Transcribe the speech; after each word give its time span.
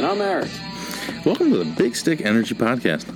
And 0.00 0.08
I'm 0.08 0.22
Eric. 0.22 0.48
Welcome 1.26 1.50
to 1.50 1.58
the 1.58 1.74
Big 1.76 1.94
Stick 1.94 2.22
Energy 2.22 2.54
Podcast. 2.54 3.14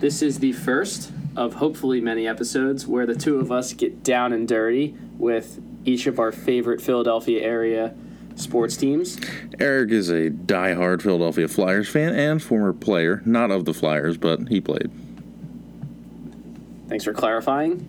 This 0.00 0.22
is 0.22 0.40
the 0.40 0.50
first 0.50 1.12
of 1.36 1.54
hopefully 1.54 2.00
many 2.00 2.26
episodes 2.26 2.84
where 2.84 3.06
the 3.06 3.14
two 3.14 3.38
of 3.38 3.52
us 3.52 3.72
get 3.72 4.02
down 4.02 4.32
and 4.32 4.48
dirty 4.48 4.96
with 5.18 5.62
each 5.84 6.08
of 6.08 6.18
our 6.18 6.32
favorite 6.32 6.80
Philadelphia 6.80 7.40
area 7.40 7.94
sports 8.34 8.76
teams. 8.76 9.20
Eric 9.60 9.92
is 9.92 10.08
a 10.08 10.30
die-hard 10.30 11.00
Philadelphia 11.00 11.46
Flyers 11.46 11.88
fan 11.88 12.12
and 12.12 12.42
former 12.42 12.72
player, 12.72 13.22
not 13.24 13.52
of 13.52 13.64
the 13.64 13.72
Flyers, 13.72 14.16
but 14.16 14.48
he 14.48 14.60
played. 14.60 14.90
Thanks 16.88 17.04
for 17.04 17.12
clarifying. 17.12 17.88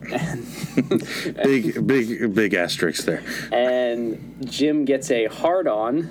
Big, 1.44 1.88
big, 1.88 2.36
big 2.36 2.54
asterisks 2.54 3.04
there. 3.04 3.24
and 3.52 4.46
Jim 4.48 4.86
gets 4.86 5.10
a 5.10 5.26
hard 5.26 5.68
on 5.68 6.08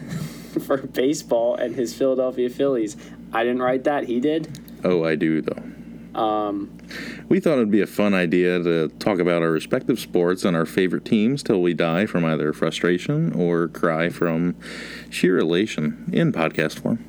for 0.67 0.79
baseball 0.79 1.55
and 1.57 1.75
his 1.75 1.95
Philadelphia 1.95 2.49
Phillies. 2.51 2.97
I 3.33 3.43
didn't 3.45 3.63
write 3.63 3.85
that, 3.85 4.05
he 4.05 4.21
did. 4.21 4.49
Oh, 4.85 5.05
I 5.05 5.15
do 5.17 5.41
though. 5.43 5.63
Um, 6.21 6.71
We 7.29 7.41
thought 7.41 7.55
it'd 7.55 7.73
be 7.73 7.81
a 7.81 7.87
fun 7.89 8.15
idea 8.15 8.63
to 8.63 8.89
talk 9.01 9.19
about 9.19 9.43
our 9.43 9.51
respective 9.51 9.99
sports 9.99 10.45
and 10.45 10.57
our 10.57 10.67
favorite 10.67 11.05
teams 11.05 11.43
till 11.43 11.61
we 11.61 11.75
die 11.75 12.07
from 12.07 12.25
either 12.25 12.53
frustration 12.53 13.33
or 13.33 13.67
cry 13.69 14.11
from 14.11 14.55
sheer 15.11 15.39
elation 15.39 16.09
in 16.13 16.33
podcast 16.33 16.79
form. 16.79 17.05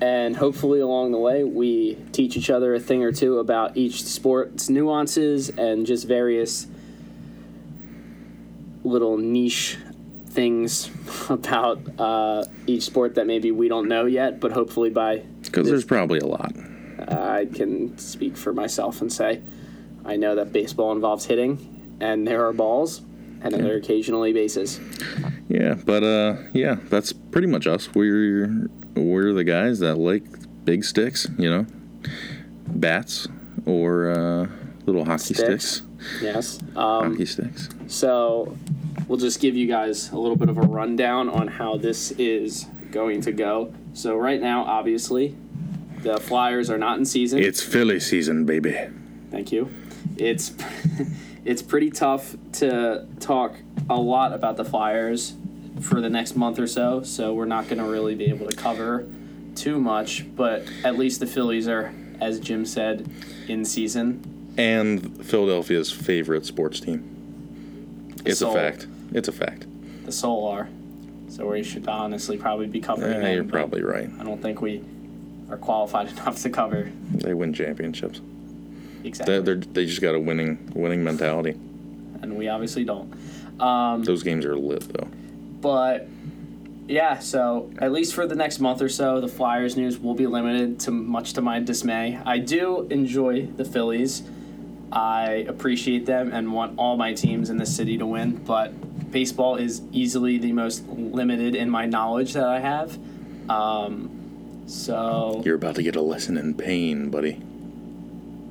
and 0.00 0.36
hopefully 0.36 0.80
along 0.80 1.12
the 1.12 1.18
way 1.18 1.44
we 1.44 1.96
teach 2.12 2.36
each 2.36 2.48
other 2.48 2.74
a 2.74 2.80
thing 2.80 3.02
or 3.02 3.12
two 3.12 3.38
about 3.38 3.76
each 3.76 4.02
sport's 4.04 4.70
nuances 4.70 5.50
and 5.50 5.84
just 5.86 6.06
various 6.06 6.66
little 8.84 9.18
niche 9.18 9.76
things 10.28 10.90
about 11.28 11.80
uh, 11.98 12.44
each 12.66 12.82
sport 12.82 13.14
that 13.16 13.26
maybe 13.26 13.50
we 13.50 13.68
don't 13.68 13.88
know 13.88 14.04
yet 14.06 14.40
but 14.40 14.52
hopefully 14.52 14.90
by 14.90 15.22
Because 15.42 15.68
there's 15.68 15.84
probably 15.84 16.18
a 16.20 16.26
lot. 16.26 16.52
i 17.08 17.46
can 17.54 17.96
speak 17.98 18.36
for 18.36 18.52
myself 18.52 19.00
and 19.00 19.12
say 19.12 19.40
i 20.04 20.16
know 20.16 20.34
that 20.34 20.52
baseball 20.52 20.92
involves 20.92 21.24
hitting 21.26 21.96
and 22.00 22.26
there 22.26 22.46
are 22.46 22.52
balls 22.52 23.00
and 23.40 23.54
then 23.54 23.62
there 23.62 23.74
are 23.74 23.78
occasionally 23.78 24.32
bases 24.32 24.80
Yeah, 25.48 25.74
but 25.86 26.02
uh, 26.02 26.36
yeah, 26.52 26.76
that's 26.90 27.12
pretty 27.12 27.46
much 27.46 27.66
us. 27.66 27.88
We're 27.94 28.68
we're 28.96 29.32
the 29.32 29.44
guys 29.44 29.78
that 29.78 29.94
like 29.96 30.24
big 30.64 30.84
sticks, 30.84 31.26
you 31.38 31.48
know, 31.48 31.64
bats 32.66 33.28
or 33.64 34.10
uh, 34.10 34.46
little 34.86 35.04
hockey 35.04 35.34
Sticks. 35.34 35.66
sticks. 35.70 35.82
yes 36.20 36.58
um, 36.76 37.12
Hockey 37.12 37.24
sticks. 37.26 37.68
So 37.86 38.56
we'll 39.08 39.18
just 39.18 39.40
give 39.40 39.56
you 39.56 39.66
guys 39.66 40.10
a 40.10 40.18
little 40.18 40.36
bit 40.36 40.48
of 40.48 40.58
a 40.58 40.62
rundown 40.62 41.28
on 41.28 41.48
how 41.48 41.76
this 41.76 42.12
is 42.12 42.66
going 42.92 43.22
to 43.22 43.32
go. 43.32 43.72
So 43.94 44.16
right 44.16 44.40
now, 44.40 44.64
obviously, 44.64 45.34
the 46.02 46.20
Flyers 46.20 46.70
are 46.70 46.78
not 46.78 46.98
in 46.98 47.04
season. 47.04 47.40
It's 47.40 47.62
Philly 47.62 47.98
season, 47.98 48.44
baby. 48.44 48.78
Thank 49.30 49.50
you. 49.50 49.70
It's 50.16 50.52
it's 51.44 51.62
pretty 51.62 51.90
tough 51.90 52.36
to 52.54 53.06
talk 53.18 53.54
a 53.90 53.96
lot 53.96 54.32
about 54.32 54.56
the 54.56 54.64
Flyers 54.64 55.34
for 55.80 56.00
the 56.00 56.10
next 56.10 56.36
month 56.36 56.58
or 56.58 56.66
so. 56.66 57.02
So 57.02 57.34
we're 57.34 57.46
not 57.46 57.68
going 57.68 57.78
to 57.78 57.88
really 57.88 58.14
be 58.14 58.26
able 58.26 58.46
to 58.46 58.56
cover 58.56 59.06
too 59.54 59.80
much. 59.80 60.24
But 60.36 60.64
at 60.84 60.98
least 60.98 61.20
the 61.20 61.26
Phillies 61.26 61.66
are, 61.68 61.92
as 62.20 62.38
Jim 62.40 62.64
said, 62.64 63.08
in 63.48 63.64
season. 63.64 64.54
And 64.56 65.24
Philadelphia's 65.24 65.90
favorite 65.90 66.44
sports 66.44 66.80
team. 66.80 68.14
It's 68.24 68.42
a 68.42 68.52
fact. 68.52 68.86
It's 69.12 69.28
a 69.28 69.32
fact. 69.32 69.66
The 70.04 70.12
Soul 70.12 70.46
are. 70.48 70.68
So 71.28 71.46
we 71.50 71.62
should 71.62 71.86
honestly 71.88 72.36
probably 72.38 72.66
be 72.66 72.80
covering 72.80 73.12
Yeah, 73.12 73.20
them, 73.20 73.34
you're 73.34 73.44
probably 73.44 73.82
right. 73.82 74.08
I 74.18 74.24
don't 74.24 74.40
think 74.40 74.60
we 74.62 74.82
are 75.50 75.56
qualified 75.58 76.08
enough 76.12 76.40
to 76.42 76.50
cover 76.50 76.90
They 77.12 77.34
win 77.34 77.52
championships. 77.52 78.20
exactly, 79.04 79.40
They 79.40 79.54
they 79.54 79.86
just 79.86 80.00
got 80.00 80.14
a 80.14 80.20
winning 80.20 80.72
winning 80.74 81.04
mentality. 81.04 81.50
and 82.22 82.36
we 82.36 82.48
obviously 82.48 82.84
don't. 82.84 83.12
Um, 83.60 84.04
Those 84.04 84.22
games 84.22 84.44
are 84.44 84.56
lit 84.56 84.88
though. 84.92 85.08
but 85.60 86.08
yeah, 86.86 87.18
so 87.18 87.70
at 87.80 87.92
least 87.92 88.14
for 88.14 88.26
the 88.26 88.34
next 88.34 88.60
month 88.60 88.80
or 88.80 88.88
so, 88.88 89.20
the 89.20 89.28
Flyers 89.28 89.76
news 89.76 89.98
will 89.98 90.14
be 90.14 90.26
limited 90.26 90.80
to 90.80 90.90
much 90.90 91.34
to 91.34 91.42
my 91.42 91.60
dismay. 91.60 92.18
I 92.24 92.38
do 92.38 92.86
enjoy 92.88 93.42
the 93.44 93.64
Phillies. 93.66 94.22
I 94.90 95.44
appreciate 95.46 96.06
them 96.06 96.32
and 96.32 96.50
want 96.54 96.78
all 96.78 96.96
my 96.96 97.12
teams 97.12 97.50
in 97.50 97.58
the 97.58 97.66
city 97.66 97.98
to 97.98 98.06
win, 98.06 98.36
but 98.36 98.72
baseball 99.10 99.56
is 99.56 99.82
easily 99.92 100.38
the 100.38 100.52
most 100.52 100.86
limited 100.88 101.54
in 101.54 101.70
my 101.70 101.86
knowledge 101.86 102.34
that 102.34 102.46
I 102.46 102.60
have. 102.60 102.98
Um, 103.50 104.64
so 104.66 105.42
You're 105.44 105.56
about 105.56 105.76
to 105.76 105.82
get 105.82 105.96
a 105.96 106.02
lesson 106.02 106.36
in 106.36 106.54
pain, 106.54 107.10
buddy. 107.10 107.40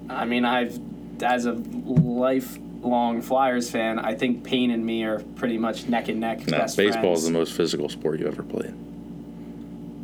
I 0.09 0.25
mean, 0.25 0.45
I've 0.45 0.79
as 1.22 1.45
a 1.45 1.53
lifelong 1.53 3.22
Flyers 3.22 3.69
fan, 3.69 4.00
I 4.00 4.16
think 4.16 4.44
pain 4.44 4.72
and 4.72 4.85
me 4.85 5.03
are 5.03 5.19
pretty 5.35 5.57
much 5.57 5.88
neck 5.88 6.09
and 6.09 6.19
neck. 6.19 6.45
Best 6.45 6.78
baseball 6.78 7.01
friends. 7.01 7.19
is 7.19 7.25
the 7.25 7.31
most 7.31 7.53
physical 7.53 7.89
sport 7.89 8.19
you 8.19 8.28
ever 8.28 8.44
played. 8.44 8.74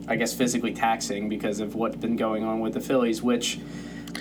I 0.07 0.15
guess 0.15 0.33
physically 0.33 0.73
taxing 0.73 1.29
because 1.29 1.59
of 1.59 1.75
what's 1.75 1.95
been 1.95 2.17
going 2.17 2.43
on 2.43 2.59
with 2.59 2.73
the 2.73 2.81
Phillies, 2.81 3.21
which 3.21 3.59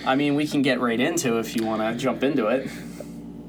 I 0.06 0.14
mean 0.14 0.34
we 0.34 0.47
can 0.47 0.62
get 0.62 0.81
right 0.81 1.00
into 1.00 1.38
if 1.38 1.56
you 1.56 1.64
want 1.66 1.82
to 1.82 1.99
jump 1.99 2.22
into 2.22 2.47
it. 2.47 2.70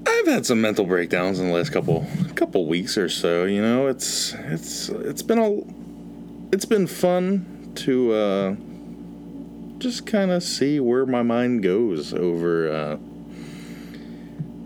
I've 0.05 0.27
had 0.27 0.45
some 0.45 0.61
mental 0.61 0.85
breakdowns 0.85 1.39
in 1.39 1.47
the 1.47 1.53
last 1.53 1.71
couple 1.71 2.05
couple 2.35 2.65
weeks 2.67 2.97
or 2.97 3.09
so. 3.09 3.45
You 3.45 3.61
know, 3.61 3.87
it's 3.87 4.33
it's 4.33 4.89
it's 4.89 5.21
been 5.21 5.39
a 5.39 5.61
it's 6.53 6.65
been 6.65 6.87
fun 6.87 7.71
to 7.75 8.13
uh, 8.13 8.55
just 9.79 10.05
kind 10.05 10.31
of 10.31 10.43
see 10.43 10.79
where 10.79 11.05
my 11.05 11.23
mind 11.23 11.63
goes 11.63 12.13
over 12.13 12.69
uh, 12.71 12.97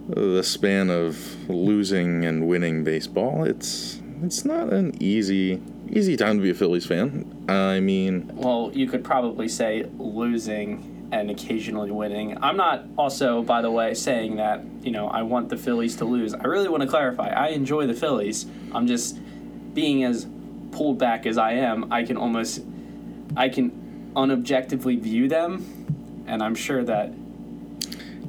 the 0.10 0.44
span 0.44 0.90
of 0.90 1.50
losing 1.50 2.26
and 2.26 2.48
winning 2.48 2.84
baseball. 2.84 3.44
It's 3.44 4.02
it's 4.24 4.46
not 4.46 4.74
an 4.74 5.02
easy 5.02 5.62
easy 5.90 6.18
time 6.18 6.38
to 6.38 6.44
be 6.44 6.50
a 6.50 6.54
Phillies 6.54 6.86
fan. 6.86 7.46
I 7.48 7.80
mean, 7.80 8.30
Well, 8.34 8.72
you 8.74 8.88
could 8.88 9.04
probably 9.04 9.48
say 9.48 9.86
losing 9.98 10.97
and 11.12 11.32
occasionally 11.32 11.92
winning. 11.92 12.38
I'm 12.44 12.58
not 12.58 12.86
also, 12.98 13.42
by 13.42 13.62
the 13.62 13.72
way, 13.72 13.94
saying 13.94 14.38
that 14.38 14.62
you 14.82 14.92
know 14.92 15.08
I 15.08 15.22
want 15.24 15.50
the 15.50 15.58
Phillies 15.58 15.96
to 15.98 16.06
lose. 16.06 16.34
I 16.34 16.44
really 16.44 16.70
want 16.70 16.84
to 16.84 16.90
clarify. 16.90 17.30
I 17.30 17.50
enjoy 17.50 17.88
the 17.88 17.94
Phillies. 17.94 18.46
I'm 18.74 18.88
just 18.88 19.18
being 19.74 20.04
as 20.04 20.28
pulled 20.72 20.98
back 21.00 21.26
as 21.26 21.38
I 21.38 21.54
am. 21.54 21.92
I 21.94 22.04
can 22.04 22.18
almost, 22.18 22.62
I 23.36 23.50
can 23.50 24.12
unobjectively 24.16 25.00
view 25.00 25.28
them, 25.30 26.24
and 26.28 26.42
I'm 26.44 26.56
sure 26.56 26.84
that 26.84 27.14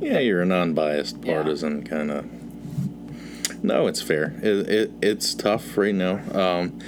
Yeah, 0.00 0.18
you're 0.20 0.42
a 0.42 0.46
non-biased 0.46 1.16
Yeah. 1.24 1.42
partisan 1.42 1.82
kind 1.82 2.10
of. 2.10 2.26
No, 3.64 3.88
it's 3.88 4.00
fair. 4.00 4.34
It, 4.42 4.68
it 4.68 4.90
it's 5.02 5.34
tough 5.34 5.76
right 5.76 5.94
now. 5.94 6.20
Um, 6.32 6.78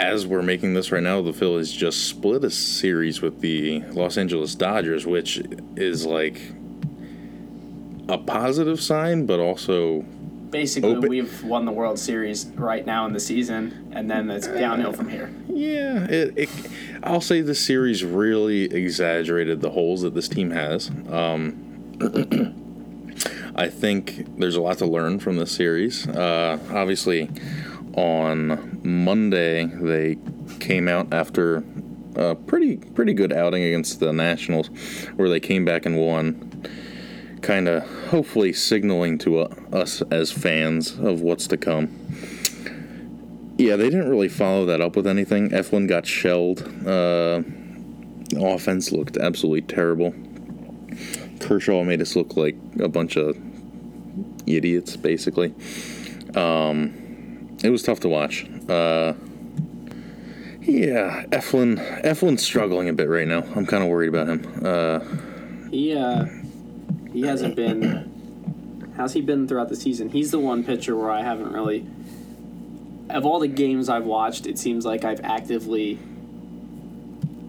as 0.00 0.26
we're 0.26 0.42
making 0.42 0.72
this 0.74 0.90
right 0.90 1.02
now, 1.02 1.20
the 1.20 1.32
Phillies 1.32 1.70
just 1.70 2.08
split 2.08 2.42
a 2.42 2.50
series 2.50 3.20
with 3.20 3.40
the 3.40 3.80
Los 3.90 4.16
Angeles 4.16 4.54
Dodgers, 4.54 5.06
which 5.06 5.42
is 5.76 6.06
like 6.06 6.40
a 8.08 8.16
positive 8.16 8.80
sign, 8.80 9.26
but 9.26 9.40
also 9.40 10.00
basically 10.50 10.96
Open- 10.96 11.08
we've 11.10 11.44
won 11.44 11.66
the 11.66 11.72
World 11.72 11.98
Series 11.98 12.46
right 12.56 12.84
now 12.84 13.04
in 13.06 13.12
the 13.12 13.20
season, 13.20 13.92
and 13.92 14.10
then 14.10 14.30
it's 14.30 14.46
downhill 14.48 14.92
from 14.92 15.08
here. 15.10 15.30
yeah, 15.48 16.04
it, 16.04 16.32
it. 16.36 16.48
I'll 17.02 17.20
say 17.20 17.42
the 17.42 17.54
series 17.54 18.02
really 18.02 18.64
exaggerated 18.64 19.60
the 19.60 19.70
holes 19.70 20.00
that 20.02 20.14
this 20.14 20.28
team 20.28 20.50
has. 20.50 20.90
Um, 21.10 21.66
I 23.54 23.68
think 23.68 24.38
there's 24.38 24.56
a 24.56 24.62
lot 24.62 24.78
to 24.78 24.86
learn 24.86 25.18
from 25.18 25.36
this 25.36 25.52
series. 25.52 26.08
Uh, 26.08 26.58
obviously, 26.72 27.28
on 27.94 28.80
Monday 28.82 29.64
they 29.64 30.18
came 30.58 30.88
out 30.88 31.12
after 31.12 31.64
a 32.16 32.34
pretty 32.34 32.76
pretty 32.76 33.14
good 33.14 33.32
outing 33.32 33.62
against 33.62 34.00
the 34.00 34.12
Nationals, 34.12 34.68
where 35.16 35.28
they 35.28 35.40
came 35.40 35.64
back 35.64 35.86
and 35.86 35.96
won. 35.96 36.46
Kind 37.42 37.68
of 37.68 37.82
hopefully 38.08 38.52
signaling 38.52 39.16
to 39.18 39.40
uh, 39.40 39.54
us 39.72 40.02
as 40.10 40.30
fans 40.30 40.98
of 40.98 41.22
what's 41.22 41.46
to 41.48 41.56
come. 41.56 41.88
Yeah, 43.56 43.76
they 43.76 43.88
didn't 43.90 44.10
really 44.10 44.28
follow 44.28 44.66
that 44.66 44.80
up 44.80 44.96
with 44.96 45.06
anything. 45.06 45.50
Eflin 45.50 45.88
got 45.88 46.06
shelled. 46.06 46.62
Uh, 46.86 47.42
offense 48.38 48.92
looked 48.92 49.16
absolutely 49.16 49.62
terrible. 49.62 50.14
Kershaw 51.40 51.82
made 51.84 52.02
us 52.02 52.14
look 52.14 52.36
like 52.36 52.56
a 52.78 52.88
bunch 52.88 53.16
of 53.16 53.36
idiots, 54.46 54.96
basically. 54.96 55.54
Um, 56.34 56.99
it 57.62 57.70
was 57.70 57.82
tough 57.82 58.00
to 58.00 58.08
watch. 58.08 58.46
Uh, 58.68 59.14
yeah, 60.62 61.24
Eflin. 61.30 62.02
Eflin's 62.04 62.42
struggling 62.42 62.88
a 62.88 62.92
bit 62.92 63.08
right 63.08 63.26
now. 63.26 63.42
I'm 63.54 63.66
kind 63.66 63.82
of 63.82 63.88
worried 63.88 64.08
about 64.08 64.28
him. 64.28 64.62
Uh, 64.64 65.00
He 65.70 65.94
uh, 65.94 66.26
he 67.12 67.22
hasn't 67.22 67.56
been. 67.56 68.92
How's 68.96 69.12
he 69.14 69.20
been 69.22 69.48
throughout 69.48 69.68
the 69.70 69.76
season? 69.76 70.10
He's 70.10 70.30
the 70.30 70.38
one 70.38 70.62
pitcher 70.64 70.96
where 70.96 71.10
I 71.10 71.22
haven't 71.22 71.52
really. 71.52 71.86
Of 73.08 73.24
all 73.26 73.40
the 73.40 73.48
games 73.48 73.88
I've 73.88 74.04
watched, 74.04 74.46
it 74.46 74.58
seems 74.58 74.84
like 74.84 75.04
I've 75.04 75.20
actively 75.24 75.98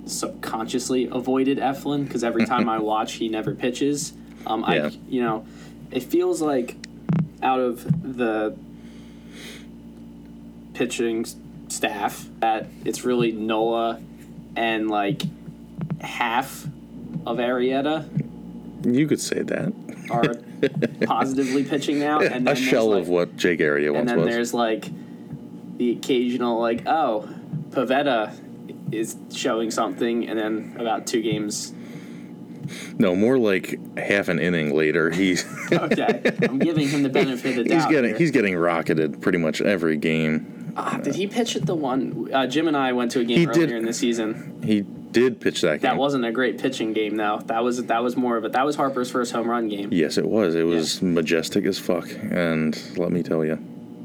subconsciously 0.06 1.08
avoided 1.12 1.58
Eflin 1.60 2.04
because 2.06 2.24
every 2.24 2.46
time 2.46 2.68
I 2.68 2.80
watch, 2.92 3.14
he 3.14 3.30
never 3.30 3.54
pitches. 3.54 4.14
Um, 4.46 4.62
Yeah. 4.68 4.88
I, 4.88 4.98
you 5.08 5.22
know, 5.22 5.46
it 5.92 6.04
feels 6.04 6.42
like 6.42 6.76
out 7.44 7.60
of 7.60 7.84
the 8.18 8.56
pitching 10.82 11.24
staff 11.68 12.26
that 12.40 12.66
it's 12.86 13.04
really 13.06 13.32
Noah 13.32 14.02
and 14.56 14.90
like 14.90 15.22
half 16.02 16.66
of 17.28 17.38
Arrieta 17.38 18.06
You 18.84 19.06
could 19.08 19.22
say 19.22 19.44
that. 19.44 19.72
are 20.10 20.34
positively 21.06 21.64
pitching 21.64 22.00
now, 22.00 22.20
and 22.20 22.48
then 22.48 22.54
a 22.54 22.56
shell 22.56 22.90
like, 22.90 23.02
of 23.04 23.10
what 23.10 23.38
Jake 23.38 23.60
Area 23.62 23.94
and 23.94 24.10
then 24.10 24.18
was. 24.22 24.28
there's 24.28 24.54
like 24.56 24.86
the 25.78 25.92
occasional 25.92 26.60
like 26.60 26.88
oh 26.88 27.30
Pivetta 27.70 28.34
is 28.92 29.16
showing 29.32 29.70
something 29.70 30.28
and 30.28 30.40
then 30.40 30.76
about 30.80 31.06
two 31.06 31.22
games 31.22 31.74
No, 32.98 33.16
more 33.16 33.38
like 33.38 33.80
half 33.98 34.30
an 34.30 34.40
inning 34.40 34.76
later, 34.76 35.12
he's 35.12 35.46
okay 35.72 36.22
i'm 36.42 36.58
giving 36.60 36.88
him 36.90 37.04
the 37.04 37.10
benefit 37.10 37.58
of 37.58 37.64
the 37.66 37.70
doubt. 37.70 37.78
he's 37.78 37.86
getting 37.86 38.10
here. 38.10 38.18
he's 38.18 38.32
getting 38.32 38.56
rocketed 38.58 39.22
pretty 39.22 39.38
much 39.38 39.62
every 39.62 39.96
game. 39.98 40.58
Ah, 40.78 41.00
did 41.04 41.16
he 41.16 41.28
pitch 41.28 41.56
at 41.56 41.66
the 41.66 41.76
one 41.76 42.30
uh, 42.34 42.48
jim 42.48 42.68
and 42.68 42.78
i 42.78 42.92
went 42.94 43.12
to 43.12 43.20
a 43.20 43.24
game 43.24 43.38
He 43.40 43.48
earlier 43.48 43.68
did- 43.68 43.76
in 43.78 43.86
the 43.86 43.94
season 43.94 44.62
He 44.64 44.82
did 44.82 45.42
pitch 45.42 45.60
that 45.62 45.82
game. 45.82 45.82
that 45.82 45.98
wasn't 45.98 46.24
a 46.24 46.32
great 46.32 46.58
pitching 46.58 46.94
game 46.94 47.18
though 47.18 47.42
that 47.48 47.64
was 47.64 47.84
that 47.86 48.02
was 48.04 48.16
more 48.16 48.38
of 48.38 48.46
a 48.46 48.50
that 48.50 48.66
was 48.66 48.76
harper's 48.78 49.12
first 49.12 49.32
home 49.34 49.50
run 49.50 49.68
game 49.68 49.90
Yes, 49.92 50.18
it 50.18 50.26
was. 50.28 50.56
It 50.56 50.64
was 50.64 51.02
majestic 51.02 51.66
as 51.66 51.78
fuck, 51.78 52.08
and 52.32 52.82
let 52.98 53.12
me 53.12 53.22
tell 53.22 53.44
you, 53.44 53.56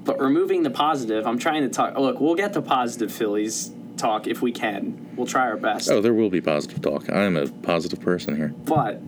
but 0.05 0.19
removing 0.21 0.63
the 0.65 0.71
positive 0.71 1.27
i'm 1.27 1.39
trying 1.39 1.63
to 1.63 1.69
talk 1.69 1.97
look 1.97 2.21
we'll 2.21 2.35
get 2.35 2.53
to 2.55 2.63
positive 2.63 3.12
phillies 3.12 3.71
talk 3.97 4.27
if 4.27 4.43
we 4.43 4.51
can 4.53 5.07
we'll 5.17 5.27
try 5.27 5.43
our 5.43 5.57
best 5.57 5.89
oh, 5.91 6.01
there 6.01 6.12
will 6.12 6.29
be 6.31 6.41
positive 6.41 6.83
talk. 6.83 7.09
I 7.11 7.23
am 7.23 7.37
a 7.37 7.47
positive 7.47 8.01
person 8.01 8.35
here. 8.37 8.53
but 8.65 9.01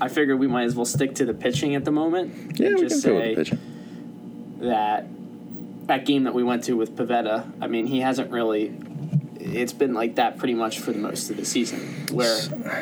I 0.00 0.08
figured 0.08 0.38
we 0.38 0.46
might 0.46 0.64
as 0.64 0.74
well 0.74 0.84
stick 0.84 1.14
to 1.16 1.24
the 1.24 1.32
pitching 1.32 1.74
at 1.74 1.84
the 1.86 1.90
moment. 1.92 2.58
Yeah, 2.58 2.70
we 2.70 2.74
can 2.76 2.88
just 2.88 3.04
go 3.06 3.14
with 3.14 3.24
the 3.24 3.34
pitching. 3.44 3.58
that 4.60 5.06
that 5.86 6.04
game 6.04 6.24
that 6.24 6.34
we 6.34 6.42
went 6.42 6.64
to 6.64 6.74
with 6.74 6.96
Pivetta. 6.96 7.50
I 7.60 7.66
mean, 7.66 7.86
he 7.86 8.00
hasn't 8.00 8.30
really. 8.30 8.76
It's 9.38 9.72
been 9.72 9.94
like 9.94 10.16
that 10.16 10.38
pretty 10.38 10.54
much 10.54 10.80
for 10.80 10.92
the 10.92 10.98
most 10.98 11.30
of 11.30 11.36
the 11.36 11.44
season. 11.44 11.80
Where 12.12 12.36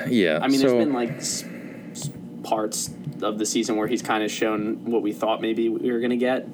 Yeah, 0.09 0.39
I 0.43 0.49
mean, 0.49 0.59
so, 0.61 0.69
there's 0.69 0.85
been 0.85 0.95
like 0.95 1.11
s- 1.17 1.45
s- 1.93 2.11
parts 2.43 2.91
of 3.23 3.39
the 3.39 3.45
season 3.47 3.77
where 3.77 3.87
he's 3.87 4.01
kind 4.03 4.25
of 4.25 4.31
shown 4.31 4.85
what 4.91 5.03
we 5.03 5.13
thought 5.13 5.41
maybe 5.43 5.69
we 5.69 5.93
were 5.93 6.01
gonna 6.01 6.17
get. 6.17 6.47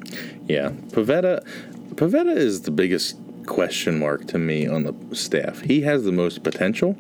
yeah, 0.49 0.71
Pivetta. 0.91 1.45
Pivetta 1.95 2.37
is 2.37 2.63
the 2.63 2.71
biggest 2.73 3.17
question 3.47 3.99
mark 3.99 4.27
to 4.29 4.39
me 4.39 4.67
on 4.67 4.83
the 4.85 4.95
staff. 5.17 5.61
He 5.63 5.83
has 5.83 6.05
the 6.05 6.13
most 6.13 6.43
potential, 6.43 6.97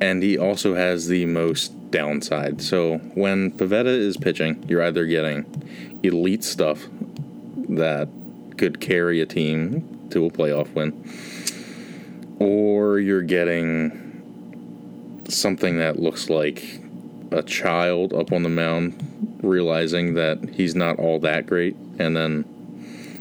and 0.00 0.22
he 0.22 0.36
also 0.38 0.74
has 0.74 1.08
the 1.08 1.24
most 1.26 1.90
downside. 1.90 2.60
So 2.60 2.98
when 3.14 3.50
Pivetta 3.52 3.86
is 3.86 4.16
pitching, 4.16 4.62
you're 4.68 4.82
either 4.82 5.06
getting 5.06 5.46
elite 6.02 6.44
stuff 6.44 6.86
that 7.70 8.08
could 8.58 8.80
carry 8.80 9.20
a 9.20 9.26
team 9.26 10.08
to 10.10 10.26
a 10.26 10.30
playoff 10.30 10.72
win, 10.74 10.92
or 12.38 12.98
you're 12.98 13.22
getting 13.22 14.04
something 15.28 15.78
that 15.78 15.98
looks 15.98 16.30
like 16.30 16.80
a 17.30 17.42
child 17.42 18.12
up 18.12 18.32
on 18.32 18.42
the 18.42 18.48
mound 18.48 19.38
realizing 19.42 20.14
that 20.14 20.38
he's 20.54 20.74
not 20.74 20.98
all 20.98 21.18
that 21.20 21.46
great 21.46 21.76
and 21.98 22.16
then 22.16 22.44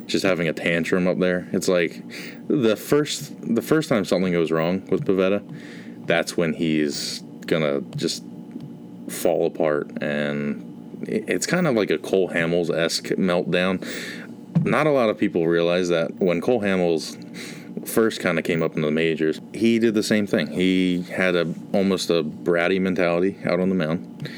just 0.08 0.24
having 0.24 0.48
a 0.48 0.54
tantrum 0.54 1.08
up 1.08 1.20
there. 1.20 1.48
It's 1.52 1.68
like 1.68 2.02
the 2.48 2.76
first 2.76 3.34
the 3.42 3.62
first 3.62 3.90
time 3.90 4.06
something 4.06 4.32
goes 4.32 4.52
wrong 4.52 4.86
with 4.88 5.06
Pivetta, 5.06 5.44
that's 6.08 6.38
when 6.38 6.54
he's 6.54 7.20
gonna 7.46 7.82
just 7.96 8.24
fall 9.10 9.46
apart 9.46 10.02
and 10.02 10.64
it's 11.04 11.46
kind 11.46 11.68
of 11.68 11.76
like 11.76 11.92
a 11.92 11.98
Cole 11.98 12.30
Hamels 12.30 12.76
esque 12.76 13.08
meltdown. 13.10 13.86
Not 14.68 14.86
a 14.86 14.92
lot 14.92 15.10
of 15.10 15.18
people 15.18 15.48
realize 15.48 15.88
that 15.90 16.14
when 16.20 16.42
Cole 16.42 16.62
Hamels 16.62 17.16
first 17.88 18.20
kind 18.20 18.38
of 18.38 18.44
came 18.44 18.62
up 18.62 18.76
into 18.76 18.86
the 18.86 18.92
majors, 18.92 19.40
he 19.54 19.80
did 19.80 19.94
the 19.94 20.04
same 20.04 20.28
thing. 20.28 20.48
He 20.48 21.04
had 21.04 21.38
a 21.38 21.54
almost 21.74 22.10
a 22.10 22.22
bratty 22.22 22.82
mentality 22.82 23.38
out 23.46 23.62
on 23.62 23.70
the 23.70 23.76
mound. 23.76 24.30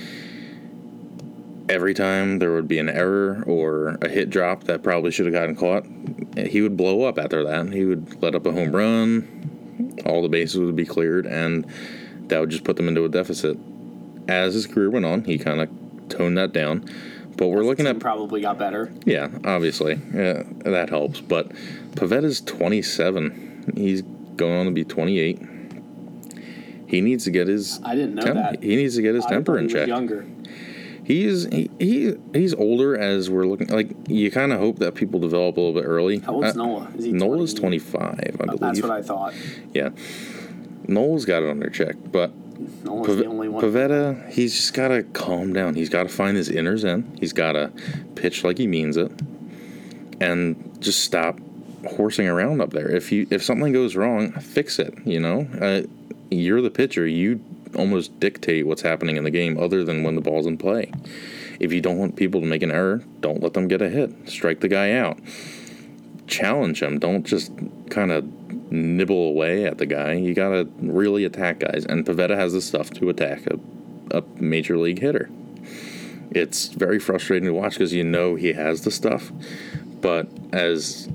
Every 1.68 1.96
time 1.96 2.38
there 2.38 2.52
would 2.52 2.68
be 2.68 2.78
an 2.78 2.90
error 2.90 3.44
or 3.48 3.98
a 4.02 4.10
hit 4.10 4.30
drop 4.30 4.66
that 4.66 4.84
probably 4.84 5.10
should 5.10 5.26
have 5.26 5.34
gotten 5.34 5.56
caught, 5.56 5.86
he 6.38 6.62
would 6.62 6.78
blow 6.78 7.04
up 7.04 7.18
after 7.18 7.44
that. 7.44 7.74
He 7.74 7.86
would 7.86 8.22
let 8.22 8.36
up 8.36 8.46
a 8.46 8.52
home 8.52 8.76
run, 8.76 10.00
all 10.06 10.22
the 10.22 10.30
bases 10.30 10.60
would 10.60 10.76
be 10.76 10.86
cleared, 10.86 11.26
and 11.26 11.66
that 12.28 12.40
would 12.40 12.52
just 12.52 12.64
put 12.64 12.76
them 12.76 12.88
into 12.88 13.04
a 13.04 13.10
deficit. 13.10 13.58
As 14.28 14.54
his 14.54 14.68
career 14.68 14.92
went 14.92 15.06
on, 15.06 15.24
he 15.24 15.40
kind 15.40 15.62
of 15.62 15.70
toned 16.10 16.38
that 16.38 16.54
down. 16.54 16.88
But 17.40 17.48
we're 17.48 17.64
looking 17.64 17.88
at 17.88 18.00
probably 18.00 18.42
got 18.42 18.58
better. 18.60 18.92
yeah, 19.06 19.30
obviously, 19.46 19.98
yeah, 20.14 20.44
that 20.66 20.90
helps. 20.90 21.22
But 21.22 21.50
Pivetta's 21.96 22.42
27. 22.42 23.72
He's 23.78 24.02
going 24.36 24.60
on 24.60 24.66
to 24.66 24.72
be 24.74 24.84
28. 24.84 25.40
He 26.88 27.00
needs 27.00 27.24
to 27.24 27.32
get 27.32 27.48
his. 27.48 27.80
I 27.82 27.96
didn't 27.96 28.16
know 28.16 28.24
temp- 28.24 28.36
that. 28.36 28.62
He 28.64 28.76
needs 28.76 28.96
to 28.98 29.02
get 29.02 29.16
his 29.16 29.26
I 29.26 29.30
temper 29.30 29.58
in 29.58 29.70
check. 29.70 29.88
Younger. 29.88 30.26
He's 31.06 31.46
he, 31.46 31.70
he 31.80 32.14
he's 32.34 32.54
older 32.54 32.98
as 32.98 33.30
we're 33.30 33.46
looking. 33.46 33.68
Like 33.68 33.92
you 34.10 34.30
kind 34.32 34.52
of 34.52 34.60
hope 34.60 34.80
that 34.80 34.96
people 34.96 35.22
develop 35.22 35.56
a 35.56 35.62
little 35.62 35.80
bit 35.82 35.88
early. 35.88 36.20
How 36.20 36.34
old's 36.34 36.58
Uh, 36.58 36.66
Noah? 36.66 36.92
Is 36.98 37.06
he 37.06 37.14
Nola's 37.14 37.54
20? 37.54 37.80
25, 37.80 38.20
I 38.42 38.46
believe. 38.46 38.60
That's 38.60 38.82
what 38.82 38.92
I 38.92 39.02
thought. 39.02 39.34
yeah, 39.74 39.90
Nola's 40.90 41.24
got 41.26 41.42
it 41.44 41.50
under 41.50 41.70
check, 41.70 41.96
but 42.12 42.32
Pave- 42.84 43.18
the 43.18 43.26
only 43.26 43.50
one. 43.50 43.64
Pivetta, 43.64 44.30
he's 44.30 44.56
just 44.56 44.74
got 44.74 44.90
to 44.90 45.04
calm 45.04 45.54
down. 45.54 45.76
He's 45.76 45.90
got 45.90 46.04
to 46.04 46.10
find 46.10 46.38
his 46.38 46.50
inner 46.50 46.78
zen. 46.78 47.18
He's 47.20 47.34
got 47.34 47.54
to 47.54 47.72
pitch 48.16 48.44
like 48.44 48.58
he 48.58 48.68
means 48.68 48.98
it, 48.98 49.12
and 50.20 50.82
just 50.82 51.04
stop 51.04 51.40
horsing 51.88 52.28
around 52.28 52.62
up 52.62 52.72
there. 52.72 52.90
If 52.90 53.12
you 53.12 53.28
if 53.30 53.44
something 53.44 53.74
goes 53.74 53.96
wrong, 53.96 54.32
fix 54.34 54.80
it. 54.80 54.94
You 55.06 55.20
know, 55.20 55.48
uh, 55.62 55.82
you're 56.30 56.62
the 56.62 56.72
pitcher. 56.72 57.08
You 57.08 57.44
almost 57.76 58.20
dictate 58.20 58.66
what's 58.66 58.82
happening 58.82 59.18
in 59.18 59.24
the 59.24 59.32
game, 59.32 59.58
other 59.60 59.84
than 59.84 60.04
when 60.04 60.16
the 60.16 60.22
ball's 60.22 60.46
in 60.46 60.58
play. 60.58 60.92
If 61.60 61.74
you 61.74 61.82
don't 61.82 61.98
want 61.98 62.16
people 62.16 62.40
to 62.42 62.48
make 62.48 62.64
an 62.64 62.72
error, 62.72 63.04
don't 63.20 63.44
let 63.44 63.54
them 63.54 63.68
get 63.68 63.82
a 63.82 63.90
hit. 63.90 64.30
Strike 64.30 64.62
the 64.62 64.68
guy 64.68 64.94
out. 64.94 65.20
Challenge 66.28 66.82
him. 66.82 67.00
Don't 67.00 67.26
just 67.26 67.52
kind 67.90 68.12
of 68.12 68.26
nibble 68.72 69.30
away 69.30 69.66
at 69.66 69.78
the 69.78 69.86
guy. 69.86 70.14
You 70.14 70.34
got 70.34 70.50
to 70.50 70.70
really 70.80 71.26
attack 71.26 71.60
guys. 71.60 71.86
And 71.86 72.06
Pivetta 72.06 72.36
has 72.36 72.54
the 72.54 72.62
stuff 72.62 72.90
to 72.92 73.10
attack 73.10 73.48
a, 73.48 73.60
a 74.18 74.24
major 74.36 74.78
league 74.78 75.00
hitter. 75.00 75.30
It's 76.32 76.68
very 76.68 77.00
frustrating 77.00 77.48
to 77.48 77.54
watch 77.54 77.74
because 77.74 77.94
you 77.94 78.04
know 78.04 78.36
he 78.36 78.54
has 78.54 78.82
the 78.82 78.92
stuff, 78.92 79.32
but 80.00 80.28
as 80.54 81.10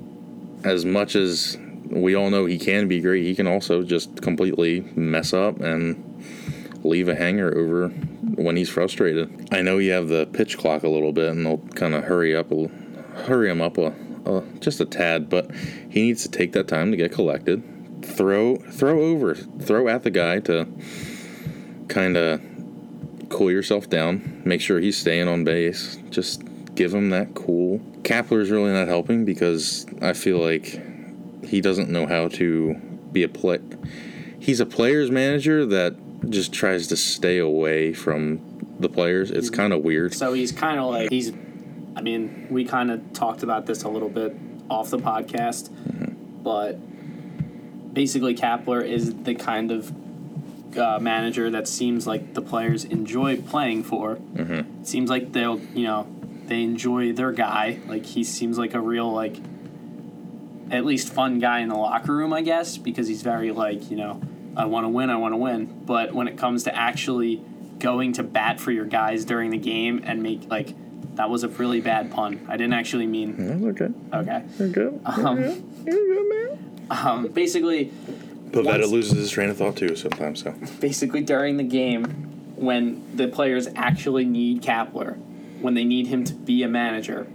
as 0.64 0.84
much 0.84 1.14
as 1.14 1.56
we 1.88 2.16
all 2.16 2.30
know 2.30 2.46
he 2.46 2.58
can 2.58 2.88
be 2.88 3.00
great, 3.00 3.22
he 3.22 3.34
can 3.34 3.46
also 3.46 3.82
just 3.82 4.22
completely 4.22 4.80
mess 4.96 5.32
up 5.32 5.60
and 5.60 6.02
leave 6.82 7.08
a 7.08 7.14
hanger 7.14 7.56
over 7.56 7.88
when 7.88 8.56
he's 8.56 8.68
frustrated. 8.68 9.48
I 9.52 9.62
know 9.62 9.78
you 9.78 9.92
have 9.92 10.08
the 10.08 10.26
pitch 10.26 10.58
clock 10.58 10.82
a 10.82 10.88
little 10.88 11.12
bit, 11.12 11.30
and 11.30 11.46
they'll 11.46 11.58
kind 11.74 11.94
of 11.94 12.04
hurry 12.04 12.34
up, 12.34 12.50
hurry 13.26 13.50
him 13.50 13.62
up 13.62 13.78
a, 13.78 13.94
a, 14.24 14.42
just 14.60 14.80
a 14.80 14.84
tad. 14.84 15.28
But 15.28 15.50
he 15.90 16.02
needs 16.02 16.22
to 16.22 16.30
take 16.30 16.52
that 16.52 16.68
time 16.68 16.90
to 16.90 16.96
get 16.96 17.12
collected, 17.12 17.62
throw, 18.04 18.56
throw 18.56 19.00
over, 19.00 19.34
throw 19.34 19.88
at 19.88 20.02
the 20.02 20.10
guy 20.10 20.40
to 20.40 20.66
kind 21.88 22.16
of 22.16 22.40
cool 23.28 23.50
yourself 23.50 23.88
down, 23.90 24.42
make 24.44 24.60
sure 24.60 24.80
he's 24.80 24.96
staying 24.96 25.28
on 25.28 25.44
base. 25.44 25.98
Just 26.10 26.42
give 26.74 26.94
him 26.94 27.10
that 27.10 27.34
cool. 27.34 27.80
Kapler's 28.02 28.50
really 28.50 28.72
not 28.72 28.88
helping 28.88 29.24
because 29.24 29.86
I 30.00 30.12
feel 30.12 30.38
like 30.38 30.80
he 31.44 31.60
doesn't 31.60 31.88
know 31.88 32.06
how 32.06 32.28
to 32.28 32.74
be 33.12 33.22
a 33.22 33.28
play. 33.28 33.58
He's 34.38 34.60
a 34.60 34.66
player's 34.66 35.10
manager 35.10 35.64
that 35.66 35.96
just 36.30 36.52
tries 36.52 36.86
to 36.88 36.96
stay 36.96 37.38
away 37.38 37.92
from 37.92 38.40
the 38.78 38.88
players. 38.88 39.30
It's 39.30 39.48
mm-hmm. 39.48 39.56
kind 39.56 39.72
of 39.72 39.82
weird. 39.82 40.14
So 40.14 40.32
he's 40.32 40.52
kind 40.52 40.78
of 40.78 40.90
like 40.90 41.10
he's. 41.10 41.32
I 41.96 42.00
mean, 42.00 42.48
we 42.50 42.64
kind 42.64 42.90
of 42.90 43.12
talked 43.12 43.42
about 43.42 43.66
this 43.66 43.82
a 43.82 43.88
little 43.88 44.08
bit 44.08 44.36
off 44.68 44.90
the 44.90 44.98
podcast, 44.98 45.70
but 46.42 46.74
basically, 47.94 48.34
Kapler 48.34 48.84
is 48.84 49.14
the 49.14 49.34
kind 49.34 49.70
of 49.70 49.92
uh, 50.76 50.98
manager 51.00 51.50
that 51.50 51.68
seems 51.68 52.06
like 52.06 52.34
the 52.34 52.42
players 52.42 52.84
enjoy 52.84 53.36
playing 53.36 53.84
for. 53.84 54.16
Mm-hmm. 54.16 54.80
It 54.80 54.86
seems 54.86 55.10
like 55.10 55.32
they'll, 55.32 55.60
you 55.74 55.84
know, 55.84 56.06
they 56.46 56.62
enjoy 56.62 57.12
their 57.12 57.32
guy. 57.32 57.78
Like 57.86 58.04
he 58.04 58.24
seems 58.24 58.58
like 58.58 58.74
a 58.74 58.80
real 58.80 59.10
like, 59.12 59.36
at 60.70 60.84
least 60.84 61.12
fun 61.12 61.38
guy 61.38 61.60
in 61.60 61.68
the 61.68 61.76
locker 61.76 62.14
room, 62.14 62.32
I 62.32 62.42
guess, 62.42 62.76
because 62.76 63.06
he's 63.06 63.22
very 63.22 63.52
like, 63.52 63.90
you 63.90 63.96
know, 63.96 64.20
I 64.56 64.66
want 64.66 64.84
to 64.84 64.88
win, 64.88 65.10
I 65.10 65.16
want 65.16 65.32
to 65.32 65.36
win. 65.36 65.82
But 65.84 66.12
when 66.14 66.28
it 66.28 66.36
comes 66.36 66.64
to 66.64 66.74
actually 66.74 67.42
going 67.78 68.12
to 68.14 68.22
bat 68.22 68.60
for 68.60 68.70
your 68.70 68.84
guys 68.84 69.24
during 69.24 69.50
the 69.50 69.58
game 69.58 70.02
and 70.04 70.22
make 70.22 70.50
like 70.50 70.74
that 71.14 71.30
was 71.30 71.44
a 71.44 71.48
really 71.48 71.80
bad 71.80 72.10
pun. 72.10 72.44
I 72.48 72.56
didn't 72.56 72.74
actually 72.74 73.06
mean 73.06 73.36
That's 73.62 73.80
okay. 73.80 73.94
okay. 74.12 74.42
You're 74.58 74.68
good. 74.68 75.00
You're 75.16 75.26
Um, 75.28 75.36
good. 75.36 75.64
You're 75.86 75.94
good, 76.14 76.28
man. 76.28 76.58
Um, 76.90 77.26
basically, 77.28 77.92
Pivetta 78.50 78.64
once- 78.80 78.90
loses 78.90 79.12
his 79.12 79.30
train 79.30 79.50
of 79.50 79.56
thought 79.56 79.76
too 79.76 79.94
sometimes. 79.96 80.42
So 80.42 80.54
basically 80.80 81.20
during 81.22 81.56
the 81.56 81.62
game 81.64 82.04
when 82.56 83.02
the 83.16 83.28
players 83.28 83.68
actually 83.74 84.24
need 84.24 84.62
Kapler, 84.62 85.16
when 85.60 85.74
they 85.74 85.84
need 85.84 86.06
him 86.08 86.24
to 86.24 86.34
be 86.34 86.62
a 86.62 86.68
manager, 86.68 87.26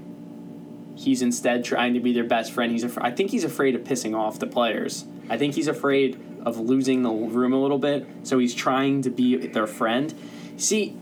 he's 0.95 1.21
instead 1.21 1.63
trying 1.63 1.93
to 1.93 1.99
be 1.99 2.13
their 2.13 2.23
best 2.23 2.51
friend. 2.51 2.71
He's 2.71 2.83
af- 2.83 2.97
I 2.99 3.11
think 3.11 3.31
he's 3.31 3.43
afraid 3.43 3.75
of 3.75 3.81
pissing 3.83 4.15
off 4.15 4.39
the 4.39 4.47
players. 4.47 5.05
I 5.29 5.37
think 5.37 5.55
he's 5.55 5.67
afraid 5.67 6.17
of 6.45 6.57
losing 6.59 7.03
the 7.03 7.11
room 7.11 7.53
a 7.53 7.61
little 7.61 7.77
bit, 7.79 8.05
so 8.23 8.39
he's 8.39 8.55
trying 8.55 9.01
to 9.03 9.09
be 9.09 9.35
their 9.47 9.67
friend. 9.67 10.13
See, 10.57 10.95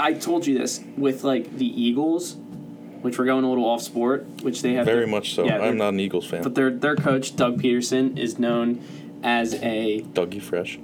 I 0.00 0.14
told 0.14 0.46
you 0.46 0.56
this 0.58 0.80
with 0.96 1.22
like 1.24 1.56
the 1.58 1.66
Eagles, 1.66 2.36
which 3.02 3.18
we're 3.18 3.24
going 3.26 3.44
a 3.44 3.48
little 3.48 3.64
off 3.64 3.82
sport, 3.82 4.26
which 4.42 4.62
they 4.62 4.74
have 4.74 4.86
very 4.86 5.00
their- 5.00 5.06
much 5.06 5.34
so. 5.34 5.44
yeah, 5.44 5.58
I'm 5.60 5.76
not 5.76 5.90
an 5.90 6.00
Eagles 6.00 6.26
fan. 6.26 6.42
But 6.42 6.54
their 6.54 6.70
their 6.70 6.96
coach 6.96 7.36
Doug 7.36 7.62
Pederson 7.62 8.18
is 8.18 8.38
known 8.38 8.80
as 9.22 9.54
a 9.62 10.02
Dougie 10.14 10.40
Fresh. 10.42 10.78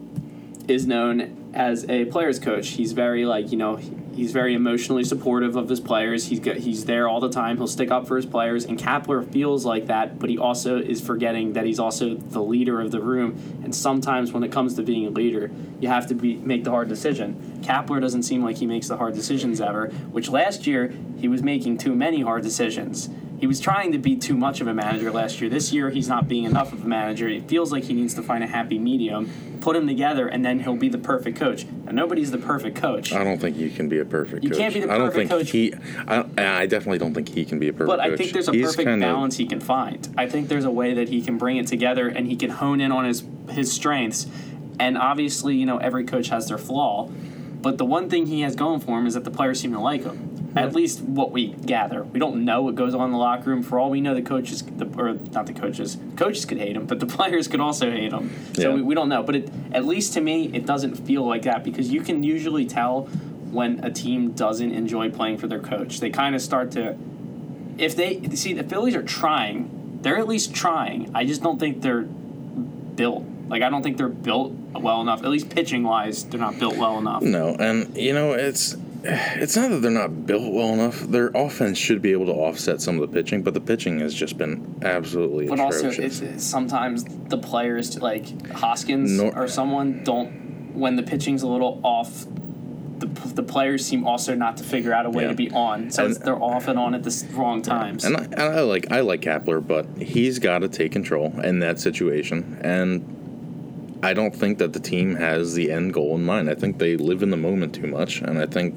is 0.69 0.87
known 0.87 1.51
as 1.55 1.89
a 1.89 2.05
players 2.07 2.39
coach. 2.39 2.69
He's 2.69 2.93
very 2.93 3.25
like 3.25 3.51
you 3.51 3.57
know 3.59 3.79
he's 4.17 4.33
very 4.33 4.55
emotionally 4.55 5.05
supportive 5.05 5.57
of 5.57 5.69
his 5.69 5.79
players. 5.79 6.27
He's 6.27 6.41
got, 6.41 6.57
he's 6.57 6.87
there 6.87 7.09
all 7.09 7.21
the 7.21 7.29
time. 7.29 7.59
He'll 7.59 7.67
stick 7.67 7.91
up 7.91 8.09
for 8.09 8.17
his 8.17 8.27
players, 8.27 8.65
and 8.65 8.79
Kapler 8.79 9.31
feels 9.31 9.65
like 9.65 9.87
that. 9.87 10.19
But 10.19 10.31
he 10.31 10.39
also 10.39 10.79
is 10.79 11.01
forgetting 11.01 11.53
that 11.53 11.67
he's 11.67 11.79
also 11.79 12.15
the 12.15 12.43
leader 12.43 12.81
of 12.81 12.91
the 12.91 13.01
room. 13.01 13.61
And 13.63 13.75
sometimes 13.75 14.33
when 14.33 14.43
it 14.43 14.51
comes 14.51 14.75
to 14.75 14.83
being 14.83 15.07
a 15.07 15.11
leader, 15.11 15.51
you 15.81 15.89
have 15.89 16.07
to 16.09 16.15
be 16.15 16.37
make 16.37 16.65
the 16.65 16.71
hard 16.71 16.89
decision. 16.89 17.61
Kapler 17.63 18.01
doesn't 18.01 18.23
seem 18.23 18.43
like 18.43 18.57
he 18.57 18.67
makes 18.67 18.89
the 18.89 18.97
hard 18.97 19.15
decisions 19.15 19.61
ever. 19.61 19.89
Which 20.11 20.31
last 20.31 20.67
year 20.67 20.93
he 21.19 21.29
was 21.29 21.43
making 21.43 21.79
too 21.79 21.95
many 21.95 22.23
hard 22.23 22.43
decisions. 22.43 23.11
He 23.39 23.47
was 23.47 23.61
trying 23.61 23.93
to 23.93 23.99
be 23.99 24.17
too 24.17 24.35
much 24.37 24.61
of 24.63 24.67
a 24.67 24.73
manager 24.75 25.11
last 25.13 25.41
year. 25.41 25.51
This 25.51 25.73
year, 25.73 25.91
he's 25.91 26.09
not 26.09 26.27
being 26.27 26.45
enough 26.45 26.73
of 26.73 26.85
a 26.85 26.89
manager. 26.89 27.29
It 27.29 27.49
feels 27.49 27.71
like 27.71 27.85
he 27.85 27.93
needs 27.93 28.15
to 28.15 28.23
find 28.23 28.43
a 28.43 28.47
happy 28.47 28.79
medium, 28.79 29.31
put 29.61 29.75
them 29.75 29.87
together, 29.87 30.27
and 30.27 30.43
then 30.45 30.61
he'll 30.61 30.75
be 30.77 30.89
the 30.89 30.97
perfect 30.99 31.37
coach. 31.39 31.65
And 31.65 31.93
nobody's 31.93 32.31
the 32.31 32.39
perfect 32.39 32.77
coach. 32.79 33.13
I 33.13 33.23
don't 33.25 33.39
think 33.39 33.57
you 33.59 33.69
can 33.71 33.89
be 33.91 33.99
a 33.99 34.05
perfect 34.07 34.43
You 34.43 34.51
coach. 34.51 34.59
can't 34.59 34.73
be 34.75 34.81
the 34.81 34.91
I 34.91 34.97
don't 34.97 35.09
perfect 35.09 35.29
think 35.29 35.41
coach. 35.43 35.51
he. 35.51 35.75
I, 36.09 36.63
I 36.63 36.67
definitely 36.67 36.99
don't 36.99 37.13
think 37.13 37.29
he 37.29 37.45
can 37.45 37.59
be 37.59 37.69
a 37.69 37.73
perfect 37.75 37.89
But 37.89 38.01
coach. 38.01 38.13
I 38.13 38.17
think 38.17 38.33
there's 38.33 38.49
a 38.49 38.53
He's 38.53 38.67
perfect 38.69 38.89
kinda- 38.89 39.07
balance 39.07 39.37
he 39.37 39.47
can 39.47 39.61
find. 39.61 40.09
I 40.17 40.27
think 40.27 40.49
there's 40.49 40.65
a 40.65 40.71
way 40.71 40.95
that 40.95 41.11
he 41.11 41.21
can 41.21 41.37
bring 41.37 41.59
it 41.59 41.67
together 41.67 42.09
and 42.09 42.27
he 42.27 42.37
can 42.37 42.51
hone 42.51 42.81
in 42.81 42.91
on 42.91 43.05
his 43.05 43.23
his 43.51 43.71
strengths. 43.71 44.27
And 44.81 44.97
obviously, 44.99 45.57
you 45.57 45.67
know, 45.67 45.77
every 45.79 46.05
coach 46.05 46.29
has 46.29 46.49
their 46.49 46.59
flaw. 46.59 47.09
But 47.63 47.79
the 47.79 47.85
one 47.85 48.09
thing 48.09 48.27
he 48.27 48.43
has 48.43 48.55
going 48.57 48.81
for 48.81 48.99
him 48.99 49.07
is 49.07 49.15
that 49.15 49.25
the 49.25 49.31
players 49.31 49.61
seem 49.61 49.73
to 49.73 49.81
like 49.81 50.05
him. 50.05 50.36
At 50.57 50.75
least 50.75 51.03
what 51.03 51.33
we 51.33 51.49
gather. 51.49 52.03
We 52.05 52.19
don't 52.19 52.45
know 52.45 52.63
what 52.63 52.75
goes 52.75 52.95
on 52.95 53.07
in 53.07 53.13
the 53.13 53.19
locker 53.19 53.51
room. 53.51 53.63
For 53.63 53.79
all 53.79 53.91
we 53.91 54.01
know, 54.01 54.15
the 54.15 54.23
coaches, 54.23 54.63
the, 54.63 54.87
or 54.99 55.15
not 55.33 55.47
the 55.47 55.53
coaches, 55.53 55.99
coaches 56.17 56.45
could 56.47 56.59
hate 56.59 56.77
him, 56.77 56.87
but 56.87 56.99
the 56.99 57.07
players 57.17 57.47
could 57.47 57.61
also 57.61 57.91
hate 57.91 58.13
him. 58.13 58.31
So 58.55 58.71
Yeah. 58.71 58.75
we, 58.75 58.83
we 58.83 58.95
don't 58.95 59.09
know. 59.09 59.23
But 59.23 59.37
it, 59.37 59.51
at 59.73 59.85
least 59.85 60.15
to 60.15 60.21
me, 60.21 60.47
it 60.55 60.65
doesn't 60.65 60.95
feel 60.97 61.27
like 61.27 61.43
that 61.43 61.63
because 61.63 61.91
you 61.93 62.01
can 62.01 62.23
usually 62.23 62.65
tell 62.67 63.03
when 63.51 63.85
a 63.85 63.91
team 63.91 64.33
doesn't 64.33 64.73
enjoy 64.73 65.11
playing 65.11 65.39
for 65.39 65.47
their 65.47 65.61
coach. 65.61 66.01
They 66.01 66.11
kind 66.11 66.35
of 66.35 66.41
start 66.43 66.71
to 66.73 66.97
if 67.79 67.95
they 67.95 68.23
see 68.35 68.55
the 68.55 68.65
Phillies 68.65 68.95
are 68.95 69.03
trying, 69.03 69.99
they're 70.01 70.17
at 70.17 70.27
least 70.27 70.55
trying. 70.55 71.11
I 71.15 71.25
just 71.27 71.43
don't 71.43 71.59
think 71.61 71.83
they're 71.83 72.03
built. 72.03 73.25
Like 73.49 73.63
I 73.63 73.69
don't 73.69 73.83
think 73.83 73.99
they're 73.99 74.09
built 74.09 74.53
well 74.75 75.01
enough. 75.03 75.23
At 75.23 75.29
least 75.29 75.51
pitching 75.51 75.83
wise, 75.85 76.25
they're 76.25 76.41
not 76.41 76.59
built 76.59 76.77
well 76.77 76.99
enough. 76.99 77.23
No, 77.23 77.55
and 77.59 77.97
you 77.97 78.13
know 78.15 78.33
it's 78.33 78.75
it's 79.09 79.57
not 79.57 79.71
that 79.71 79.83
they're 79.83 79.91
not 79.91 80.27
built 80.27 80.53
well 80.53 80.69
enough. 80.73 81.01
Their 81.01 81.29
offense 81.35 81.79
should 81.79 82.03
be 82.03 82.13
able 82.13 82.27
to 82.27 82.33
offset 82.33 82.81
some 82.81 83.01
of 83.01 83.03
the 83.03 83.09
pitching, 83.15 83.43
but 83.43 83.55
the 83.55 83.61
pitching 83.61 84.01
has 84.01 84.15
just 84.15 84.37
been 84.39 84.79
absolutely 84.83 85.47
But 85.47 85.61
also, 85.61 85.89
it's, 85.91 86.21
it's 86.21 86.45
sometimes 86.45 87.05
the 87.05 87.39
players 87.39 88.01
like 88.01 88.47
Hoskins 88.53 89.13
Nor- 89.13 89.37
or 89.37 89.49
someone 89.49 90.03
don't 90.05 90.75
when 90.75 90.97
the 90.97 91.03
pitching's 91.03 91.43
a 91.43 91.47
little 91.49 91.81
off. 91.83 92.27
The, 92.99 93.07
the 93.07 93.43
players 93.43 93.85
seem 93.85 94.07
also 94.07 94.35
not 94.35 94.57
to 94.57 94.65
figure 94.65 94.93
out 94.93 95.05
a 95.05 95.11
way 95.11 95.25
Yeah. 95.25 95.29
to 95.29 95.35
be 95.35 95.51
on, 95.51 95.91
so 95.91 96.07
And- 96.07 96.17
they're 96.17 96.43
off 96.43 96.67
and 96.67 96.79
on 96.79 96.95
at 96.95 97.03
the 97.03 97.27
wrong 97.35 97.61
times. 97.63 98.05
and 98.05 98.17
I, 98.17 98.23
and 98.25 98.41
I 98.41 98.61
like 98.63 98.91
I 98.91 99.01
like 99.01 99.21
Kapler, 99.21 99.67
but 99.67 99.87
he's 100.01 100.39
got 100.39 100.61
to 100.61 100.69
take 100.69 100.93
control 100.93 101.39
in 101.41 101.59
that 101.61 101.79
situation. 101.79 102.59
And 102.63 103.16
I 104.07 104.15
don't 104.15 104.35
think 104.35 104.59
that 104.59 104.73
the 104.73 104.79
team 104.79 105.17
has 105.17 105.55
the 105.55 105.73
end 105.73 105.93
goal 105.93 106.15
in 106.15 106.25
mind. 106.25 106.49
I 106.49 106.55
think 106.55 106.79
they 106.79 106.97
live 106.97 107.25
in 107.25 107.31
the 107.31 107.37
moment 107.37 107.75
too 107.75 107.89
much, 107.89 108.21
and 108.23 108.39
I 108.39 108.47
think 108.47 108.73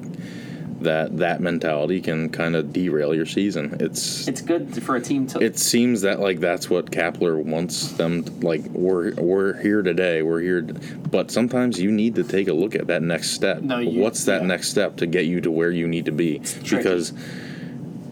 that 0.81 1.17
that 1.17 1.39
mentality 1.39 2.01
can 2.01 2.29
kind 2.29 2.55
of 2.55 2.73
derail 2.73 3.13
your 3.13 3.27
season. 3.27 3.77
It's 3.79 4.27
it's 4.27 4.41
good 4.41 4.81
for 4.81 4.95
a 4.95 5.01
team 5.01 5.27
to. 5.27 5.39
it 5.39 5.59
seems 5.59 6.01
that 6.01 6.19
like 6.19 6.39
that's 6.39 6.67
what 6.67 6.89
Kapler 6.89 7.43
wants 7.43 7.91
them 7.91 8.23
to, 8.23 8.31
like 8.43 8.63
we're 8.71 9.13
we're 9.15 9.61
here 9.61 9.81
today 9.83 10.21
we're 10.23 10.39
here 10.39 10.61
t- 10.63 10.73
but 11.11 11.29
sometimes 11.31 11.79
you 11.79 11.91
need 11.91 12.15
to 12.15 12.23
take 12.23 12.47
a 12.47 12.53
look 12.53 12.73
at 12.75 12.87
that 12.87 13.03
next 13.03 13.31
step 13.31 13.61
No, 13.61 13.77
you- 13.79 14.01
what's 14.01 14.23
that 14.23 14.41
yeah. 14.41 14.47
next 14.47 14.69
step 14.69 14.95
to 14.97 15.05
get 15.05 15.25
you 15.25 15.41
to 15.41 15.51
where 15.51 15.69
you 15.69 15.85
need 15.85 16.05
to 16.05 16.13
be 16.13 16.39
because 16.69 17.11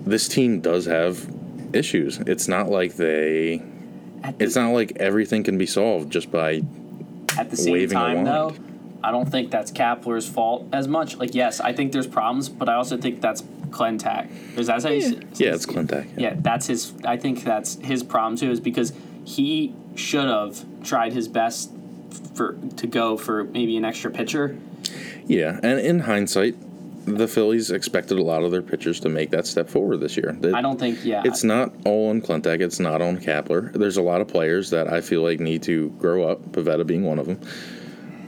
this 0.06 0.28
team 0.28 0.60
does 0.60 0.86
have 0.88 1.26
issues 1.74 2.20
it's 2.28 2.50
not 2.50 2.70
like 2.70 2.96
they 2.96 3.62
the- 4.24 4.36
it's 4.44 4.58
not 4.58 4.72
like 4.74 4.92
everything 4.98 5.42
can 5.44 5.58
be 5.58 5.66
solved 5.66 6.12
just 6.12 6.30
by 6.32 6.62
At 7.38 7.50
the 7.50 7.58
same 7.58 7.90
time, 7.90 8.24
though. 8.24 8.56
I 9.04 9.12
don't 9.12 9.30
think 9.30 9.52
that's 9.52 9.72
Kapler's 9.72 10.28
fault 10.28 10.68
as 10.74 10.88
much. 10.88 11.18
Like, 11.18 11.36
yes, 11.36 11.60
I 11.60 11.72
think 11.72 11.92
there's 11.92 12.08
problems, 12.08 12.50
but 12.50 12.68
I 12.68 12.74
also 12.74 12.98
think 12.98 13.22
that's 13.22 13.42
Klentak. 13.70 14.58
Is 14.58 14.68
that 14.68 14.82
how 14.84 14.90
you 14.90 15.02
say 15.02 15.20
yeah 15.36 15.54
it's 15.54 15.66
Klentak 15.66 16.08
Yeah, 16.18 16.34
that's 16.38 16.68
his. 16.68 16.94
I 17.06 17.18
think 17.18 17.44
that's 17.44 17.76
his 17.76 18.04
problem 18.04 18.38
too, 18.38 18.50
is 18.52 18.60
because 18.60 18.94
he 19.24 19.76
should 19.96 20.28
have 20.28 20.66
tried 20.84 21.14
his 21.14 21.28
best 21.28 21.72
for 22.34 22.58
to 22.78 22.88
go 22.88 23.18
for 23.18 23.44
maybe 23.44 23.78
an 23.78 23.86
extra 23.86 24.10
pitcher. 24.10 24.58
yeah 25.26 25.60
and 25.62 25.80
in 25.80 26.00
hindsight 26.00 26.56
the 27.08 27.28
Phillies 27.28 27.72
expected 27.72 28.20
a 28.20 28.24
lot 28.24 28.44
of 28.44 28.52
their 28.52 28.62
pitchers 28.62 29.00
to 29.00 29.10
make 29.10 29.30
that 29.32 29.48
step 29.48 29.70
forward 29.70 30.02
this 30.02 30.18
year 30.18 30.36
They- 30.40 30.52
I 30.52 30.62
don't 30.62 30.78
think. 30.80 31.04
Yeah, 31.06 31.22
It's 31.26 31.44
not 31.44 31.74
all 31.86 32.10
on 32.10 32.22
Klentak. 32.22 32.60
It's 32.62 32.80
not 32.80 33.02
on 33.02 33.18
Kapler. 33.18 33.72
There's 33.74 33.98
a 33.98 34.02
lot 34.02 34.20
of 34.22 34.28
players 34.28 34.70
that 34.72 34.92
I 34.92 35.02
feel 35.02 35.22
like 35.24 35.40
need 35.40 35.64
to 35.64 35.90
grow 36.00 36.24
up. 36.30 36.52
Pivetta 36.52 36.86
being 36.86 37.04
one 37.04 37.18
of 37.20 37.26
them. 37.28 37.40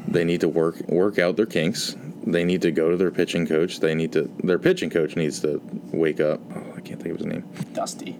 They 0.07 0.23
need 0.23 0.41
to 0.41 0.47
work 0.49 0.79
work 0.87 1.19
out 1.19 1.35
their 1.35 1.45
kinks. 1.45 1.95
They 2.25 2.43
need 2.43 2.61
to 2.63 2.71
go 2.71 2.89
to 2.89 2.97
their 2.97 3.11
pitching 3.11 3.45
coach. 3.47 3.79
They 3.79 3.93
need 3.95 4.11
to. 4.13 4.29
Their 4.43 4.59
pitching 4.59 4.89
coach 4.89 5.15
needs 5.15 5.39
to 5.41 5.61
wake 5.91 6.19
up. 6.19 6.39
Oh, 6.55 6.73
I 6.77 6.81
can't 6.81 7.01
think 7.01 7.13
of 7.15 7.17
his 7.19 7.25
name. 7.27 7.43
Dusty. 7.73 8.17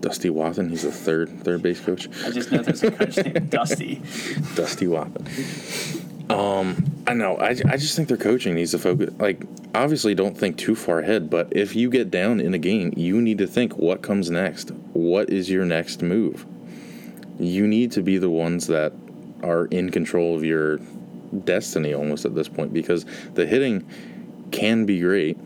Dusty 0.00 0.28
Wathan. 0.30 0.70
He's 0.70 0.82
the 0.82 0.92
third 0.92 1.40
third 1.42 1.60
base 1.62 1.80
coach. 1.80 2.08
I 2.24 2.30
just 2.30 2.50
know 2.52 2.62
there's 2.62 2.82
a 2.84 2.90
coach 2.90 3.16
named 3.16 3.50
Dusty. 3.50 3.96
Dusty 4.54 4.86
Wathan. 4.86 5.26
Um, 6.30 7.02
I 7.06 7.14
know. 7.14 7.36
I, 7.36 7.50
I 7.50 7.76
just 7.76 7.96
think 7.96 8.08
their 8.08 8.18
coaching 8.18 8.54
needs 8.54 8.72
to 8.72 8.78
focus. 8.78 9.14
Like, 9.18 9.42
obviously, 9.74 10.14
don't 10.14 10.36
think 10.36 10.58
too 10.58 10.74
far 10.74 11.00
ahead. 11.00 11.30
But 11.30 11.48
if 11.56 11.74
you 11.74 11.88
get 11.88 12.10
down 12.10 12.40
in 12.40 12.52
a 12.54 12.58
game, 12.58 12.92
you 12.96 13.20
need 13.20 13.38
to 13.38 13.46
think 13.46 13.76
what 13.76 14.02
comes 14.02 14.30
next. 14.30 14.70
What 14.92 15.30
is 15.30 15.48
your 15.48 15.64
next 15.64 16.02
move? 16.02 16.44
You 17.38 17.66
need 17.66 17.92
to 17.92 18.02
be 18.02 18.18
the 18.18 18.28
ones 18.28 18.66
that 18.66 18.92
are 19.42 19.66
in 19.66 19.90
control 19.90 20.36
of 20.36 20.44
your 20.44 20.80
destiny 21.44 21.94
almost 21.94 22.24
at 22.24 22.34
this 22.34 22.48
point 22.48 22.72
because 22.72 23.06
the 23.34 23.46
hitting 23.46 23.86
can 24.50 24.84
be 24.84 25.00
great. 25.00 25.38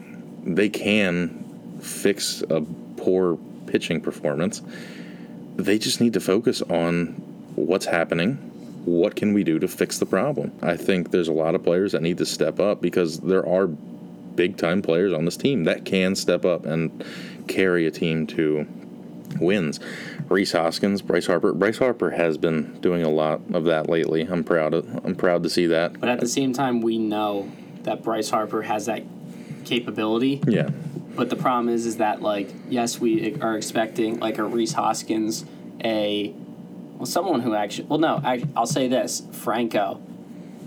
They 0.45 0.69
can 0.69 1.79
fix 1.81 2.43
a 2.51 2.62
poor 2.97 3.39
pitching 3.67 4.01
performance. 4.01 4.62
They 5.57 5.79
just 5.79 6.01
need 6.01 6.15
to 6.15 6.21
focus 6.21 6.62
on 6.62 7.09
what's 7.55 7.87
happening 7.87 8.51
what 8.85 9.15
can 9.15 9.33
we 9.33 9.45
do 9.45 9.59
to 9.59 9.69
fix 9.69 9.99
the 9.99 10.07
problem? 10.07 10.53
I 10.62 10.77
think 10.77 11.11
there's 11.11 11.29
a 11.29 11.33
lot 11.33 11.55
of 11.55 11.62
players 11.62 11.93
that 11.93 12.03
need 12.03 12.19
to 12.19 12.27
step 12.27 12.59
up 12.59 12.81
because 12.81 13.21
there 13.21 13.47
are 13.47 13.67
big 13.67 14.57
time 14.57 14.83
players 14.83 15.12
on 15.12 15.25
this 15.25 15.37
team 15.37 15.65
that 15.65 15.85
can 15.85 16.15
step 16.15 16.45
up 16.45 16.65
and 16.65 17.05
carry 17.49 17.87
a 17.87 17.91
team 17.91 18.27
to 18.29 18.67
wins. 19.41 19.81
Rhys 20.29 20.53
Hoskins, 20.53 21.03
Bryce 21.03 21.27
Harper. 21.27 21.53
Bryce 21.53 21.79
Harper 21.79 22.11
has 22.11 22.39
been 22.39 22.81
doing 22.81 23.03
a 23.03 23.09
lot 23.09 23.41
of 23.53 23.65
that 23.65 23.89
lately. 23.89 24.23
I'm 24.23 24.45
proud 24.45 24.75
of 24.75 25.05
I'm 25.05 25.15
proud 25.15 25.43
to 25.45 25.51
see 25.51 25.67
that. 25.67 25.99
But 26.01 26.09
at 26.09 26.21
the 26.21 26.29
same 26.29 26.53
time, 26.53 26.81
we 26.81 26.99
know 26.99 27.51
that 27.83 28.03
Bryce 28.03 28.31
Harper 28.31 28.62
has 28.62 28.87
that 28.87 29.03
capability. 29.65 30.41
Yeah. 30.47 30.71
But 31.15 31.29
the 31.29 31.37
problem 31.37 31.69
is, 31.69 31.87
is 31.87 31.99
that 31.99 32.23
like 32.23 32.51
yes, 32.69 32.99
we 32.99 33.39
are 33.41 33.57
expecting 33.57 34.19
like 34.21 34.39
a 34.39 34.45
Rhys 34.45 34.73
Hoskins, 34.73 35.45
a 35.85 36.35
well, 37.02 37.09
someone 37.09 37.40
who 37.40 37.52
actually 37.52 37.88
well, 37.88 37.99
no, 37.99 38.21
I, 38.23 38.44
I'll 38.56 38.64
say 38.64 38.87
this, 38.87 39.25
Franco. 39.32 40.00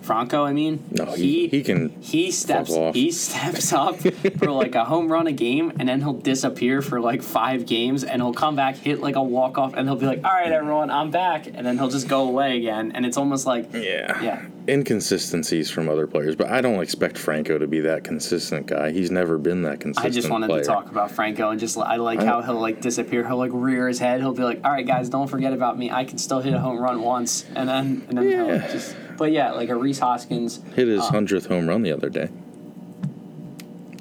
Franco, 0.06 0.46
I 0.46 0.54
mean, 0.54 0.84
No, 0.92 1.06
he, 1.06 1.48
he 1.48 1.64
can. 1.64 1.90
he 2.02 2.32
steps 2.32 2.74
he 2.94 3.12
steps 3.12 3.74
up 3.74 3.98
for 4.38 4.52
like 4.52 4.76
a 4.76 4.86
home 4.86 5.12
run 5.12 5.28
a 5.28 5.32
game 5.32 5.74
and 5.80 5.90
then 5.90 6.02
he'll 6.02 6.14
disappear 6.14 6.82
for 6.82 7.02
like 7.02 7.22
five 7.24 7.66
games 7.66 8.04
and 8.04 8.22
he'll 8.22 8.34
come 8.34 8.56
back 8.56 8.76
hit 8.76 9.02
like 9.02 9.16
a 9.16 9.24
walk 9.24 9.58
off 9.58 9.74
and 9.74 9.88
he'll 9.88 9.98
be 9.98 10.06
like 10.06 10.24
all 10.24 10.32
right 10.32 10.48
mm. 10.48 10.60
everyone 10.60 10.90
i'm 10.92 11.10
back 11.12 11.48
and 11.48 11.66
then 11.66 11.78
he'll 11.78 11.90
just 11.90 12.08
go 12.08 12.28
away 12.28 12.58
again 12.58 12.92
and 12.94 13.06
it's 13.06 13.18
almost 13.18 13.46
like 13.46 13.74
Yeah. 13.74 14.22
yeah 14.24 14.46
Inconsistencies 14.68 15.70
from 15.70 15.90
other 15.90 16.08
players, 16.08 16.36
but 16.36 16.48
I 16.50 16.60
don't 16.62 16.82
expect 16.82 17.20
Franco 17.20 17.60
to 17.60 17.68
be 17.68 17.82
that 17.82 18.04
consistent 18.04 18.66
guy. 18.66 18.92
He's 18.92 19.12
never 19.12 19.38
been 19.38 19.62
that 19.62 19.80
consistent. 19.80 20.06
i 20.06 20.10
just 20.16 20.30
wanted 20.30 20.48
player. 20.48 20.62
to 20.62 20.68
talk 20.68 20.90
about 20.90 21.12
franco 21.12 21.50
and 21.50 21.60
just 21.60 21.78
i 21.78 21.96
like 21.98 22.20
how 22.22 22.42
he'll 22.42 22.60
like 22.60 22.82
disappear 22.82 23.26
he'll 23.28 23.38
like 23.38 23.52
rear 23.54 23.88
his 23.88 24.00
head 24.00 24.20
he'll 24.22 24.34
be 24.34 24.44
like 24.44 24.62
all 24.64 24.72
right 24.72 24.88
guys 24.88 25.10
don't 25.10 25.28
forget 25.28 25.54
about 25.54 25.78
me 25.78 25.92
i 25.92 26.04
can 26.04 26.18
still 26.18 26.40
hit 26.42 26.54
a 26.54 26.60
home 26.60 26.78
run 26.80 27.02
once 27.02 27.46
and 27.56 27.68
then 27.70 28.06
and 28.10 28.18
then 28.18 28.28
he'll 28.28 28.60
just 28.72 28.96
but 29.18 29.32
yeah 29.32 29.52
like 29.52 29.70
a 29.70 29.76
rhys 29.76 30.00
hoskins 30.00 30.62
Hit 30.76 30.88
his 30.88 31.02
uh, 31.02 31.12
hundredth 31.12 31.46
home 31.48 31.68
run 31.68 31.82
the 31.84 31.92
other 31.92 32.10
day. 32.10 32.30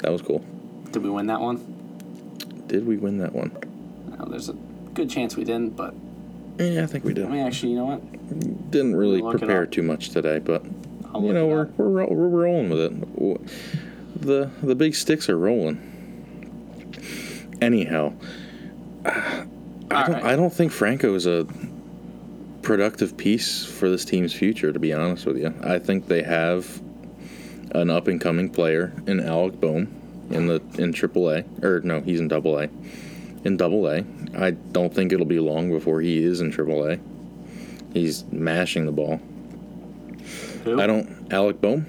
That 0.03 0.13
was 0.13 0.23
cool. 0.23 0.45
did 0.91 1.03
we 1.03 1.11
win 1.11 1.27
that 1.29 1.41
one 1.41 1.57
Did 2.67 2.87
we 2.87 2.97
win 2.97 3.19
that 3.19 3.33
one? 3.33 3.51
no, 4.19 4.27
there's 4.27 4.49
a 4.49 4.55
good 4.95 5.09
chance 5.11 5.37
we 5.37 5.45
didn't 5.45 5.77
but 5.77 5.95
Yeah, 6.59 6.83
I 6.83 6.87
think 6.87 7.05
we 7.05 7.15
did. 7.15 7.27
i 7.27 7.29
mean 7.29 7.47
actually 7.47 7.73
you 7.73 7.79
know 7.79 7.87
what 7.87 8.71
Didn't 8.71 8.97
really 8.97 9.21
prepare 9.23 9.67
too 9.67 9.83
much 9.83 10.11
today, 10.11 10.39
but 10.39 10.65
you 10.65 11.33
know 11.33 11.47
we're 11.47 11.67
we're 11.77 12.07
we're 12.07 12.29
rolling 12.29 12.69
with 12.71 12.81
it. 12.81 14.21
The 14.21 14.51
the 14.63 14.75
big 14.75 14.95
sticks 14.95 15.29
are 15.29 15.39
rolling. 15.39 15.79
Anyhow, 17.61 18.13
I 19.05 19.45
don't 19.91 20.13
right. 20.13 20.25
I 20.25 20.37
don't 20.37 20.53
think 20.53 20.73
Franco 20.73 21.15
is 21.15 21.27
a 21.27 21.47
productive 22.65 23.17
piece 23.17 23.65
for 23.65 23.89
this 23.89 24.05
team's 24.05 24.33
future. 24.33 24.73
To 24.73 24.79
be 24.79 24.93
honest 24.93 25.27
with 25.27 25.39
you, 25.39 25.55
I 25.63 25.79
think 25.79 26.09
they 26.09 26.23
have 26.23 26.83
an 27.73 27.91
up 27.91 28.09
and 28.09 28.21
coming 28.21 28.49
player 28.49 28.93
in 29.07 29.21
Alec 29.21 29.61
Bohm 29.61 29.89
in 30.31 30.47
the 30.47 30.57
in 30.79 30.93
AAA 30.93 31.63
or 31.63 31.81
no, 31.81 32.01
he's 32.01 32.21
in 32.21 32.29
Double 32.29 32.59
A. 32.59 32.69
In 33.45 33.57
Double 33.59 33.87
A, 33.89 34.05
I 34.37 34.53
don't 34.53 34.93
think 34.93 35.13
it'll 35.13 35.27
be 35.27 35.39
long 35.39 35.71
before 35.71 36.01
he 36.01 36.25
is 36.25 36.41
in 36.41 36.51
Triple 36.51 36.87
A. 36.89 36.99
He's 37.93 38.25
mashing 38.33 38.87
the 38.87 38.93
ball. 38.93 39.21
Who? 40.65 40.81
I 40.81 40.87
don't. 40.87 41.33
Alec 41.33 41.61
Bohm. 41.61 41.87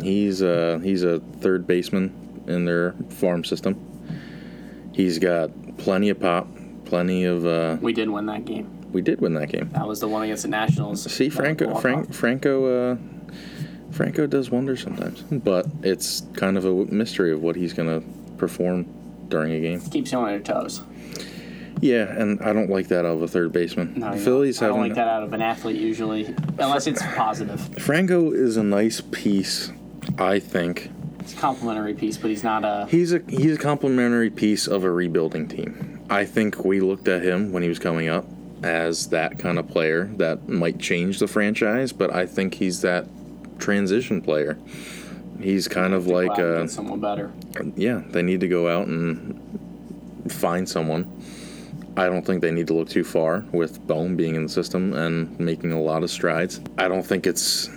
He's 0.00 0.42
uh 0.42 0.78
he's 0.82 1.02
a 1.02 1.20
third 1.40 1.66
baseman 1.66 2.44
in 2.46 2.64
their 2.64 2.92
farm 3.10 3.44
system. 3.44 3.82
He's 4.94 5.18
got 5.18 5.50
plenty 5.78 6.08
of 6.10 6.20
pop, 6.20 6.48
plenty 6.84 7.24
of. 7.24 7.44
uh 7.44 7.76
we 7.80 7.92
did 7.92 8.08
win 8.08 8.26
that 8.26 8.44
game 8.44 8.75
We 8.96 9.02
did 9.02 9.20
win 9.20 9.34
that 9.34 9.50
game. 9.50 9.68
That 9.74 9.86
was 9.86 10.00
the 10.00 10.08
one 10.08 10.22
against 10.22 10.44
the 10.44 10.48
Nationals. 10.48 11.02
See, 11.02 11.28
Franco. 11.28 11.74
Frank, 11.74 12.14
Franco, 12.14 12.92
uh, 12.92 12.96
Franco 13.90 14.26
does 14.26 14.50
wonders 14.50 14.82
sometimes, 14.82 15.20
but 15.20 15.66
it's 15.82 16.22
kind 16.32 16.56
of 16.56 16.64
a 16.64 16.72
mystery 16.86 17.30
of 17.30 17.42
what 17.42 17.56
he's 17.56 17.74
gonna 17.74 18.02
perform 18.38 18.86
during 19.28 19.52
a 19.52 19.60
game. 19.60 19.82
keeps 19.82 20.12
you 20.12 20.18
on 20.18 20.30
your 20.30 20.40
toes. 20.40 20.80
Yeah, 21.82 22.04
and 22.04 22.40
I 22.40 22.54
don't 22.54 22.70
like 22.70 22.88
that 22.88 23.00
out 23.00 23.16
of 23.16 23.22
a 23.22 23.28
third 23.28 23.52
baseman. 23.52 23.92
No, 23.98 24.12
the 24.12 24.16
Phillies 24.18 24.60
don't. 24.60 24.70
I 24.70 24.72
don't 24.72 24.80
like 24.80 24.94
that 24.94 25.08
out 25.08 25.24
of 25.24 25.34
an 25.34 25.42
athlete 25.42 25.78
usually, 25.78 26.34
unless 26.58 26.86
it's 26.86 27.02
positive. 27.02 27.60
Franco 27.78 28.30
is 28.30 28.56
a 28.56 28.62
nice 28.62 29.02
piece, 29.02 29.72
I 30.16 30.38
think. 30.38 30.90
It's 31.20 31.34
a 31.34 31.36
complimentary 31.36 31.92
piece, 31.92 32.16
but 32.16 32.30
he's 32.30 32.42
not 32.42 32.64
a. 32.64 32.86
He's 32.88 33.12
a 33.12 33.20
he's 33.28 33.56
a 33.56 33.58
complementary 33.58 34.30
piece 34.30 34.66
of 34.66 34.84
a 34.84 34.90
rebuilding 34.90 35.48
team. 35.48 36.00
I 36.08 36.24
think 36.24 36.64
we 36.64 36.80
looked 36.80 37.08
at 37.08 37.22
him 37.22 37.52
when 37.52 37.62
he 37.62 37.68
was 37.68 37.78
coming 37.78 38.08
up 38.08 38.24
as 38.66 39.08
that 39.08 39.38
kind 39.38 39.58
of 39.58 39.68
player 39.68 40.06
that 40.16 40.48
might 40.48 40.78
change 40.78 41.20
the 41.20 41.28
franchise, 41.28 41.92
but 41.92 42.12
I 42.12 42.26
think 42.26 42.54
he's 42.54 42.80
that 42.82 43.06
transition 43.58 44.20
player. 44.20 44.58
He's 45.40 45.68
kind 45.68 45.94
of 45.94 46.06
like 46.06 46.36
and 46.38 46.64
uh, 46.64 46.66
someone 46.66 47.00
better. 47.00 47.32
yeah, 47.76 48.02
they 48.08 48.22
need 48.22 48.40
to 48.40 48.48
go 48.48 48.68
out 48.68 48.88
and 48.88 49.40
find 50.28 50.68
someone. 50.68 51.22
I 51.96 52.06
don't 52.06 52.26
think 52.26 52.42
they 52.42 52.50
need 52.50 52.66
to 52.66 52.74
look 52.74 52.88
too 52.90 53.04
far 53.04 53.44
with 53.52 53.86
Bohm 53.86 54.16
being 54.16 54.34
in 54.34 54.42
the 54.42 54.48
system 54.48 54.92
and 54.92 55.38
making 55.38 55.72
a 55.72 55.80
lot 55.80 56.02
of 56.02 56.10
strides. 56.10 56.60
I 56.76 56.88
don't 56.88 57.04
think 57.06 57.26
it's 57.26 57.70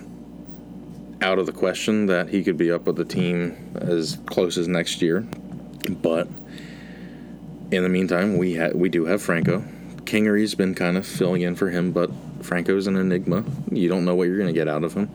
out 1.21 1.37
of 1.37 1.45
the 1.45 1.51
question 1.51 2.07
that 2.07 2.29
he 2.29 2.43
could 2.43 2.57
be 2.57 2.71
up 2.71 2.85
with 2.85 2.95
the 2.95 3.05
team 3.05 3.55
as 3.75 4.17
close 4.25 4.57
as 4.57 4.67
next 4.67 5.01
year. 5.01 5.21
But 6.01 6.27
in 7.71 7.83
the 7.83 7.89
meantime, 7.89 8.37
we 8.37 8.55
ha- 8.55 8.71
we 8.73 8.89
do 8.89 9.05
have 9.05 9.21
Franco. 9.21 9.63
Kingery's 10.09 10.55
been 10.55 10.73
kind 10.73 10.97
of 10.97 11.05
filling 11.05 11.43
in 11.43 11.55
for 11.55 11.69
him, 11.69 11.91
but 11.91 12.09
Franco's 12.41 12.87
an 12.87 12.95
enigma. 12.95 13.43
You 13.71 13.89
don't 13.89 14.05
know 14.05 14.15
what 14.15 14.27
you're 14.27 14.39
going 14.39 14.51
to 14.51 14.59
get 14.59 14.67
out 14.67 14.83
of 14.83 14.95
him. 14.95 15.07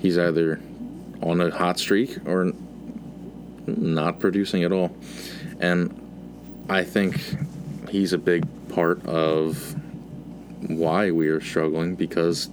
He's 0.00 0.18
either 0.18 0.60
on 1.22 1.40
a 1.40 1.52
hot 1.52 1.78
streak 1.78 2.18
or 2.26 2.52
not 3.68 4.18
producing 4.18 4.64
at 4.64 4.72
all. 4.72 4.96
And 5.60 5.96
I 6.68 6.82
think 6.82 7.24
he's 7.88 8.12
a 8.12 8.18
big 8.18 8.44
part 8.68 9.06
of 9.06 9.76
why 10.66 11.12
we 11.12 11.28
are 11.28 11.40
struggling 11.40 11.94
because 11.94 12.50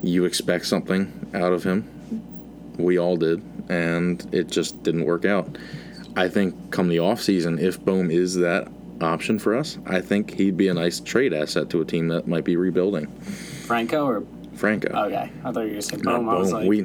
you 0.00 0.26
expect 0.26 0.66
something 0.66 1.28
out 1.34 1.52
of 1.52 1.64
him. 1.64 1.90
We 2.78 3.00
all 3.00 3.16
did, 3.16 3.42
and 3.68 4.24
it 4.32 4.46
just 4.46 4.80
didn't 4.84 5.06
work 5.06 5.24
out. 5.24 5.58
I 6.14 6.28
think 6.28 6.70
come 6.70 6.88
the 6.88 7.00
off 7.00 7.20
season, 7.20 7.58
if 7.58 7.84
Bohm 7.84 8.12
is 8.12 8.36
that 8.36 8.68
option 9.00 9.38
for 9.38 9.54
us, 9.56 9.78
I 9.86 10.00
think 10.00 10.34
he'd 10.34 10.56
be 10.56 10.68
a 10.68 10.74
nice 10.74 11.00
trade 11.00 11.32
asset 11.32 11.70
to 11.70 11.80
a 11.80 11.84
team 11.84 12.08
that 12.08 12.26
might 12.26 12.44
be 12.44 12.56
rebuilding. 12.56 13.06
Franco 13.66 14.06
or 14.06 14.22
Franco. 14.54 14.88
okay, 14.88 15.30
I 15.44 15.52
thought 15.52 15.60
you 15.60 15.66
were 15.66 15.68
gonna 15.68 15.82
say 15.82 15.96
Not 15.98 16.16
Bohm. 16.20 16.28
I 16.30 16.34
was 16.38 16.50
Bohm. 16.50 16.60
like, 16.60 16.68
we 16.68 16.84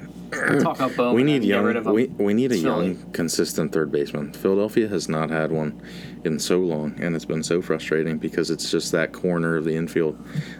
talk 0.61 0.75
about 0.77 0.95
Bohm. 0.97 1.15
we 1.15 1.23
need 1.23 1.43
young. 1.43 1.63
rid 1.63 1.75
of 1.77 1.87
him. 1.87 1.93
We, 1.93 2.07
we 2.07 2.33
need 2.33 2.51
a 2.51 2.57
young, 2.57 2.97
consistent 3.13 3.71
third 3.71 3.91
baseman. 3.91 4.33
Philadelphia 4.33 4.87
has 4.89 5.07
not 5.07 5.29
had 5.29 5.51
one 5.51 5.81
in 6.25 6.37
so 6.37 6.59
long, 6.59 6.95
and 6.99 7.15
it's 7.15 7.23
been 7.25 7.43
so 7.43 7.61
frustrating 7.61 8.17
because 8.17 8.49
it's 8.51 8.69
just 8.69 8.91
that 8.91 9.13
corner 9.13 9.55
of 9.55 9.63
the 9.65 9.75
infield 9.75 10.17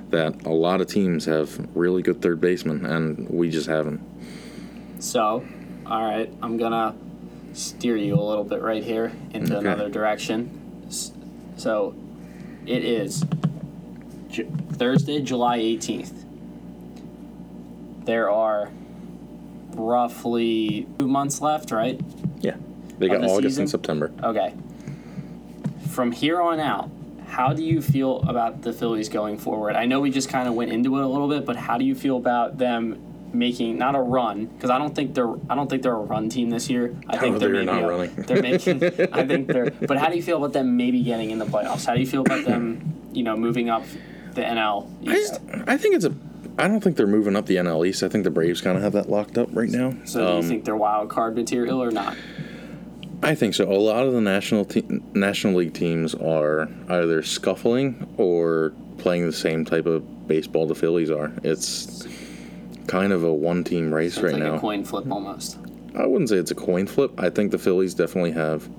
that 0.10 0.46
a 0.46 0.50
lot 0.54 0.80
of 0.80 0.88
teams 0.88 1.26
have 1.26 1.68
really 1.76 2.02
good 2.02 2.22
third 2.22 2.40
basemen, 2.40 2.86
and 2.86 3.30
we 3.30 3.50
just 3.50 3.68
haven't. 3.68 4.00
So, 5.00 5.44
all 5.86 6.04
right, 6.04 6.32
I'm 6.42 6.56
gonna 6.58 6.96
steer 7.54 7.98
you 7.98 8.16
a 8.16 8.22
little 8.24 8.46
bit 8.46 8.62
right 8.62 8.84
here 8.84 9.12
into 9.34 9.58
Okay. 9.58 9.68
another 9.68 9.90
direction. 9.90 10.61
S- 11.62 11.64
So, 11.64 11.94
it 12.66 12.84
is 12.84 13.24
Ju- 14.30 14.50
Thursday, 14.74 15.22
July 15.22 15.60
18th. 15.60 16.26
There 18.06 18.30
are 18.32 18.70
roughly 19.76 20.88
two 21.00 21.08
months 21.08 21.40
left, 21.42 21.72
right? 21.72 22.00
Yeah, 22.42 22.56
they 22.98 23.08
got 23.08 23.22
the 23.22 23.28
August 23.28 23.44
season? 23.44 23.62
and 23.64 23.70
September. 23.70 24.12
Okay. 24.24 24.54
From 25.90 26.12
here 26.12 26.42
on 26.42 26.60
out, 26.60 26.90
how 27.28 27.54
do 27.54 27.64
you 27.64 27.82
feel 27.82 28.22
about 28.28 28.62
the 28.64 28.74
Phillies 28.74 29.10
going 29.10 29.38
forward? 29.38 29.76
I 29.76 29.86
know 29.86 30.00
we 30.00 30.10
just 30.10 30.30
kind 30.30 30.48
of 30.48 30.56
went 30.56 30.72
into 30.72 30.98
it 30.98 31.04
a 31.04 31.08
little 31.08 31.28
bit, 31.28 31.46
but 31.46 31.56
how 31.56 31.78
do 31.78 31.86
you 31.86 31.94
feel 31.96 32.18
about 32.18 32.58
them 32.58 33.00
making 33.34 33.78
not 33.78 33.96
a 33.96 34.00
run? 34.02 34.46
Because 34.46 34.70
I 34.70 34.78
don't 34.78 34.94
think 34.96 35.14
they're 35.16 35.34
I 35.50 35.56
don't 35.56 35.70
think 35.70 35.84
they're 35.84 35.94
a 35.94 36.00
run 36.00 36.30
team 36.30 36.50
this 36.50 36.70
year. 36.70 36.96
I 37.08 37.18
think 37.18 37.40
they're, 37.40 37.50
maybe 37.50 37.66
not 37.66 37.84
a- 37.84 37.88
running. 37.88 38.16
They're 38.16 38.42
making. 38.52 38.84
I 39.14 39.26
think 39.26 39.48
they're. 39.48 39.72
But 39.72 39.98
how 39.98 40.10
do 40.10 40.16
you 40.16 40.24
feel 40.24 40.38
about 40.38 40.54
them 40.54 40.78
maybe 40.78 41.02
getting 41.04 41.32
in 41.32 41.40
the 41.40 41.46
playoffs? 41.46 41.86
How 41.86 41.94
do 41.94 42.00
you 42.00 42.08
feel 42.08 42.22
about 42.22 42.46
them? 42.46 42.94
You 43.14 43.24
know, 43.24 43.36
moving 43.36 43.70
up 43.70 43.84
the 44.34 44.42
NL 44.42 44.88
East. 45.12 45.40
I, 45.68 45.74
I 45.74 45.78
think 45.78 45.96
it's 45.96 46.06
a. 46.06 46.14
I 46.58 46.68
don't 46.68 46.82
think 46.82 46.98
they're 46.98 47.08
moving 47.08 47.36
up 47.36 47.46
the 47.46 47.56
NL 47.56 47.88
East. 47.88 48.04
I 48.04 48.10
think 48.10 48.24
the 48.26 48.30
Braves 48.32 48.62
kind 48.62 48.76
of 48.78 48.84
have 48.84 48.94
that 48.94 49.10
locked 49.10 49.38
up 49.38 49.50
right 49.54 49.70
now. 49.70 49.94
so 50.06 50.20
do 50.20 50.26
you 50.26 50.38
Um, 50.40 50.44
think 50.44 50.66
they're 50.66 50.76
wild 50.76 51.10
card 51.10 51.36
material 51.36 51.82
or 51.82 51.92
not? 51.92 52.16
I 53.24 53.36
think 53.36 53.54
so. 53.54 53.72
A 53.72 53.78
lot 53.78 54.06
of 54.06 54.14
the 54.14 54.22
national 54.22 54.66
te- 54.66 55.02
national 55.14 55.54
league 55.56 55.74
teams 55.74 56.16
are 56.16 56.68
either 56.90 57.22
scuffling 57.22 58.08
or 58.18 58.74
playing 58.98 59.26
the 59.28 59.34
same 59.34 59.64
type 59.64 59.86
of 59.86 60.28
baseball 60.28 60.66
the 60.68 60.76
Phillies 60.76 61.10
are. 61.12 61.32
It's 61.44 62.06
kind 62.92 63.14
of 63.14 63.24
a 63.24 63.34
one 63.34 63.64
team 63.64 63.94
race 63.94 64.16
It's 64.18 64.24
right 64.24 64.34
like 64.34 64.44
now. 64.44 64.56
a 64.56 64.60
coin 64.60 64.84
flip 64.84 65.10
almost. 65.10 65.58
I 65.98 66.06
wouldn't 66.06 66.30
say 66.30 66.36
it's 66.36 66.52
a 66.52 66.56
coin 66.56 66.88
flip. 66.88 67.12
I 67.18 67.30
think 67.30 67.52
the 67.52 67.58
Phillies 67.58 67.94
definitely 67.94 68.32
have 68.32 68.70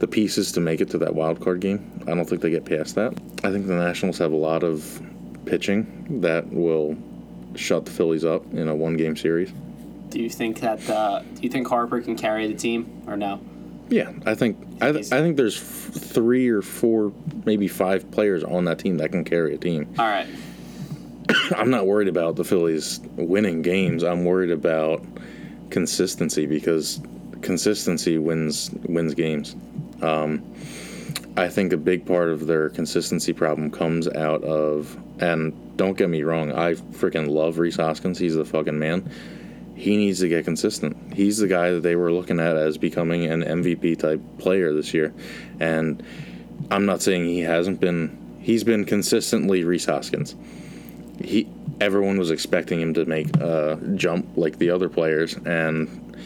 the 0.00 0.08
pieces 0.08 0.50
to 0.52 0.60
make 0.60 0.80
it 0.80 0.90
to 0.90 0.98
that 0.98 1.14
wild 1.14 1.40
card 1.40 1.60
game. 1.60 2.02
I 2.08 2.14
don't 2.14 2.28
think 2.28 2.42
they 2.42 2.50
get 2.50 2.64
past 2.64 2.96
that. 2.96 3.12
I 3.44 3.52
think 3.52 3.66
the 3.68 3.74
Nationals 3.74 4.18
have 4.18 4.32
a 4.32 4.36
lot 4.36 4.64
of 4.64 5.00
pitching 5.44 6.20
that 6.22 6.48
will 6.52 6.96
shut 7.54 7.84
the 7.86 7.92
Phillies 7.92 8.24
up 8.24 8.44
in 8.52 8.66
a 8.68 8.74
one 8.74 8.96
game 8.96 9.16
series. 9.16 9.52
Do 10.10 10.20
you 10.20 10.28
think 10.30 10.60
that? 10.60 10.88
Uh, 10.90 11.20
do 11.34 11.42
you 11.42 11.48
think 11.48 11.68
Harper 11.68 12.00
can 12.00 12.16
carry 12.16 12.46
the 12.48 12.54
team 12.54 13.02
or 13.06 13.16
no? 13.16 13.40
Yeah, 13.88 14.10
I 14.24 14.34
think 14.34 14.58
I, 14.80 14.90
th- 14.90 15.12
I 15.12 15.20
think 15.20 15.36
there's 15.36 15.56
f- 15.56 15.94
three 15.94 16.48
or 16.48 16.62
four, 16.62 17.12
maybe 17.44 17.68
five 17.68 18.10
players 18.10 18.42
on 18.42 18.64
that 18.64 18.80
team 18.80 18.96
that 18.98 19.12
can 19.12 19.22
carry 19.24 19.54
a 19.54 19.58
team. 19.58 19.86
All 19.98 20.04
right. 20.06 20.26
I'm 21.56 21.70
not 21.70 21.86
worried 21.86 22.08
about 22.08 22.36
the 22.36 22.44
Phillies 22.44 23.00
winning 23.16 23.62
games. 23.62 24.02
I'm 24.02 24.24
worried 24.24 24.50
about 24.50 25.04
consistency 25.70 26.46
because 26.46 27.00
consistency 27.42 28.18
wins 28.18 28.70
wins 28.84 29.14
games. 29.14 29.56
Um, 30.02 30.44
I 31.36 31.48
think 31.48 31.72
a 31.72 31.76
big 31.76 32.06
part 32.06 32.30
of 32.30 32.46
their 32.46 32.70
consistency 32.70 33.32
problem 33.32 33.70
comes 33.70 34.08
out 34.08 34.42
of, 34.42 34.96
and 35.20 35.76
don't 35.76 35.96
get 35.96 36.08
me 36.08 36.22
wrong, 36.22 36.50
I 36.52 36.74
freaking 36.74 37.28
love 37.28 37.58
Rhys 37.58 37.76
Hoskins. 37.76 38.18
He's 38.18 38.34
the 38.34 38.44
fucking 38.44 38.78
man. 38.78 39.10
He 39.74 39.98
needs 39.98 40.20
to 40.20 40.28
get 40.28 40.46
consistent. 40.46 41.12
He's 41.12 41.36
the 41.36 41.46
guy 41.46 41.72
that 41.72 41.82
they 41.82 41.96
were 41.96 42.10
looking 42.10 42.40
at 42.40 42.56
as 42.56 42.78
becoming 42.78 43.26
an 43.26 43.42
MVP 43.42 43.98
type 43.98 44.22
player 44.38 44.72
this 44.72 44.94
year. 44.94 45.12
And 45.60 46.02
I'm 46.70 46.86
not 46.86 47.02
saying 47.02 47.26
he 47.26 47.40
hasn't 47.40 47.80
been, 47.80 48.38
he's 48.40 48.64
been 48.64 48.86
consistently 48.86 49.64
Rhys 49.64 49.84
Hoskins. 49.84 50.34
He, 51.26 51.48
everyone 51.80 52.18
was 52.18 52.30
expecting 52.30 52.80
him 52.80 52.94
to 52.94 53.04
make 53.04 53.34
a 53.38 53.80
jump 53.96 54.28
like 54.36 54.58
the 54.58 54.70
other 54.70 54.88
players, 54.88 55.34
and 55.44 56.16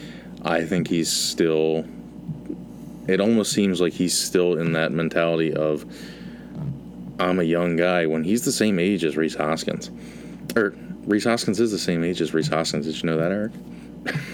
I 0.43 0.63
think 0.63 0.87
he's 0.87 1.11
still 1.11 1.85
it 3.07 3.19
almost 3.19 3.51
seems 3.51 3.81
like 3.81 3.93
he's 3.93 4.15
still 4.15 4.59
in 4.59 4.73
that 4.73 4.91
mentality 4.91 5.53
of 5.53 5.85
I'm 7.19 7.39
a 7.39 7.43
young 7.43 7.75
guy 7.75 8.05
when 8.05 8.23
he's 8.23 8.45
the 8.45 8.51
same 8.51 8.77
age 8.77 9.03
as 9.03 9.17
Rhys 9.17 9.33
Hoskins. 9.35 9.89
Or 10.55 10.75
Rhys 11.05 11.23
Hoskins 11.23 11.59
is 11.59 11.71
the 11.71 11.79
same 11.79 12.03
age 12.03 12.21
as 12.21 12.33
Rhys 12.33 12.47
Hoskins. 12.47 12.85
Did 12.85 13.01
you 13.01 13.09
know 13.09 13.17
that, 13.17 13.31
Eric? 13.31 13.51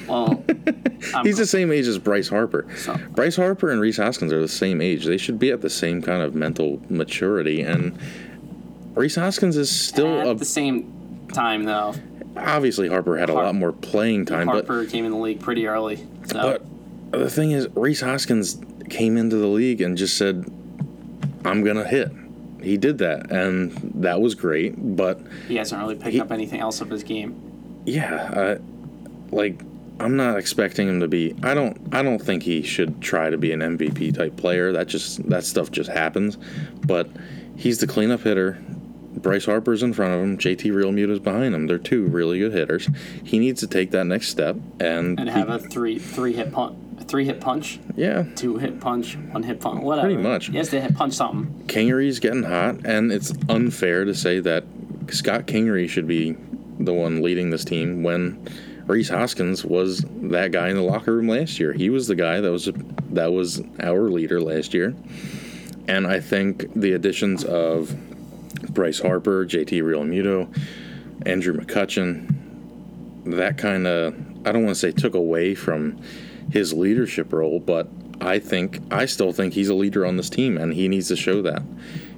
Well, 0.07 0.43
oh, 0.49 0.53
I'm- 1.15 1.25
He's 1.25 1.37
the 1.37 1.45
same 1.47 1.71
age 1.71 1.87
as 1.87 1.97
Bryce 1.97 2.27
Harper. 2.27 2.65
So- 2.77 2.97
Bryce 3.11 3.35
Harper 3.37 3.71
and 3.71 3.79
Rhys 3.79 3.97
Hoskins 3.97 4.33
are 4.33 4.41
the 4.41 4.47
same 4.47 4.81
age. 4.81 5.05
They 5.05 5.17
should 5.17 5.39
be 5.39 5.51
at 5.51 5.61
the 5.61 5.69
same 5.69 6.01
kind 6.01 6.21
of 6.21 6.35
mental 6.35 6.81
maturity. 6.89 7.61
And 7.61 7.97
Rhys 8.97 9.15
Hoskins 9.15 9.55
is 9.57 9.69
still 9.69 10.19
at 10.21 10.27
a. 10.27 10.33
the 10.33 10.45
same 10.45 11.27
time, 11.33 11.63
though, 11.63 11.93
Obviously, 12.35 12.87
Harper 12.87 13.17
had 13.17 13.29
a 13.29 13.33
lot 13.33 13.55
more 13.55 13.71
playing 13.71 14.25
time, 14.25 14.45
but 14.45 14.67
Harper 14.67 14.85
came 14.85 15.05
in 15.05 15.11
the 15.11 15.17
league 15.17 15.39
pretty 15.39 15.65
early. 15.67 15.97
So 16.27 16.59
But 17.11 17.19
the 17.19 17.29
thing 17.31 17.51
is, 17.51 17.67
Rhys 17.73 18.01
Hoskins 18.01 18.59
came 18.89 19.17
into 19.17 19.37
the 19.37 19.47
league 19.47 19.81
and 19.81 19.97
just 19.97 20.17
said, 20.17 20.45
"I'm 21.43 21.63
gonna 21.63 21.83
hit." 21.83 22.11
He 22.61 22.77
did 22.77 22.99
that, 22.99 23.31
and 23.31 23.71
that 23.95 24.21
was 24.21 24.35
great. 24.35 24.75
But 24.95 25.19
he 25.47 25.55
hasn't 25.55 25.81
really 25.81 25.95
picked 25.95 26.13
He- 26.13 26.21
up 26.21 26.31
anything 26.31 26.59
else 26.59 26.79
of 26.79 26.89
his 26.91 27.01
game. 27.03 27.33
yeah, 27.85 28.13
uh, 28.33 28.57
like 29.31 29.59
I'm 29.99 30.15
not 30.15 30.37
expecting 30.37 30.87
him 30.87 30.99
to 30.99 31.07
be. 31.07 31.33
I 31.41 31.55
don't. 31.55 31.75
I 31.91 32.03
don't 32.03 32.19
think 32.21 32.43
he 32.43 32.61
should 32.61 33.01
try 33.01 33.31
to 33.31 33.37
be 33.37 33.51
an 33.51 33.61
MVP 33.63 34.11
type 34.11 34.37
player. 34.37 34.71
That 34.73 34.87
just 34.87 35.27
that 35.29 35.43
stuff 35.43 35.71
just 35.71 35.89
happens. 35.89 36.37
But 36.85 37.09
he's 37.55 37.79
the 37.79 37.87
cleanup 37.87 38.21
hitter. 38.21 38.59
Bryce 39.21 39.45
Harper's 39.45 39.83
in 39.83 39.93
front 39.93 40.13
of 40.13 40.21
him. 40.21 40.37
JT 40.37 40.71
Realmuto's 40.71 41.19
behind 41.19 41.53
him. 41.55 41.67
They're 41.67 41.77
two 41.77 42.05
really 42.05 42.39
good 42.39 42.53
hitters. 42.53 42.89
He 43.23 43.39
needs 43.39 43.59
to 43.61 43.67
take 43.67 43.91
that 43.91 44.05
next 44.05 44.29
step 44.29 44.55
and, 44.79 45.19
And 45.19 45.29
he- 45.29 45.35
have 45.35 45.49
a 45.49 45.59
three 45.59 45.97
three 45.99 46.33
hit 46.33 46.51
punch, 46.51 46.75
three 47.07 47.25
hit 47.25 47.39
punch, 47.41 47.79
yeah. 47.95 48.25
two 48.35 48.57
hit 48.57 48.79
punch, 48.79 49.15
one 49.17 49.43
hit 49.43 49.59
punch, 49.59 49.81
whatever. 49.83 50.07
Pretty 50.07 50.21
much. 50.21 50.47
He 50.47 50.57
has 50.57 50.69
to 50.69 50.79
hit 50.81 50.95
punch 50.95 51.13
something. 51.13 51.65
Kingery's 51.67 52.19
getting 52.19 52.43
hot, 52.43 52.85
and 52.85 53.11
it's 53.11 53.33
unfair 53.49 54.05
to 54.05 54.13
say 54.13 54.39
that 54.41 54.63
Scott 55.09 55.47
Kingery 55.47 55.89
should 55.89 56.07
be 56.07 56.35
the 56.79 56.93
one 56.93 57.21
leading 57.21 57.49
this 57.49 57.65
team 57.65 58.03
when 58.03 58.45
Rhys 58.85 59.09
Hoskins 59.09 59.65
was 59.65 60.05
that 60.23 60.51
guy 60.51 60.69
in 60.69 60.75
the 60.75 60.81
locker 60.83 61.13
room 61.15 61.27
last 61.27 61.59
year. 61.59 61.73
He 61.73 61.89
was 61.89 62.07
the 62.07 62.15
guy 62.15 62.39
that 62.39 62.51
was 62.51 62.69
that 63.11 63.33
was 63.33 63.61
our 63.81 64.09
leader 64.09 64.39
last 64.41 64.73
year, 64.73 64.93
and 65.87 66.05
I 66.05 66.19
think 66.19 66.71
the 66.75 66.93
additions 66.93 67.43
of 67.43 67.95
Bryce 68.77 68.99
Harper, 68.99 69.43
JT 69.43 69.81
Realmuto, 69.81 70.55
Andrew 71.25 71.51
McCutchen, 71.51 72.31
that 73.25 73.57
kind 73.57 73.87
of 73.87 74.13
I 74.45 74.51
don't 74.51 74.65
want 74.65 74.75
to 74.75 74.79
say 74.79 74.91
took 74.91 75.15
away 75.15 75.55
from 75.55 75.99
his 76.51 76.73
leadership 76.73 77.33
role, 77.33 77.59
but 77.59 77.89
I 78.21 78.37
think 78.37 78.79
I 78.91 79.07
still 79.07 79.33
think 79.33 79.55
he's 79.55 79.69
a 79.69 79.73
leader 79.73 80.05
on 80.05 80.15
this 80.15 80.29
team, 80.29 80.59
and 80.59 80.75
he 80.75 80.87
needs 80.87 81.07
to 81.07 81.15
show 81.15 81.41
that. 81.41 81.63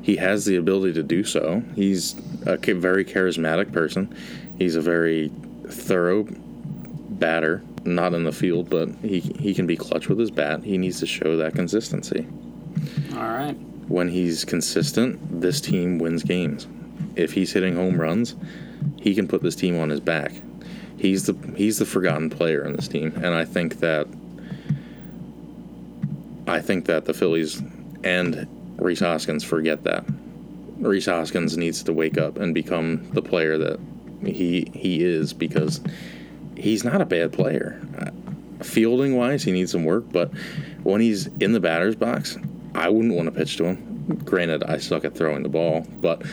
He 0.02 0.18
has 0.18 0.44
the 0.44 0.58
ability 0.58 0.96
to 0.96 1.04
do 1.04 1.24
so. 1.24 1.64
He's 1.76 2.18
a 2.46 2.58
very 2.58 3.06
charismatic 3.06 3.72
person. 3.72 4.14
He's 4.58 4.76
a 4.76 4.82
very 4.82 5.32
thorough 5.66 6.28
batter, 6.28 7.64
not 7.86 8.14
in 8.14 8.26
the 8.26 8.34
field, 8.34 8.70
but 8.70 8.90
he 9.02 9.22
he 9.22 9.54
can 9.54 9.66
be 9.66 9.78
clutch 9.78 10.10
with 10.10 10.20
his 10.20 10.30
bat. 10.30 10.66
He 10.66 10.78
needs 10.78 11.00
to 11.00 11.06
show 11.06 11.38
that 11.38 11.56
consistency. 11.56 12.28
All 13.14 13.22
right. 13.22 13.56
When 13.90 14.08
he's 14.08 14.46
consistent, 14.46 15.42
this 15.42 15.60
team 15.60 15.98
wins 15.98 16.24
games. 16.24 16.68
If 17.16 17.34
he's 17.34 17.52
hitting 17.52 17.76
home 17.76 18.00
runs, 18.00 18.36
he 18.98 19.16
can 19.16 19.28
put 19.28 19.42
this 19.42 19.56
team 19.56 19.80
on 19.80 19.90
his 19.90 20.00
back. 20.00 20.32
He's 20.98 21.26
the 21.26 21.36
he's 21.56 21.80
the 21.80 21.86
forgotten 21.86 22.30
player 22.30 22.66
in 22.66 22.74
this 22.74 22.88
team, 22.88 23.14
and 23.16 23.34
I 23.34 23.46
think 23.46 23.80
that 23.80 24.08
I 26.48 26.62
think 26.62 26.86
that 26.86 27.06
the 27.06 27.14
Phillies 27.14 27.64
and 28.04 28.48
Rhys 28.78 29.00
Hoskins 29.00 29.44
forget 29.44 29.84
that. 29.86 30.06
Rhys 30.78 31.08
Hoskins 31.08 31.58
needs 31.58 31.84
to 31.84 31.94
wake 31.94 32.18
up 32.18 32.38
and 32.38 32.54
become 32.54 33.10
the 33.12 33.22
player 33.24 33.58
that 33.58 33.80
he 34.24 34.70
he 34.74 35.04
is 35.04 35.34
because 35.34 35.82
he's 36.56 36.84
not 36.84 37.02
a 37.02 37.06
bad 37.06 37.34
player. 37.34 37.82
Fielding 38.62 39.16
wise, 39.16 39.44
he 39.44 39.52
needs 39.52 39.72
some 39.72 39.86
work, 39.86 40.04
but 40.12 40.32
when 40.84 41.02
he's 41.02 41.28
in 41.40 41.54
the 41.54 41.60
batter's 41.60 41.96
box, 41.96 42.38
I 42.76 42.90
wouldn't 42.90 43.14
want 43.14 43.28
to 43.28 43.32
pitch 43.32 43.58
to 43.58 43.66
him. 43.66 44.22
Granted, 44.26 44.64
I 44.64 44.78
suck 44.78 45.06
at 45.06 45.16
throwing 45.16 45.44
the 45.44 45.50
ball, 45.50 45.86
but 46.02 46.24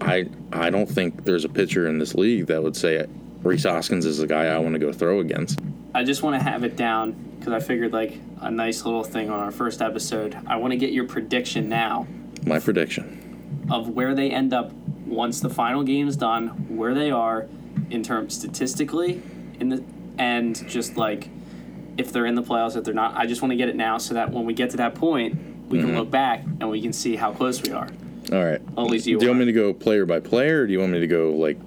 I 0.00 0.28
I 0.52 0.70
don't 0.70 0.86
think 0.88 1.24
there's 1.24 1.44
a 1.44 1.48
pitcher 1.48 1.86
in 1.88 1.98
this 1.98 2.14
league 2.14 2.46
that 2.46 2.62
would 2.62 2.76
say 2.76 3.04
Rhys 3.42 3.64
Hoskins 3.64 4.04
is 4.06 4.18
the 4.18 4.26
guy 4.26 4.46
I 4.46 4.58
want 4.58 4.74
to 4.74 4.78
go 4.78 4.92
throw 4.92 5.20
against. 5.20 5.60
I 5.94 6.04
just 6.04 6.22
want 6.22 6.36
to 6.40 6.42
have 6.42 6.64
it 6.64 6.76
down 6.76 7.12
because 7.38 7.52
I 7.52 7.60
figured 7.60 7.92
like 7.92 8.18
a 8.40 8.50
nice 8.50 8.84
little 8.84 9.04
thing 9.04 9.30
on 9.30 9.40
our 9.40 9.50
first 9.50 9.82
episode. 9.82 10.36
I 10.46 10.56
want 10.56 10.72
to 10.72 10.76
get 10.76 10.92
your 10.92 11.04
prediction 11.06 11.68
now 11.68 12.06
My 12.46 12.58
prediction. 12.58 13.66
of 13.70 13.88
where 13.90 14.14
they 14.14 14.30
end 14.30 14.52
up 14.54 14.72
once 15.06 15.40
the 15.40 15.50
final 15.50 15.82
game 15.82 16.08
is 16.08 16.16
done, 16.16 16.48
where 16.76 16.94
they 16.94 17.10
are 17.10 17.48
in 17.90 18.02
terms 18.02 18.34
statistically 18.34 19.22
in 19.60 19.68
the 19.68 19.84
and 20.18 20.66
just 20.68 20.96
like 20.96 21.28
if 21.98 22.10
they're 22.12 22.26
in 22.26 22.34
the 22.34 22.42
playoffs, 22.42 22.76
if 22.76 22.84
they're 22.84 22.94
not. 22.94 23.14
I 23.16 23.26
just 23.26 23.42
want 23.42 23.50
to 23.52 23.56
get 23.56 23.68
it 23.68 23.76
now 23.76 23.98
so 23.98 24.14
that 24.14 24.30
when 24.30 24.44
we 24.46 24.54
get 24.54 24.70
to 24.70 24.76
that 24.78 24.94
point, 24.94 25.38
we 25.72 25.78
Mm-hmm. 25.78 25.86
can 25.88 25.96
look 25.96 26.10
back 26.10 26.44
and 26.60 26.70
we 26.70 26.80
can 26.82 26.92
see 26.92 27.16
how 27.16 27.32
close 27.32 27.60
we 27.62 27.72
are. 27.72 27.88
All 28.30 28.44
right. 28.44 28.60
At 28.76 28.84
least 28.84 29.06
you. 29.06 29.18
Do 29.18 29.24
you 29.24 29.30
want 29.30 29.40
me 29.40 29.46
to 29.46 29.52
go 29.52 29.72
player 29.74 30.06
by 30.06 30.20
player, 30.20 30.62
or 30.62 30.66
do 30.66 30.72
you 30.72 30.78
want 30.78 30.92
me 30.92 31.00
to 31.00 31.06
go 31.08 31.30
like 31.30 31.58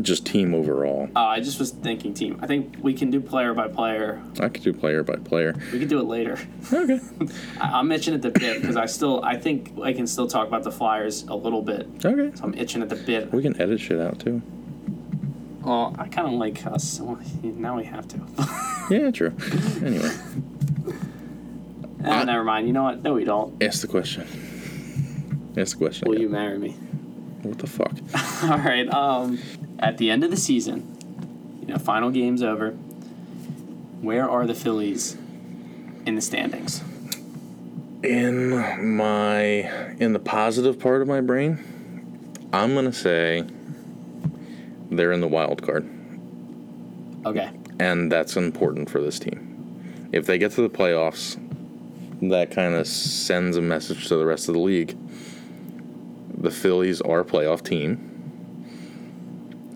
just 0.00 0.26
team 0.26 0.54
overall? 0.54 1.08
Uh, 1.14 1.20
I 1.20 1.38
just 1.40 1.60
was 1.60 1.70
thinking 1.70 2.14
team. 2.14 2.38
I 2.42 2.46
think 2.48 2.76
we 2.82 2.94
can 2.94 3.10
do 3.10 3.20
player 3.20 3.54
by 3.54 3.68
player. 3.68 4.20
I 4.40 4.48
could 4.48 4.64
do 4.64 4.72
player 4.72 5.04
by 5.04 5.16
player. 5.16 5.54
We 5.72 5.78
could 5.78 5.88
do 5.88 6.00
it 6.00 6.06
later. 6.06 6.36
Okay. 6.72 6.98
I- 7.60 7.78
I'm 7.78 7.92
itching 7.92 8.12
at 8.14 8.22
the 8.22 8.30
bit 8.30 8.60
because 8.60 8.76
I 8.76 8.86
still 8.86 9.22
I 9.22 9.36
think 9.36 9.72
I 9.82 9.92
can 9.92 10.06
still 10.08 10.26
talk 10.26 10.48
about 10.48 10.64
the 10.64 10.72
Flyers 10.72 11.22
a 11.28 11.34
little 11.36 11.62
bit. 11.62 11.86
Okay. 12.04 12.34
So 12.36 12.44
I'm 12.44 12.54
itching 12.54 12.82
at 12.82 12.88
the 12.88 12.96
bit. 12.96 13.32
We 13.32 13.42
can 13.42 13.58
edit 13.60 13.78
shit 13.80 14.00
out 14.00 14.18
too. 14.18 14.42
Well, 15.62 15.94
I 15.98 16.08
kind 16.08 16.26
of 16.26 16.34
like 16.34 16.66
us. 16.66 16.84
So 16.84 17.18
now 17.42 17.76
we 17.76 17.84
have 17.84 18.06
to. 18.08 18.20
Yeah, 18.90 19.10
true. 19.12 19.32
Anyway, 19.84 20.10
ah, 22.04 22.24
never 22.24 22.44
mind. 22.44 22.66
You 22.66 22.72
know 22.72 22.84
what? 22.84 23.02
No, 23.02 23.14
we 23.14 23.24
don't. 23.24 23.62
ask 23.62 23.80
the 23.80 23.86
question. 23.88 24.26
Ask 25.56 25.78
the 25.78 25.84
question. 25.84 26.08
Will 26.08 26.18
you 26.20 26.28
marry 26.28 26.58
me? 26.58 26.70
What 27.42 27.58
the 27.58 27.66
fuck? 27.66 27.92
All 28.50 28.58
right. 28.58 28.88
Um, 28.92 29.38
at 29.78 29.98
the 29.98 30.10
end 30.10 30.24
of 30.24 30.30
the 30.30 30.36
season, 30.36 31.58
you 31.60 31.66
know, 31.68 31.78
final 31.78 32.10
game's 32.10 32.42
over. 32.42 32.70
Where 34.00 34.28
are 34.28 34.46
the 34.46 34.54
Phillies 34.54 35.16
in 36.06 36.14
the 36.14 36.20
standings? 36.20 36.82
In 38.02 38.96
my 38.96 39.42
in 39.98 40.12
the 40.12 40.18
positive 40.18 40.78
part 40.78 41.00
of 41.00 41.08
my 41.08 41.22
brain, 41.22 41.58
I'm 42.52 42.74
gonna 42.74 42.92
say 42.92 43.44
they're 44.90 45.12
in 45.12 45.20
the 45.22 45.28
wild 45.28 45.62
card, 45.62 45.88
Okay. 47.24 47.50
and 47.78 48.12
that's 48.12 48.36
important 48.36 48.90
for 48.90 49.00
this 49.00 49.18
team. 49.18 50.08
If 50.12 50.26
they 50.26 50.36
get 50.36 50.52
to 50.52 50.60
the 50.62 50.68
playoffs, 50.68 51.38
that 52.22 52.50
kind 52.50 52.74
of 52.74 52.86
sends 52.86 53.56
a 53.56 53.62
message 53.62 54.08
to 54.08 54.16
the 54.16 54.24
rest 54.24 54.48
of 54.48 54.54
the 54.54 54.60
league. 54.60 54.96
The 56.38 56.50
Phillies 56.50 57.00
are 57.00 57.20
a 57.20 57.24
playoff 57.24 57.64
team. 57.64 58.10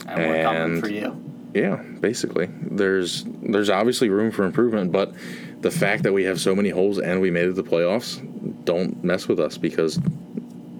And 0.06 0.30
we're 0.30 0.42
coming 0.42 0.80
for 0.80 0.88
you. 0.88 1.24
Yeah, 1.54 1.76
basically. 1.76 2.48
There's 2.62 3.24
there's 3.42 3.70
obviously 3.70 4.10
room 4.10 4.30
for 4.30 4.44
improvement, 4.44 4.92
but 4.92 5.14
the 5.60 5.70
fact 5.70 6.02
that 6.04 6.12
we 6.12 6.24
have 6.24 6.40
so 6.40 6.54
many 6.54 6.68
holes 6.70 6.98
and 6.98 7.20
we 7.20 7.30
made 7.30 7.44
it 7.44 7.54
to 7.54 7.62
the 7.62 7.62
playoffs, 7.62 8.22
don't 8.64 9.02
mess 9.02 9.28
with 9.28 9.40
us 9.40 9.58
because 9.58 9.98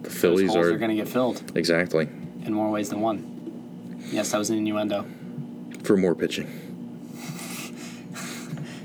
the 0.02 0.10
Phillies 0.10 0.52
holes 0.52 0.66
are, 0.66 0.74
are 0.74 0.78
going 0.78 0.90
to 0.90 0.96
get 0.96 1.08
filled 1.08 1.42
exactly 1.56 2.08
in 2.44 2.52
more 2.52 2.70
ways 2.70 2.90
than 2.90 3.00
one. 3.00 3.98
Yes, 4.10 4.30
that 4.30 4.38
was 4.38 4.50
an 4.50 4.58
innuendo. 4.58 5.04
for 5.82 5.96
more 5.96 6.14
pitching. 6.14 6.48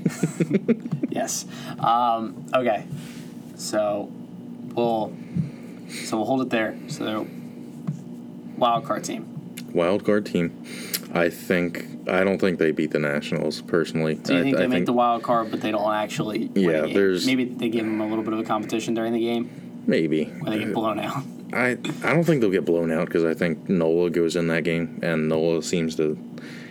Yes. 1.10 1.46
Um, 1.78 2.44
okay. 2.52 2.84
So 3.54 4.10
we'll 4.74 5.12
so 5.88 6.16
we'll 6.16 6.26
hold 6.26 6.42
it 6.42 6.50
there. 6.50 6.76
So 6.88 7.26
wild 8.56 8.84
card 8.84 9.04
team. 9.04 9.54
Wild 9.72 10.04
card 10.04 10.26
team. 10.26 10.64
I 11.14 11.30
think 11.30 11.86
I 12.08 12.24
don't 12.24 12.38
think 12.40 12.58
they 12.58 12.72
beat 12.72 12.90
the 12.90 12.98
Nationals 12.98 13.62
personally. 13.62 14.16
Do 14.16 14.34
you 14.34 14.40
I, 14.40 14.42
think 14.42 14.56
I 14.56 14.60
they 14.62 14.66
make 14.66 14.86
the 14.86 14.92
wild 14.92 15.22
card, 15.22 15.52
but 15.52 15.60
they 15.60 15.70
don't 15.70 15.94
actually? 15.94 16.46
win 16.48 16.64
Yeah, 16.64 16.80
there's- 16.92 17.26
maybe 17.26 17.44
they 17.44 17.68
give 17.68 17.84
them 17.84 18.00
a 18.00 18.06
little 18.08 18.24
bit 18.24 18.32
of 18.32 18.40
a 18.40 18.44
competition 18.44 18.94
during 18.94 19.12
the 19.12 19.20
game. 19.20 19.82
Maybe. 19.86 20.24
when 20.24 20.50
they 20.52 20.64
get 20.64 20.74
blown 20.74 20.98
out. 20.98 21.22
I 21.52 21.70
I 22.02 22.12
don't 22.12 22.24
think 22.24 22.40
they'll 22.40 22.50
get 22.50 22.64
blown 22.64 22.90
out 22.90 23.06
because 23.06 23.24
I 23.24 23.34
think 23.34 23.68
Nola 23.68 24.10
goes 24.10 24.36
in 24.36 24.48
that 24.48 24.64
game 24.64 24.98
and 25.02 25.28
Nola 25.28 25.62
seems 25.62 25.96
to 25.96 26.18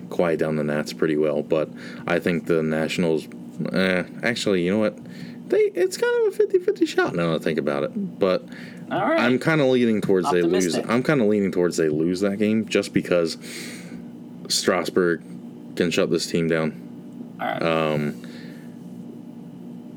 quiet 0.10 0.40
down 0.40 0.56
the 0.56 0.64
Nats 0.64 0.94
pretty 0.94 1.18
well. 1.18 1.44
But 1.44 1.70
I 2.08 2.20
think 2.20 2.46
the 2.46 2.64
Nationals, 2.64 3.28
eh, 3.72 4.04
actually, 4.22 4.64
you 4.64 4.72
know 4.72 4.80
what? 4.80 4.98
They 5.50 5.58
it's 5.76 5.98
kind 5.98 6.28
of 6.28 6.40
a 6.40 6.44
50-50 6.44 6.88
shot 6.88 7.16
now 7.16 7.32
that 7.32 7.42
I 7.42 7.44
think 7.44 7.60
about 7.60 7.84
it. 7.84 8.20
But 8.20 8.44
right. 8.90 9.20
I'm 9.20 9.40
kind 9.40 9.62
of 9.62 9.68
leaning 9.68 10.02
towards 10.02 10.32
they 10.32 10.42
lose. 10.42 10.76
I'm 10.76 11.04
kind 11.04 11.22
of 11.22 11.28
leaning 11.28 11.52
towards 11.52 11.78
they 11.78 11.90
lose 11.90 12.22
that 12.22 12.38
game 12.38 12.68
just 12.68 12.94
because 12.94 13.38
Strasburg 14.48 15.22
can 15.76 15.92
shut 15.92 16.10
this 16.10 16.28
team 16.28 16.48
down. 16.48 17.38
All 17.40 17.48
right. 17.48 17.62
Um, 17.62 18.22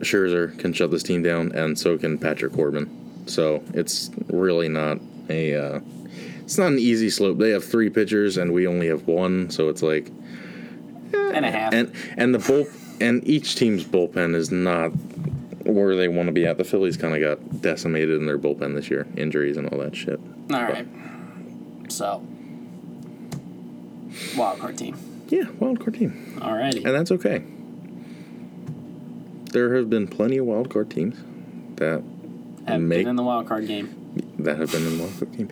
Scherzer 0.00 0.58
can 0.58 0.72
shut 0.72 0.90
this 0.90 1.02
team 1.02 1.22
down, 1.22 1.52
and 1.52 1.78
so 1.78 1.96
can 1.96 2.18
Patrick 2.18 2.52
Corbin. 2.52 3.05
So 3.26 3.62
it's 3.74 4.10
really 4.28 4.68
not 4.68 4.98
a. 5.28 5.54
Uh, 5.54 5.80
it's 6.44 6.58
not 6.58 6.68
an 6.68 6.78
easy 6.78 7.10
slope. 7.10 7.38
They 7.38 7.50
have 7.50 7.64
three 7.64 7.90
pitchers, 7.90 8.36
and 8.36 8.52
we 8.52 8.66
only 8.68 8.86
have 8.88 9.06
one. 9.08 9.50
So 9.50 9.68
it's 9.68 9.82
like 9.82 10.10
and 11.12 11.44
a 11.44 11.50
half. 11.50 11.72
and 11.74 11.92
and 12.16 12.34
the 12.34 12.38
bull 12.38 12.66
and 13.00 13.26
each 13.26 13.56
team's 13.56 13.84
bullpen 13.84 14.34
is 14.34 14.50
not 14.52 14.90
where 15.64 15.96
they 15.96 16.06
want 16.08 16.28
to 16.28 16.32
be 16.32 16.46
at. 16.46 16.56
The 16.58 16.64
Phillies 16.64 16.96
kind 16.96 17.14
of 17.14 17.20
got 17.20 17.60
decimated 17.62 18.18
in 18.20 18.26
their 18.26 18.38
bullpen 18.38 18.74
this 18.74 18.88
year, 18.90 19.06
injuries 19.16 19.56
and 19.56 19.68
all 19.68 19.78
that 19.80 19.96
shit. 19.96 20.20
All 20.52 20.62
right. 20.62 20.86
So, 21.88 22.24
wild 24.36 24.60
card 24.60 24.78
team. 24.78 24.96
Yeah, 25.28 25.44
wild 25.58 25.80
card 25.80 25.94
team, 25.94 26.38
All 26.40 26.54
righty. 26.56 26.84
and 26.84 26.94
that's 26.94 27.10
okay. 27.10 27.42
There 29.52 29.74
have 29.74 29.90
been 29.90 30.06
plenty 30.06 30.36
of 30.38 30.46
wild 30.46 30.70
card 30.70 30.90
teams 30.90 31.16
that 31.76 32.02
Have 32.66 32.80
make 32.80 33.00
been 33.00 33.08
in 33.08 33.16
the 33.16 33.22
wild 33.22 33.46
card 33.46 33.66
game. 33.66 33.94
that 34.38 34.58
have 34.58 34.70
been 34.72 34.86
in 34.86 34.96
the 34.98 35.04
wild 35.04 35.18
card 35.18 35.32
team 35.36 35.48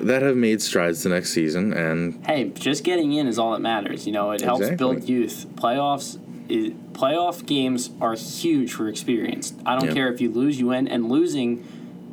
that 0.00 0.20
have 0.22 0.36
made 0.36 0.60
strides 0.60 1.04
the 1.04 1.08
next 1.10 1.30
season, 1.32 1.72
and 1.72 2.26
Hey, 2.26 2.48
just 2.54 2.82
getting 2.82 3.12
in 3.12 3.28
is 3.28 3.38
all 3.38 3.52
that 3.52 3.60
matters. 3.60 4.04
You 4.06 4.12
know, 4.12 4.32
it 4.32 4.40
helps 4.40 4.68
build 4.70 5.08
youth. 5.08 5.46
Playoffs, 5.54 6.18
is, 6.48 6.72
playoff 6.92 7.46
games 7.46 7.90
are 8.00 8.14
huge 8.14 8.72
for 8.72 8.88
experience. 8.88 9.54
I 9.64 9.78
don't 9.78 9.88
Yeah. 9.90 9.94
care 9.94 10.12
if 10.12 10.20
you 10.20 10.28
lose, 10.28 10.58
you 10.58 10.66
win, 10.68 10.88
and 10.88 11.08
losing 11.08 11.62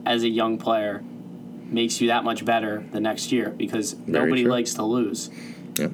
as 0.05 0.21
a 0.23 0.29
young 0.29 0.59
player 0.59 1.01
makes 1.67 1.99
you 1.99 2.07
that 2.09 2.23
much 2.23 2.45
better 2.45 2.83
the 2.91 2.99
next 2.99 3.31
year 3.31 3.55
because 3.57 3.93
Very 3.93 4.25
nobody 4.25 4.43
true. 4.43 4.51
likes 4.51 4.73
to 4.75 4.83
lose. 4.83 5.31
yeah, 5.79 5.87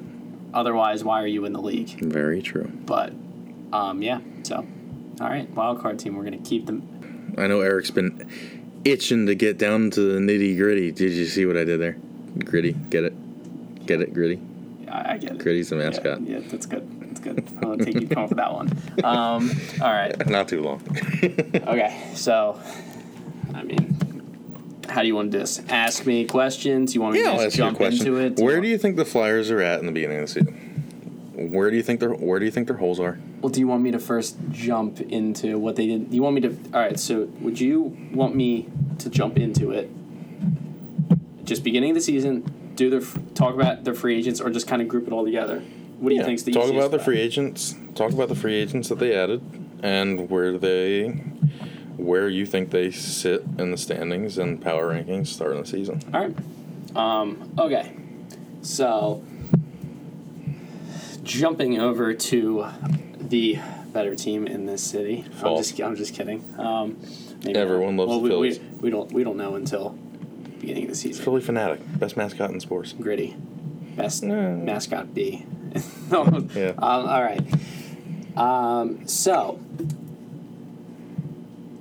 Otherwise, 0.52 1.02
why 1.02 1.22
are 1.22 1.26
you 1.26 1.46
in 1.46 1.52
the 1.54 1.62
league? 1.62 1.98
very 2.00 2.42
true. 2.42 2.70
But, 2.84 3.12
um, 3.72 4.02
yeah. 4.02 4.20
So, 4.42 4.66
all 5.20 5.28
right, 5.28 5.48
wild 5.56 5.80
card 5.80 5.98
team. 5.98 6.14
We're 6.16 6.24
gonna 6.24 6.36
keep 6.38 6.66
them. 6.66 6.82
I 7.38 7.46
know 7.46 7.60
Eric's 7.60 7.90
been 7.90 8.80
itching 8.84 9.26
to 9.26 9.34
get 9.34 9.58
down 9.58 9.90
to 9.92 10.00
the 10.00 10.18
nitty 10.18 10.56
gritty. 10.56 10.92
Did 10.92 11.12
you 11.12 11.26
see 11.26 11.46
what 11.46 11.56
I 11.56 11.64
did 11.64 11.80
there? 11.80 11.96
Gritty, 12.38 12.72
get 12.72 13.04
it, 13.04 13.86
get 13.86 14.00
it, 14.00 14.14
gritty. 14.14 14.40
I, 14.88 15.14
I 15.14 15.18
get 15.18 15.32
it. 15.32 15.38
Gritty's 15.38 15.70
the 15.70 15.76
mascot. 15.76 16.20
Yeah, 16.22 16.40
that's 16.40 16.66
good. 16.66 17.00
That's 17.00 17.20
good. 17.20 17.48
I'll 17.64 17.76
take 17.76 18.00
you 18.00 18.08
home 18.14 18.28
for 18.28 18.34
that 18.34 18.52
one. 18.52 18.70
Um, 19.02 19.50
all 19.80 19.92
right. 19.92 20.26
Not 20.28 20.48
too 20.48 20.62
long. 20.62 20.82
Okay, 21.66 22.10
so, 22.14 22.60
I 23.52 23.64
mean, 23.64 23.96
how 24.88 25.02
do 25.02 25.08
you 25.08 25.16
want 25.16 25.32
to 25.32 25.38
do 25.38 25.40
this? 25.40 25.60
Ask 25.68 26.06
me 26.06 26.24
questions. 26.26 26.94
You 26.94 27.00
want 27.00 27.14
me 27.14 27.20
yeah, 27.20 27.32
to 27.32 27.32
just 27.32 27.46
ask 27.46 27.58
you 27.58 27.64
a 27.64 27.66
jump 27.66 27.76
question. 27.78 28.06
into 28.06 28.18
it? 28.20 28.44
Where 28.44 28.60
do 28.60 28.68
you 28.68 28.78
think 28.78 28.96
the 28.96 29.04
Flyers 29.04 29.50
are 29.50 29.60
at 29.60 29.80
in 29.80 29.86
the 29.86 29.92
beginning 29.92 30.18
of 30.18 30.26
the 30.26 30.32
season? 30.32 30.65
Where 31.36 31.70
do 31.70 31.76
you 31.76 31.82
think 31.82 32.00
their 32.00 32.14
Where 32.14 32.38
do 32.38 32.46
you 32.46 32.50
think 32.50 32.66
their 32.66 32.78
holes 32.78 32.98
are? 32.98 33.18
Well, 33.42 33.50
do 33.50 33.60
you 33.60 33.68
want 33.68 33.82
me 33.82 33.90
to 33.90 33.98
first 33.98 34.38
jump 34.50 35.00
into 35.02 35.58
what 35.58 35.76
they 35.76 35.86
did? 35.86 36.12
You 36.12 36.22
want 36.22 36.34
me 36.34 36.40
to? 36.40 36.48
All 36.72 36.80
right. 36.80 36.98
So, 36.98 37.24
would 37.40 37.60
you 37.60 37.96
want 38.10 38.34
me 38.34 38.68
to 38.98 39.10
jump 39.10 39.36
into 39.36 39.70
it? 39.70 39.90
Just 41.44 41.62
beginning 41.62 41.90
of 41.90 41.94
the 41.96 42.00
season, 42.00 42.72
do 42.74 42.88
the 42.88 42.98
f- 42.98 43.18
talk 43.34 43.54
about 43.54 43.84
the 43.84 43.92
free 43.92 44.16
agents, 44.16 44.40
or 44.40 44.48
just 44.48 44.66
kind 44.66 44.80
of 44.80 44.88
group 44.88 45.06
it 45.06 45.12
all 45.12 45.26
together? 45.26 45.62
What 45.98 46.08
do 46.08 46.14
you 46.14 46.24
think's 46.24 46.42
the 46.42 46.52
talk 46.52 46.70
about 46.70 46.90
the 46.90 46.98
free 46.98 47.20
agents. 47.20 47.74
Talk 47.94 48.12
about 48.12 48.28
the 48.28 48.34
free 48.34 48.54
agents 48.54 48.88
that 48.88 48.98
they 48.98 49.14
added 49.14 49.42
and 49.82 50.28
where 50.28 50.56
they, 50.58 51.08
where 51.96 52.28
you 52.28 52.46
think 52.46 52.70
they 52.70 52.90
sit 52.90 53.42
in 53.58 53.70
the 53.70 53.76
standings 53.76 54.38
and 54.38 54.60
power 54.60 54.92
rankings 54.92 55.28
starting 55.28 55.60
the 55.60 55.66
season. 55.66 56.02
All 56.12 56.20
right. 56.20 56.36
Um, 56.96 57.52
okay. 57.58 57.94
So, 58.62 59.22
jumping 61.26 61.78
over 61.78 62.14
to 62.14 62.66
the 63.20 63.58
better 63.92 64.14
team 64.14 64.46
in 64.46 64.66
this 64.66 64.82
city. 64.82 65.24
I'm 65.42 65.56
just, 65.56 65.80
I'm 65.80 65.96
just 65.96 66.14
kidding. 66.14 66.42
Um, 66.58 66.96
maybe 67.44 67.58
Everyone 67.58 67.96
not. 67.96 68.08
loves 68.08 68.10
well, 68.10 68.18
the 68.20 68.22
we, 68.38 68.50
Phillies. 68.54 68.58
We, 68.60 68.66
we 68.78 68.90
don't. 68.90 69.12
We 69.12 69.24
don't 69.24 69.36
know 69.36 69.54
until 69.56 69.90
beginning 70.60 70.84
of 70.84 70.90
the 70.90 70.96
season. 70.96 71.24
Phillie 71.24 71.42
Phanatic, 71.42 71.98
best 71.98 72.16
mascot 72.16 72.50
in 72.50 72.60
sports. 72.60 72.92
Gritty, 72.92 73.36
best 73.96 74.22
No. 74.22 74.52
mascot 74.56 75.12
B. 75.14 75.44
no. 76.10 76.24
Yeah. 76.54 76.68
Um, 76.70 77.06
all 77.06 77.22
right. 77.22 77.42
Um, 78.36 79.06
so, 79.08 79.58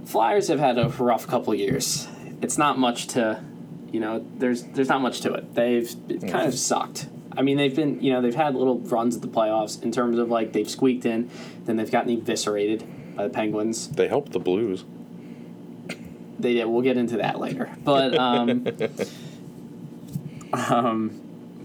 Flyers 0.06 0.48
have 0.48 0.60
had 0.60 0.78
a 0.78 0.90
rough 0.90 1.28
couple 1.28 1.54
years. 1.54 2.08
It's 2.42 2.58
not 2.58 2.78
much 2.78 3.08
to, 3.08 3.44
you 3.92 4.00
know, 4.00 4.26
there's 4.38 4.64
there's 4.64 4.90
not 4.90 5.02
much 5.02 5.22
to 5.22 5.34
it. 5.34 5.56
They've 5.56 5.94
it 6.10 6.22
kind 6.28 6.48
of 6.48 6.54
sucked. 6.54 7.08
I 7.38 7.42
mean, 7.42 7.58
they've 7.58 7.76
been, 7.76 8.02
you 8.02 8.14
know, 8.14 8.22
they've 8.22 8.36
had 8.36 8.56
little 8.56 8.80
runs 8.80 9.16
at 9.16 9.22
the 9.22 9.28
playoffs 9.28 9.82
in 9.82 9.92
terms 9.92 10.18
of 10.18 10.30
like 10.30 10.54
they've 10.54 10.70
squeaked 10.70 11.06
in, 11.06 11.30
then 11.66 11.76
they've 11.76 11.92
gotten 11.92 12.12
eviscerated 12.12 13.16
by 13.16 13.24
the 13.24 13.30
Penguins. 13.30 13.90
They 13.90 14.08
helped 14.08 14.32
the 14.32 14.40
Blues. 14.40 14.86
They 16.40 16.54
did. 16.54 16.66
We'll 16.66 16.82
get 16.82 16.98
into 16.98 17.18
that 17.18 17.40
later. 17.40 17.76
But 17.84 18.16
um, 18.18 18.68
um, 20.54 21.22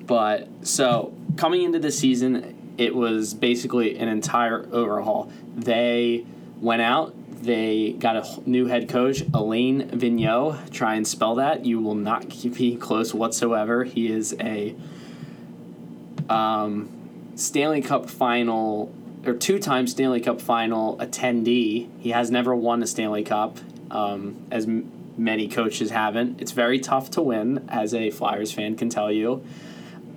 but 0.07 0.49
so 0.63 1.13
coming 1.37 1.63
into 1.63 1.79
the 1.79 1.91
season, 1.91 2.75
it 2.79 2.95
was 2.95 3.35
basically 3.35 3.99
an 3.99 4.09
entire 4.09 4.67
overhaul. 4.73 5.31
They 5.57 6.25
went 6.61 6.83
out. 6.83 7.15
They 7.43 7.93
got 7.93 8.17
a 8.17 8.49
new 8.49 8.67
head 8.67 8.89
coach, 8.89 9.23
Alain 9.33 9.89
Vigneault. 9.91 10.71
Try 10.71 10.95
and 10.95 11.07
spell 11.07 11.37
that. 11.37 11.65
You 11.65 11.81
will 11.81 11.95
not 11.95 12.29
be 12.29 12.77
close 12.77 13.15
whatsoever. 13.15 13.85
He 13.85 14.13
is 14.13 14.37
a 14.41 14.75
um, 16.31 16.89
Stanley 17.35 17.83
Cup 17.83 18.09
final 18.09 18.95
or 19.27 19.35
two-time 19.35 19.87
Stanley 19.87 20.21
Cup 20.21 20.41
final 20.41 20.97
attendee. 20.97 21.89
He 22.01 22.11
has 22.11 22.31
never 22.31 22.55
won 22.55 22.83
a 22.83 22.87
Stanley 22.87 23.23
Cup, 23.23 23.59
um, 23.91 24.47
as 24.51 24.65
m- 24.65 24.91
many 25.19 25.47
coaches 25.49 25.91
haven't. 25.91 26.41
It's 26.41 26.53
very 26.53 26.79
tough 26.79 27.11
to 27.13 27.23
win, 27.23 27.67
as 27.69 27.93
a 27.93 28.11
Flyers 28.11 28.53
fan 28.53 28.77
can 28.77 28.89
tell 28.89 29.13
you. 29.13 29.45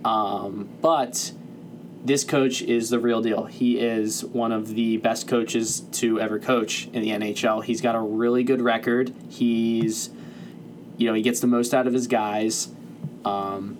Um, 0.06 0.70
but 0.82 1.34
this 2.04 2.24
coach 2.24 2.62
is 2.62 2.90
the 2.90 3.00
real 3.00 3.22
deal. 3.22 3.46
He 3.46 3.80
is 3.80 4.24
one 4.24 4.52
of 4.52 4.74
the 4.76 4.98
best 4.98 5.28
coaches 5.28 5.82
to 5.94 6.20
ever 6.20 6.40
coach 6.40 6.88
in 6.94 7.02
the 7.02 7.10
NHL. 7.10 7.64
He's 7.64 7.82
got 7.82 7.96
a 7.96 8.02
really 8.02 8.44
good 8.44 8.62
record. 8.62 9.14
He's, 9.30 10.10
you 10.98 11.08
know, 11.08 11.14
he 11.14 11.22
gets 11.22 11.40
the 11.40 11.48
most 11.48 11.74
out 11.74 11.88
of 11.88 11.94
his 11.94 12.08
guys. 12.08 12.70
Um, 13.26 13.78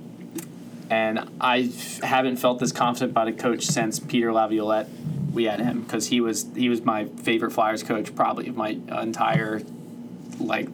and 0.94 1.28
I 1.42 1.72
haven't 2.04 2.36
felt 2.38 2.60
this 2.60 2.72
confident 2.72 3.12
about 3.12 3.28
a 3.28 3.34
coach 3.34 3.64
since 3.64 4.00
Peter 4.00 4.32
Laviolette. 4.32 4.88
We 5.34 5.46
had 5.46 5.60
him 5.60 5.82
because 5.82 6.06
he 6.08 6.22
was 6.22 6.46
he 6.56 6.70
was 6.70 6.84
my 6.84 7.06
favorite 7.06 7.50
Flyers 7.50 7.82
coach 7.82 8.14
probably 8.14 8.48
of 8.48 8.56
my 8.56 8.78
entire 9.02 9.64
like 10.40 10.70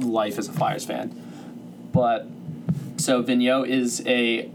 life 0.00 0.38
as 0.38 0.48
a 0.48 0.52
Flyers 0.52 0.86
fan. 0.86 1.10
But 1.92 2.26
so 2.96 3.22
Vigneault 3.22 3.68
is 3.68 4.02
a 4.06 4.50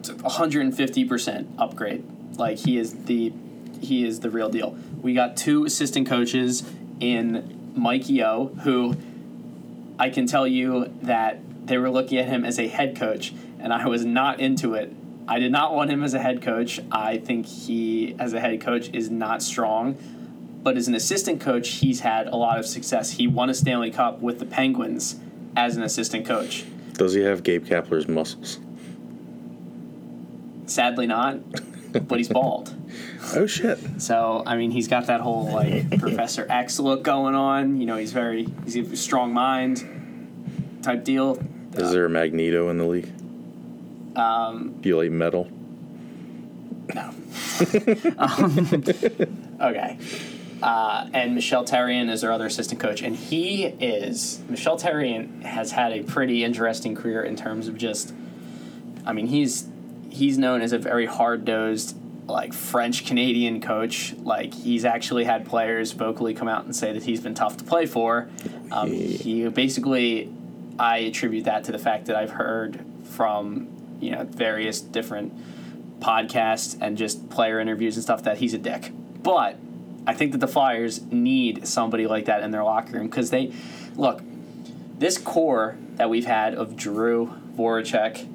150% 0.00 1.46
upgrade. 1.58 2.02
Like 2.38 2.56
he 2.58 2.78
is 2.78 3.04
the 3.04 3.30
he 3.82 4.06
is 4.06 4.20
the 4.20 4.30
real 4.30 4.48
deal. 4.48 4.74
We 5.02 5.12
got 5.12 5.36
two 5.36 5.66
assistant 5.66 6.08
coaches 6.08 6.62
in 6.98 7.72
Mike 7.76 8.08
Yeo, 8.08 8.46
who 8.62 8.96
I 9.98 10.08
can 10.08 10.26
tell 10.26 10.46
you 10.46 10.90
that 11.02 11.40
they 11.66 11.76
were 11.78 11.90
looking 11.90 12.18
at 12.18 12.26
him 12.26 12.44
as 12.44 12.58
a 12.58 12.68
head 12.68 12.96
coach, 12.96 13.32
and 13.62 13.72
I 13.72 13.86
was 13.86 14.04
not 14.04 14.40
into 14.40 14.74
it. 14.74 14.92
I 15.26 15.38
did 15.38 15.52
not 15.52 15.72
want 15.74 15.90
him 15.90 16.02
as 16.02 16.14
a 16.14 16.18
head 16.18 16.42
coach. 16.42 16.80
I 16.90 17.16
think 17.16 17.46
he, 17.46 18.16
as 18.18 18.32
a 18.32 18.40
head 18.40 18.60
coach, 18.60 18.90
is 18.92 19.08
not 19.08 19.42
strong. 19.42 19.96
But 20.62 20.76
as 20.76 20.88
an 20.88 20.94
assistant 20.94 21.40
coach, 21.40 21.68
he's 21.68 22.00
had 22.00 22.26
a 22.26 22.36
lot 22.36 22.58
of 22.58 22.66
success. 22.66 23.12
He 23.12 23.26
won 23.26 23.48
a 23.48 23.54
Stanley 23.54 23.90
Cup 23.90 24.20
with 24.20 24.38
the 24.40 24.44
Penguins 24.44 25.16
as 25.56 25.76
an 25.76 25.82
assistant 25.82 26.26
coach. 26.26 26.64
Does 26.94 27.14
he 27.14 27.22
have 27.22 27.42
Gabe 27.42 27.64
Kapler's 27.64 28.08
muscles? 28.08 28.58
Sadly, 30.66 31.06
not, 31.06 31.38
but 31.92 32.18
he's 32.18 32.28
bald. 32.28 32.74
Oh 33.34 33.46
shit! 33.46 33.78
So 33.98 34.42
I 34.44 34.56
mean, 34.56 34.72
he's 34.72 34.88
got 34.88 35.06
that 35.06 35.20
whole 35.20 35.50
like 35.50 35.98
Professor 36.00 36.44
X 36.50 36.78
look 36.80 37.02
going 37.04 37.34
on. 37.34 37.80
You 37.80 37.86
know, 37.86 37.96
he's 37.96 38.12
very 38.12 38.46
he's 38.64 38.76
a 38.76 38.96
strong 38.96 39.32
mind 39.32 40.80
type 40.82 41.04
deal. 41.04 41.38
Is 41.74 41.92
there 41.92 42.04
a 42.04 42.10
Magneto 42.10 42.68
in 42.68 42.78
the 42.78 42.84
league? 42.84 43.08
Um, 44.16 44.76
Do 44.80 44.88
you 44.88 44.98
like 44.98 45.10
metal? 45.10 45.48
no. 46.94 47.02
um, 48.18 48.84
okay. 49.60 49.98
Uh, 50.62 51.08
and 51.12 51.34
Michel 51.34 51.64
Therrien 51.64 52.08
is 52.10 52.20
their 52.20 52.30
other 52.30 52.46
assistant 52.46 52.80
coach, 52.80 53.02
and 53.02 53.16
he 53.16 53.64
is 53.64 54.40
Michel 54.48 54.78
Therrien 54.78 55.42
has 55.42 55.72
had 55.72 55.92
a 55.92 56.02
pretty 56.04 56.44
interesting 56.44 56.94
career 56.94 57.22
in 57.22 57.34
terms 57.34 57.66
of 57.66 57.76
just, 57.76 58.14
I 59.04 59.12
mean 59.12 59.26
he's 59.26 59.68
he's 60.10 60.38
known 60.38 60.62
as 60.62 60.72
a 60.72 60.78
very 60.78 61.06
hard 61.06 61.46
nosed 61.46 61.96
like 62.28 62.52
French 62.52 63.06
Canadian 63.06 63.60
coach. 63.60 64.14
Like 64.18 64.54
he's 64.54 64.84
actually 64.84 65.24
had 65.24 65.46
players 65.46 65.92
vocally 65.92 66.34
come 66.34 66.48
out 66.48 66.64
and 66.64 66.76
say 66.76 66.92
that 66.92 67.02
he's 67.02 67.20
been 67.20 67.34
tough 67.34 67.56
to 67.56 67.64
play 67.64 67.86
for. 67.86 68.28
Um, 68.70 68.92
he 68.92 69.48
basically, 69.48 70.32
I 70.78 70.98
attribute 70.98 71.44
that 71.44 71.64
to 71.64 71.72
the 71.72 71.78
fact 71.78 72.06
that 72.06 72.14
I've 72.14 72.30
heard 72.30 72.84
from 73.04 73.68
you 74.02 74.10
know 74.10 74.24
various 74.24 74.80
different 74.80 75.32
podcasts 76.00 76.76
and 76.80 76.98
just 76.98 77.30
player 77.30 77.60
interviews 77.60 77.96
and 77.96 78.02
stuff 78.02 78.24
that 78.24 78.38
he's 78.38 78.54
a 78.54 78.58
dick. 78.58 78.90
But 79.22 79.56
I 80.06 80.14
think 80.14 80.32
that 80.32 80.38
the 80.38 80.48
Flyers 80.48 81.02
need 81.06 81.66
somebody 81.66 82.06
like 82.06 82.24
that 82.24 82.42
in 82.42 82.50
their 82.50 82.64
locker 82.64 82.94
room 82.94 83.06
because 83.06 83.30
they 83.30 83.52
look 83.94 84.20
this 84.98 85.16
core 85.18 85.76
that 85.96 86.10
we've 86.10 86.26
had 86.26 86.54
of 86.54 86.78
Giroux, 86.80 87.32
Voracek, 87.56 88.26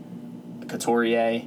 Couturier. 0.67 1.43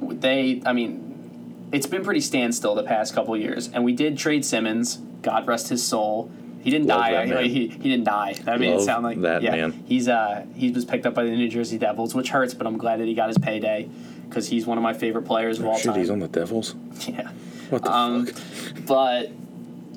They, 0.00 0.62
I 0.64 0.72
mean, 0.72 1.68
it's 1.72 1.86
been 1.86 2.04
pretty 2.04 2.20
standstill 2.20 2.74
the 2.74 2.82
past 2.82 3.14
couple 3.14 3.36
years, 3.36 3.68
and 3.68 3.84
we 3.84 3.92
did 3.92 4.16
trade 4.16 4.44
Simmonds. 4.44 4.96
God 5.22 5.46
rest 5.46 5.68
his 5.68 5.84
soul. 5.84 6.30
He 6.62 6.70
didn't 6.70 6.88
Love 6.88 6.98
die. 7.00 7.42
He, 7.44 7.68
he 7.68 7.88
didn't 7.88 8.04
die. 8.04 8.34
That 8.44 8.58
made 8.60 8.74
it 8.74 8.80
sound 8.82 9.04
like 9.04 9.20
that 9.22 9.42
yeah. 9.42 9.52
man. 9.52 9.84
He's 9.86 10.08
uh 10.08 10.44
he 10.54 10.70
was 10.70 10.84
picked 10.84 11.06
up 11.06 11.14
by 11.14 11.24
the 11.24 11.30
New 11.30 11.48
Jersey 11.48 11.78
Devils, 11.78 12.14
which 12.14 12.30
hurts, 12.30 12.52
but 12.54 12.66
I'm 12.66 12.76
glad 12.78 13.00
that 13.00 13.06
he 13.06 13.14
got 13.14 13.28
his 13.28 13.38
payday 13.38 13.88
because 14.28 14.48
he's 14.48 14.66
one 14.66 14.76
of 14.76 14.82
my 14.82 14.92
favorite 14.92 15.22
players 15.22 15.58
of 15.58 15.66
all 15.66 15.76
Shit, 15.76 15.86
time. 15.86 15.98
he's 15.98 16.10
on 16.10 16.18
the 16.18 16.28
Devils. 16.28 16.74
yeah. 17.06 17.30
What 17.70 17.84
the 17.84 17.92
Um, 17.92 18.26
fuck? 18.26 18.86
but 18.86 19.30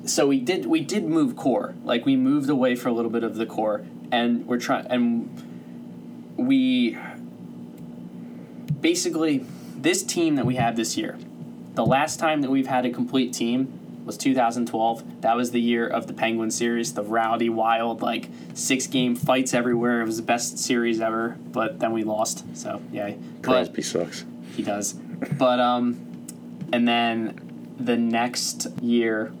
so 0.04 0.26
we 0.26 0.38
did 0.40 0.66
we 0.66 0.80
did 0.80 1.04
move 1.04 1.36
core 1.36 1.74
like 1.84 2.04
we 2.06 2.16
moved 2.16 2.48
away 2.50 2.74
for 2.74 2.88
a 2.88 2.92
little 2.92 3.10
bit 3.10 3.24
of 3.24 3.36
the 3.36 3.46
core 3.46 3.84
and 4.10 4.46
we're 4.46 4.58
trying 4.58 4.86
and 4.88 5.28
we 6.36 6.96
basically 8.80 9.44
this 9.76 10.02
team 10.02 10.36
that 10.36 10.46
we 10.46 10.56
have 10.56 10.76
this 10.76 10.96
year 10.96 11.18
the 11.74 11.86
last 11.86 12.18
time 12.18 12.40
that 12.42 12.50
we've 12.50 12.66
had 12.66 12.84
a 12.84 12.90
complete 12.90 13.32
team 13.32 13.78
was 14.04 14.16
2012 14.16 15.22
that 15.22 15.36
was 15.36 15.50
the 15.52 15.60
year 15.60 15.86
of 15.86 16.06
the 16.06 16.12
penguin 16.12 16.50
series 16.50 16.94
the 16.94 17.02
rowdy 17.02 17.48
wild 17.48 18.02
like 18.02 18.28
six 18.54 18.86
game 18.86 19.14
fights 19.14 19.54
everywhere 19.54 20.00
it 20.00 20.04
was 20.04 20.16
the 20.16 20.22
best 20.22 20.58
series 20.58 21.00
ever 21.00 21.36
but 21.52 21.78
then 21.78 21.92
we 21.92 22.02
lost 22.02 22.44
so 22.56 22.80
yeah 22.92 23.12
but 23.42 23.50
Crosby 23.50 23.82
sucks. 23.82 24.24
he 24.56 24.62
does. 24.62 24.92
But 25.38 25.60
um, 25.60 26.26
and 26.72 26.86
then 26.88 27.74
the 27.78 27.96
next 27.96 28.66
year 28.80 29.32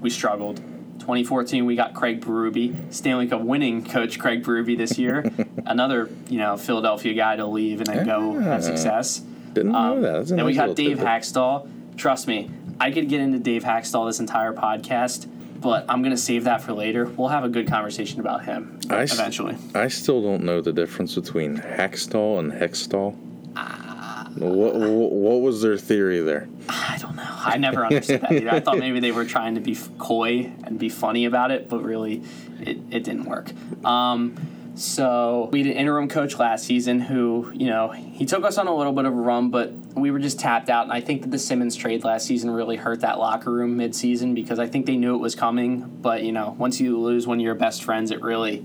we 0.00 0.10
struggled. 0.10 0.58
2014 1.00 1.66
we 1.66 1.76
got 1.76 1.92
Craig 1.92 2.20
Berube, 2.20 2.92
Stanley 2.94 3.26
Cup 3.26 3.42
winning 3.42 3.84
coach 3.84 4.18
Craig 4.18 4.42
Berube 4.42 4.76
this 4.78 4.96
year. 4.98 5.30
Another 5.66 6.08
you 6.28 6.38
know 6.38 6.56
Philadelphia 6.56 7.14
guy 7.14 7.36
to 7.36 7.46
leave 7.46 7.80
and 7.80 7.86
then 7.88 8.06
go 8.06 8.38
have 8.38 8.62
success. 8.64 9.18
Didn't 9.52 9.72
know 9.72 9.78
Um, 9.78 10.02
that. 10.02 10.12
That's 10.12 10.30
then 10.30 10.44
we 10.44 10.54
got 10.54 10.74
Dave 10.76 10.98
tidbit. 10.98 11.06
Hakstol. 11.06 11.68
Trust 11.96 12.26
me, 12.26 12.50
I 12.80 12.90
could 12.90 13.08
get 13.08 13.20
into 13.20 13.38
Dave 13.38 13.64
Hakstol 13.64 14.08
this 14.08 14.20
entire 14.20 14.52
podcast, 14.52 15.28
but 15.60 15.84
I'm 15.88 16.02
gonna 16.02 16.16
save 16.16 16.44
that 16.44 16.60
for 16.62 16.72
later. 16.72 17.06
We'll 17.06 17.28
have 17.28 17.44
a 17.44 17.48
good 17.48 17.66
conversation 17.68 18.20
about 18.20 18.44
him 18.44 18.78
I 18.90 19.02
eventually. 19.02 19.56
I 19.74 19.88
still 19.88 20.22
don't 20.22 20.44
know 20.44 20.60
the 20.60 20.72
difference 20.72 21.14
between 21.14 21.56
Hakstol 21.58 22.38
and 22.38 22.52
Hextall. 22.52 23.16
Ah. 23.56 24.28
what, 24.36 24.74
what 24.74 25.12
what 25.12 25.40
was 25.40 25.62
their 25.62 25.76
theory 25.76 26.20
there? 26.20 26.48
I 26.68 26.98
don't 27.00 27.16
know. 27.16 27.22
I 27.28 27.56
never 27.58 27.84
understood 27.84 28.22
that 28.22 28.32
either. 28.32 28.50
I 28.50 28.60
thought 28.60 28.78
maybe 28.78 29.00
they 29.00 29.12
were 29.12 29.24
trying 29.24 29.54
to 29.54 29.60
be 29.60 29.76
coy 29.98 30.50
and 30.64 30.78
be 30.78 30.88
funny 30.88 31.24
about 31.24 31.50
it, 31.50 31.68
but 31.68 31.82
really, 31.82 32.22
it, 32.60 32.78
it 32.90 33.04
didn't 33.04 33.24
work. 33.24 33.52
Um, 33.84 34.34
so 34.76 35.48
we 35.52 35.60
had 35.60 35.68
an 35.68 35.76
interim 35.76 36.08
coach 36.08 36.36
last 36.36 36.64
season 36.64 37.00
who, 37.00 37.50
you 37.54 37.68
know, 37.68 37.90
he 37.90 38.26
took 38.26 38.44
us 38.44 38.58
on 38.58 38.66
a 38.66 38.74
little 38.74 38.92
bit 38.92 39.04
of 39.04 39.12
a 39.12 39.16
run, 39.16 39.50
but 39.50 39.72
we 39.94 40.10
were 40.10 40.18
just 40.18 40.40
tapped 40.40 40.68
out. 40.68 40.84
And 40.84 40.92
I 40.92 41.00
think 41.00 41.22
that 41.22 41.30
the 41.30 41.38
Simmonds 41.38 41.76
trade 41.76 42.02
last 42.02 42.26
season 42.26 42.50
really 42.50 42.76
hurt 42.76 43.00
that 43.00 43.18
locker 43.18 43.52
room 43.52 43.78
midseason 43.78 44.34
because 44.34 44.58
I 44.58 44.66
think 44.66 44.86
they 44.86 44.96
knew 44.96 45.14
it 45.14 45.18
was 45.18 45.36
coming. 45.36 45.80
But 46.02 46.24
you 46.24 46.32
know, 46.32 46.56
once 46.58 46.80
you 46.80 46.98
lose 46.98 47.26
one 47.26 47.38
of 47.38 47.44
your 47.44 47.54
best 47.54 47.84
friends, 47.84 48.10
it 48.10 48.20
really, 48.20 48.64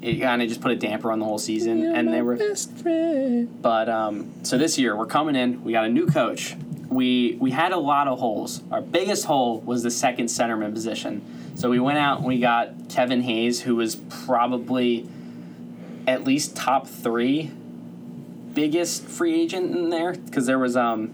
it 0.00 0.20
kind 0.20 0.40
of 0.40 0.48
just 0.48 0.62
put 0.62 0.72
a 0.72 0.76
damper 0.76 1.12
on 1.12 1.18
the 1.18 1.26
whole 1.26 1.38
season. 1.38 1.84
and 1.94 2.12
they 2.12 2.22
were 2.22 2.36
but 3.60 3.88
um, 3.90 4.32
so 4.42 4.56
this 4.56 4.78
year 4.78 4.96
we're 4.96 5.06
coming 5.06 5.36
in. 5.36 5.62
We 5.62 5.72
got 5.72 5.84
a 5.84 5.90
new 5.90 6.06
coach. 6.06 6.56
We 6.88 7.36
we 7.38 7.50
had 7.50 7.72
a 7.72 7.78
lot 7.78 8.08
of 8.08 8.18
holes. 8.18 8.62
Our 8.72 8.80
biggest 8.80 9.26
hole 9.26 9.60
was 9.60 9.82
the 9.82 9.90
second 9.90 10.26
centerman 10.26 10.72
position. 10.72 11.52
So 11.54 11.68
we 11.68 11.78
went 11.78 11.98
out 11.98 12.18
and 12.18 12.26
we 12.26 12.40
got 12.40 12.88
Kevin 12.88 13.20
Hayes, 13.20 13.60
who 13.60 13.76
was 13.76 13.96
probably 13.96 15.06
at 16.10 16.24
least 16.24 16.56
top 16.56 16.88
three 16.88 17.52
biggest 18.52 19.06
free 19.06 19.40
agent 19.40 19.76
in 19.76 19.90
there 19.90 20.12
because 20.12 20.44
there 20.46 20.58
was 20.58 20.76
um 20.76 21.12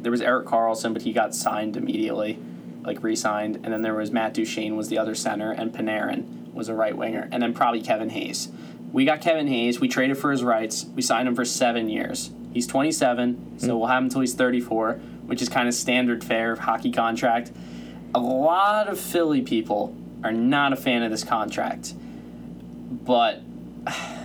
there 0.00 0.10
was 0.10 0.22
Erik 0.22 0.46
Karlsson, 0.46 0.92
but 0.92 1.02
he 1.02 1.12
got 1.12 1.32
signed 1.34 1.76
immediately, 1.76 2.38
like 2.82 3.02
re-signed, 3.04 3.56
and 3.56 3.66
then 3.66 3.82
there 3.82 3.94
was 3.94 4.10
Matt 4.10 4.34
Duchene 4.34 4.74
was 4.74 4.88
the 4.88 4.98
other 4.98 5.14
center, 5.14 5.52
and 5.52 5.72
Panarin 5.72 6.52
was 6.52 6.68
a 6.68 6.74
right 6.74 6.96
winger, 6.96 7.28
and 7.30 7.40
then 7.42 7.54
probably 7.54 7.82
Kevin 7.82 8.08
Hayes. 8.08 8.48
We 8.90 9.04
got 9.04 9.20
Kevin 9.20 9.46
Hayes. 9.46 9.80
We 9.80 9.86
traded 9.86 10.18
for 10.18 10.32
his 10.32 10.42
rights. 10.42 10.86
We 10.96 11.02
signed 11.02 11.28
him 11.28 11.36
for 11.36 11.44
seven 11.44 11.88
years. 11.88 12.30
He's 12.52 12.66
27, 12.66 13.58
so 13.58 13.76
we'll 13.76 13.86
have 13.86 13.98
him 13.98 14.04
until 14.04 14.22
he's 14.22 14.34
34, 14.34 14.94
which 15.26 15.40
is 15.40 15.48
kind 15.48 15.68
of 15.68 15.74
standard 15.74 16.24
fare 16.24 16.52
of 16.52 16.58
hockey 16.58 16.90
contract. 16.90 17.52
A 18.14 18.20
lot 18.20 18.88
of 18.88 18.98
Philly 18.98 19.42
people 19.42 19.94
are 20.24 20.32
not 20.32 20.72
a 20.72 20.76
fan 20.76 21.02
of 21.02 21.10
this 21.10 21.22
contract, 21.22 21.94
but 23.04 23.40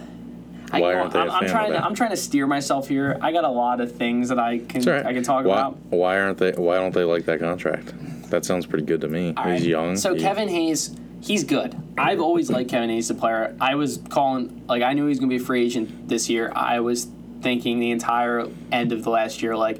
I, 0.71 0.81
Why 0.81 0.93
aren't 0.95 1.13
they 1.13 1.19
I'm, 1.19 1.31
I'm 1.31 1.47
trying 1.47 1.71
to? 1.71 1.85
I'm 1.85 1.95
trying 1.95 2.09
to 2.09 2.17
steer 2.17 2.45
myself 2.47 2.87
here. 2.87 3.17
I 3.21 3.31
got 3.31 3.43
a 3.43 3.49
lot 3.49 3.79
of 3.79 3.95
things 3.95 4.29
that 4.29 4.39
I 4.39 4.59
can 4.59 4.83
right. 4.83 5.05
I 5.05 5.13
can 5.13 5.23
talk 5.23 5.45
why, 5.45 5.53
about. 5.53 5.77
Why 5.89 6.19
aren't 6.19 6.37
they? 6.37 6.51
Why 6.51 6.75
don't 6.75 6.93
they 6.93 7.03
like 7.03 7.25
that 7.25 7.39
contract? 7.39 7.93
That 8.29 8.43
sounds 8.43 8.65
pretty 8.65 8.85
good 8.85 9.01
to 9.01 9.07
me. 9.07 9.33
All 9.37 9.43
He's 9.45 9.61
right. 9.61 9.69
young. 9.69 9.95
So 9.95 10.13
He- 10.13 10.19
Kevin 10.21 10.49
Hayes, 10.49 10.93
he's 11.21 11.45
good. 11.45 11.75
I've 11.97 12.19
always 12.19 12.49
liked 12.49 12.69
Kevin 12.69 12.89
Hayes, 12.89 13.07
the 13.07 13.13
player. 13.13 13.55
I 13.61 13.75
was 13.75 14.01
calling 14.09 14.63
like 14.67 14.83
I 14.83 14.93
knew 14.93 15.03
he 15.03 15.09
was 15.09 15.19
going 15.19 15.29
to 15.29 15.37
be 15.37 15.41
a 15.41 15.45
free 15.45 15.65
agent 15.65 16.09
this 16.09 16.29
year. 16.29 16.51
I 16.53 16.81
was 16.81 17.07
thinking 17.41 17.79
the 17.79 17.91
entire 17.91 18.47
end 18.71 18.91
of 18.91 19.03
the 19.03 19.09
last 19.09 19.41
year, 19.41 19.55
like 19.55 19.79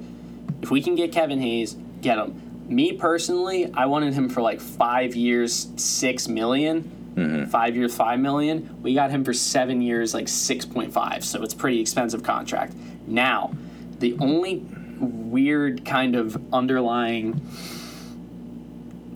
if 0.61 0.71
we 0.71 0.81
can 0.81 0.95
get 0.95 1.11
Kevin 1.11 1.41
Hayes, 1.41 1.75
get 2.01 2.17
him. 2.17 2.41
Me 2.69 2.93
personally, 2.93 3.71
I 3.73 3.85
wanted 3.85 4.13
him 4.13 4.29
for 4.29 4.41
like 4.41 4.59
five 4.61 5.15
years, 5.15 5.69
six 5.75 6.27
million. 6.27 6.91
Mm-hmm. 7.17 7.45
Five 7.45 7.75
years, 7.75 7.95
five 7.95 8.19
million. 8.19 8.79
We 8.83 8.93
got 8.93 9.09
him 9.09 9.25
for 9.25 9.33
seven 9.33 9.81
years, 9.81 10.13
like 10.13 10.27
six 10.27 10.65
point 10.65 10.93
five. 10.93 11.25
So 11.25 11.41
it's 11.41 11.55
pretty 11.55 11.81
expensive 11.81 12.21
contract. 12.21 12.73
Now, 13.07 13.53
the 13.97 14.15
only 14.19 14.57
weird 14.99 15.83
kind 15.83 16.15
of 16.15 16.41
underlying 16.53 17.41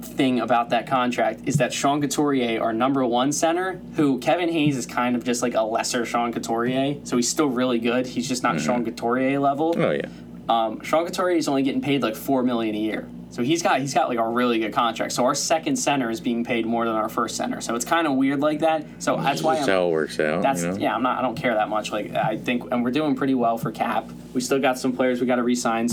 thing 0.01 0.39
about 0.39 0.69
that 0.71 0.87
contract 0.87 1.41
is 1.45 1.55
that 1.57 1.71
Sean 1.73 2.01
Couturier, 2.01 2.61
our 2.61 2.73
number 2.73 3.05
one 3.05 3.31
center, 3.31 3.79
who 3.95 4.17
Kevin 4.19 4.49
Hayes 4.49 4.77
is 4.77 4.85
kind 4.85 5.15
of 5.15 5.23
just 5.23 5.41
like 5.43 5.53
a 5.53 5.61
lesser 5.61 6.03
Sean 6.03 6.33
Couturier, 6.33 6.97
so 7.03 7.15
he's 7.15 7.29
still 7.29 7.47
really 7.47 7.79
good. 7.79 8.07
He's 8.07 8.27
just 8.27 8.41
not 8.41 8.55
mm-hmm. 8.55 8.65
Sean 8.65 8.85
Couturier 8.85 9.39
level. 9.39 9.75
Oh 9.77 9.91
yeah. 9.91 10.09
Um, 10.51 10.81
Sean 10.81 11.05
Couturier 11.05 11.37
is 11.37 11.47
only 11.47 11.63
getting 11.63 11.81
paid 11.81 12.01
like 12.03 12.15
four 12.15 12.43
million 12.43 12.75
a 12.75 12.79
year, 12.79 13.07
so 13.29 13.41
he's 13.41 13.61
got 13.63 13.79
he's 13.79 13.93
got 13.93 14.09
like 14.09 14.17
a 14.17 14.27
really 14.27 14.59
good 14.59 14.73
contract. 14.73 15.13
So 15.13 15.23
our 15.25 15.35
second 15.35 15.77
center 15.77 16.09
is 16.09 16.19
being 16.19 16.43
paid 16.43 16.65
more 16.65 16.85
than 16.85 16.93
our 16.95 17.07
first 17.09 17.35
center, 17.37 17.61
so 17.61 17.73
it's 17.75 17.85
kind 17.85 18.05
of 18.05 18.13
weird 18.15 18.41
like 18.41 18.59
that. 18.59 18.85
So 18.99 19.15
that's 19.15 19.41
why 19.41 19.55
That's 19.55 19.67
I'm, 19.69 19.73
how 19.75 19.87
it 19.87 19.91
works 19.91 20.19
out. 20.19 20.41
that's 20.41 20.63
you 20.63 20.71
know? 20.71 20.77
yeah. 20.77 20.95
I'm 20.95 21.03
not. 21.03 21.19
I 21.19 21.21
don't 21.21 21.35
care 21.35 21.53
that 21.53 21.69
much. 21.69 21.91
Like 21.91 22.13
I 22.13 22.37
think, 22.37 22.63
and 22.71 22.83
we're 22.83 22.91
doing 22.91 23.15
pretty 23.15 23.33
well 23.35 23.57
for 23.57 23.71
cap. 23.71 24.09
We 24.33 24.41
still 24.41 24.59
got 24.59 24.77
some 24.77 24.91
players 24.93 25.21
we 25.21 25.27
got 25.27 25.37
to 25.37 25.43
re-sign. 25.43 25.87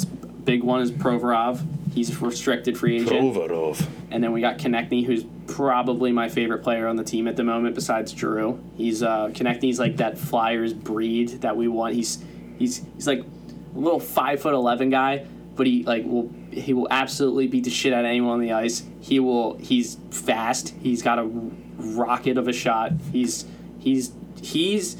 Big 0.44 0.62
one 0.62 0.80
is 0.82 0.90
Provorov. 0.90 1.64
He's 1.92 2.10
a 2.10 2.18
restricted 2.24 2.78
free 2.78 2.96
agent. 2.96 3.10
Provorov. 3.10 3.86
And 4.10 4.22
then 4.24 4.32
we 4.32 4.40
got 4.40 4.58
Konecny, 4.58 5.04
who's 5.04 5.24
probably 5.46 6.10
my 6.12 6.28
favorite 6.28 6.62
player 6.62 6.86
on 6.86 6.96
the 6.96 7.04
team 7.04 7.26
at 7.28 7.36
the 7.36 7.44
moment, 7.44 7.74
besides 7.74 8.12
Drew. 8.12 8.58
He's 8.76 9.02
uh, 9.02 9.28
Konecny's 9.32 9.78
like 9.78 9.96
that 9.98 10.16
Flyers 10.18 10.72
breed 10.72 11.28
that 11.42 11.56
we 11.56 11.68
want. 11.68 11.94
He's 11.94 12.24
he's 12.58 12.84
he's 12.94 13.06
like 13.06 13.20
a 13.20 13.24
little 13.74 14.00
five 14.00 14.40
foot 14.40 14.54
eleven 14.54 14.90
guy, 14.90 15.26
but 15.54 15.66
he 15.66 15.82
like 15.84 16.04
will 16.04 16.32
he 16.50 16.72
will 16.72 16.88
absolutely 16.90 17.46
beat 17.46 17.64
the 17.64 17.70
shit 17.70 17.92
out 17.92 18.00
of 18.00 18.06
anyone 18.06 18.34
on 18.34 18.40
the 18.40 18.52
ice. 18.52 18.84
He 19.00 19.20
will. 19.20 19.56
He's 19.58 19.98
fast. 20.10 20.74
He's 20.80 21.02
got 21.02 21.18
a 21.18 21.24
rocket 21.24 22.38
of 22.38 22.48
a 22.48 22.52
shot. 22.52 22.92
He's 23.12 23.44
he's 23.78 24.12
he's 24.42 24.96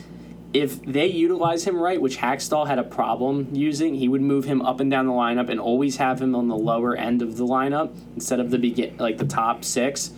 if 0.55 0.83
they 0.83 1.07
utilize 1.07 1.65
him 1.65 1.77
right, 1.77 2.01
which 2.01 2.19
Hakstol 2.19 2.67
had 2.67 2.79
a 2.79 2.83
problem 2.83 3.49
using, 3.53 3.95
he 3.95 4.09
would 4.09 4.23
move 4.23 4.45
him 4.45 4.63
up 4.63 4.81
and 4.81 4.91
down 4.91 5.07
the 5.07 5.13
lineup 5.13 5.51
and 5.51 5.61
always 5.61 5.99
have 5.99 6.23
him 6.23 6.35
on 6.35 6.49
the 6.49 6.57
lower 6.57 6.97
end 6.97 7.21
of 7.21 7.37
the 7.37 7.45
lineup 7.45 7.95
instead 8.15 8.41
of 8.41 8.51
the 8.51 8.59
begin 8.59 8.97
like 8.99 9.19
the 9.19 9.27
top 9.27 9.65
six. 9.65 10.11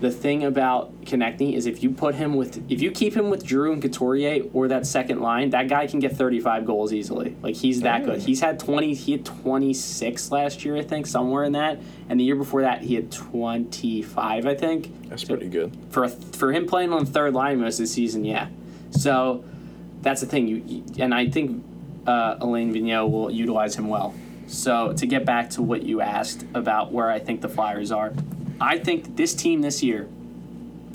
The 0.00 0.12
thing 0.12 0.44
about 0.44 1.00
Konecny 1.02 1.54
is 1.54 1.66
if 1.66 1.82
you 1.82 1.90
put 1.90 2.14
him 2.14 2.36
with 2.36 2.64
if 2.70 2.80
you 2.80 2.92
keep 2.92 3.16
him 3.16 3.30
with 3.30 3.44
Drew 3.44 3.72
and 3.72 3.82
Couturier 3.82 4.44
or 4.52 4.68
that 4.68 4.86
second 4.86 5.20
line, 5.20 5.50
that 5.50 5.68
guy 5.68 5.88
can 5.88 5.98
get 5.98 6.16
35 6.16 6.64
goals 6.64 6.92
easily. 6.92 7.36
Like 7.42 7.56
he's 7.56 7.80
that 7.80 8.04
good. 8.04 8.20
He's 8.20 8.40
had 8.40 8.60
20 8.60 8.94
he 8.94 9.12
had 9.12 9.24
26 9.24 10.30
last 10.30 10.64
year, 10.64 10.76
I 10.76 10.82
think, 10.82 11.06
somewhere 11.06 11.42
in 11.42 11.52
that. 11.52 11.80
And 12.08 12.20
the 12.20 12.24
year 12.24 12.36
before 12.36 12.62
that 12.62 12.82
he 12.82 12.94
had 12.94 13.10
25, 13.10 14.46
I 14.46 14.54
think. 14.54 15.08
That's 15.08 15.24
pretty 15.24 15.48
good. 15.48 15.76
For 15.90 16.08
for 16.08 16.52
him 16.52 16.66
playing 16.66 16.92
on 16.92 17.04
third 17.04 17.34
line 17.34 17.60
most 17.60 17.80
of 17.80 17.84
the 17.84 17.86
season, 17.88 18.24
yeah. 18.24 18.48
So 18.90 19.44
that's 20.02 20.20
the 20.20 20.26
thing. 20.28 20.46
You, 20.46 20.84
and 20.98 21.12
I 21.12 21.28
think 21.28 21.64
uh, 22.06 22.36
Alain 22.40 22.72
Vigneault 22.72 23.10
will 23.10 23.30
utilize 23.30 23.74
him 23.74 23.88
well. 23.88 24.14
So 24.46 24.94
to 24.94 25.06
get 25.06 25.26
back 25.26 25.50
to 25.50 25.62
what 25.62 25.82
you 25.82 26.00
asked 26.00 26.46
about 26.54 26.90
where 26.90 27.10
I 27.10 27.18
think 27.18 27.42
the 27.42 27.50
Flyers 27.50 27.92
are, 27.92 28.14
I 28.60 28.78
think 28.78 29.16
this 29.16 29.34
team 29.34 29.60
this 29.62 29.82
year. 29.82 30.08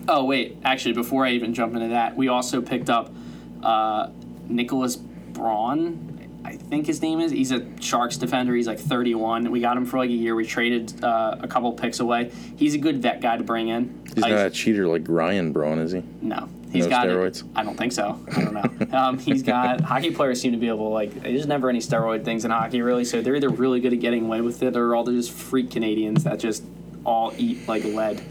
Oh 0.07 0.25
wait, 0.25 0.57
actually, 0.63 0.93
before 0.93 1.25
I 1.25 1.31
even 1.31 1.53
jump 1.53 1.73
into 1.75 1.89
that, 1.89 2.15
we 2.17 2.27
also 2.27 2.61
picked 2.61 2.89
up 2.89 3.13
uh, 3.61 4.09
Nicholas 4.47 4.95
Braun. 4.97 6.09
I 6.45 6.57
think 6.57 6.85
his 6.87 7.01
name 7.01 7.21
is. 7.21 7.31
He's 7.31 7.51
a 7.51 7.65
Sharks 7.79 8.17
defender. 8.17 8.53
He's 8.53 8.67
like 8.67 8.79
31. 8.79 9.49
We 9.49 9.61
got 9.61 9.77
him 9.77 9.85
for 9.85 9.97
like 9.97 10.09
a 10.09 10.13
year. 10.13 10.35
We 10.35 10.45
traded 10.45 11.01
uh, 11.03 11.37
a 11.39 11.47
couple 11.47 11.71
picks 11.71 12.01
away. 12.01 12.31
He's 12.57 12.73
a 12.75 12.77
good 12.77 13.01
vet 13.01 13.21
guy 13.21 13.37
to 13.37 13.43
bring 13.43 13.69
in. 13.69 14.03
He's 14.13 14.23
Uh, 14.25 14.27
not 14.27 14.47
a 14.47 14.49
cheater 14.49 14.85
like 14.87 15.03
Ryan 15.07 15.53
Braun, 15.53 15.79
is 15.79 15.93
he? 15.93 16.03
no, 16.21 16.49
he's 16.69 16.83
No 16.85 16.89
got 16.89 17.07
steroids? 17.07 17.43
I 17.55 17.63
don't 17.63 17.77
think 17.77 17.93
so. 17.93 18.19
I 18.35 18.43
don't 18.43 18.53
know. 18.53 18.97
um, 18.97 19.17
he's 19.19 19.41
got 19.41 19.79
hockey 19.79 20.11
players 20.11 20.41
seem 20.41 20.51
to 20.51 20.57
be 20.57 20.67
able 20.67 20.89
to 20.89 20.93
like. 20.93 21.23
There's 21.23 21.47
never 21.47 21.69
any 21.69 21.79
steroid 21.79 22.25
things 22.25 22.43
in 22.43 22.51
hockey 22.51 22.81
really. 22.81 23.05
So 23.05 23.21
they're 23.21 23.37
either 23.37 23.49
really 23.49 23.79
good 23.79 23.93
at 23.93 24.01
getting 24.01 24.25
away 24.25 24.41
with 24.41 24.61
it, 24.63 24.75
or 24.75 24.93
all 24.95 25.05
they're 25.05 25.15
just 25.15 25.31
freak 25.31 25.71
Canadians 25.71 26.25
that 26.25 26.39
just 26.39 26.63
all 27.05 27.33
eat 27.37 27.67
like 27.67 27.83
lead. 27.83 28.21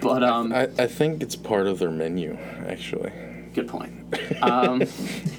But 0.00 0.24
um, 0.24 0.52
I, 0.52 0.62
I 0.78 0.86
think 0.86 1.22
it's 1.22 1.36
part 1.36 1.66
of 1.66 1.78
their 1.78 1.90
menu, 1.90 2.36
actually. 2.66 3.12
good 3.54 3.68
point. 3.68 3.92
Um, 4.42 4.82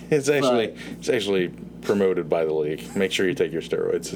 It's 0.10 0.30
actually 0.30 0.76
it's 0.92 1.10
actually 1.10 1.48
promoted 1.82 2.30
by 2.30 2.46
the 2.46 2.54
league. 2.54 2.96
Make 2.96 3.12
sure 3.12 3.28
you 3.28 3.34
take 3.34 3.52
your 3.52 3.64
steroids. 3.64 4.12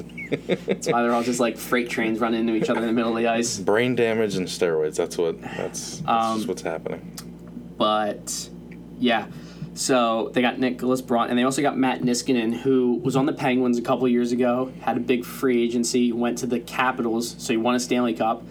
that's 0.66 0.86
why 0.86 1.02
they're 1.02 1.12
all 1.12 1.24
just 1.24 1.40
like 1.40 1.58
freight 1.58 1.90
trains 1.90 2.20
running 2.20 2.40
into 2.40 2.54
each 2.54 2.70
other 2.70 2.80
in 2.80 2.86
the 2.86 2.92
middle 2.92 3.10
of 3.10 3.16
the 3.18 3.26
ice. 3.26 3.58
Brain 3.58 3.96
damage 3.96 4.36
and 4.36 4.46
steroids. 4.46 4.94
That's 4.96 5.18
what 5.18 5.40
that's, 5.42 5.98
that's 5.98 6.06
Um, 6.06 6.46
what's 6.46 6.62
happening. 6.62 7.12
But 7.76 8.48
yeah, 9.00 9.26
so 9.78 10.30
they 10.32 10.42
got 10.42 10.58
Nicholas 10.58 11.00
Braun, 11.00 11.30
and 11.30 11.38
they 11.38 11.44
also 11.44 11.62
got 11.62 11.78
Matt 11.78 12.02
Niskanen, 12.02 12.52
who 12.52 12.94
was 13.04 13.14
on 13.14 13.26
the 13.26 13.32
Penguins 13.32 13.78
a 13.78 13.82
couple 13.82 14.08
years 14.08 14.32
ago, 14.32 14.72
had 14.80 14.96
a 14.96 15.00
big 15.00 15.24
free 15.24 15.62
agency, 15.62 16.12
went 16.12 16.38
to 16.38 16.46
the 16.46 16.58
Capitals, 16.58 17.36
so 17.38 17.52
he 17.52 17.56
won 17.56 17.76
a 17.76 17.80
Stanley 17.80 18.12
Cup, 18.12 18.42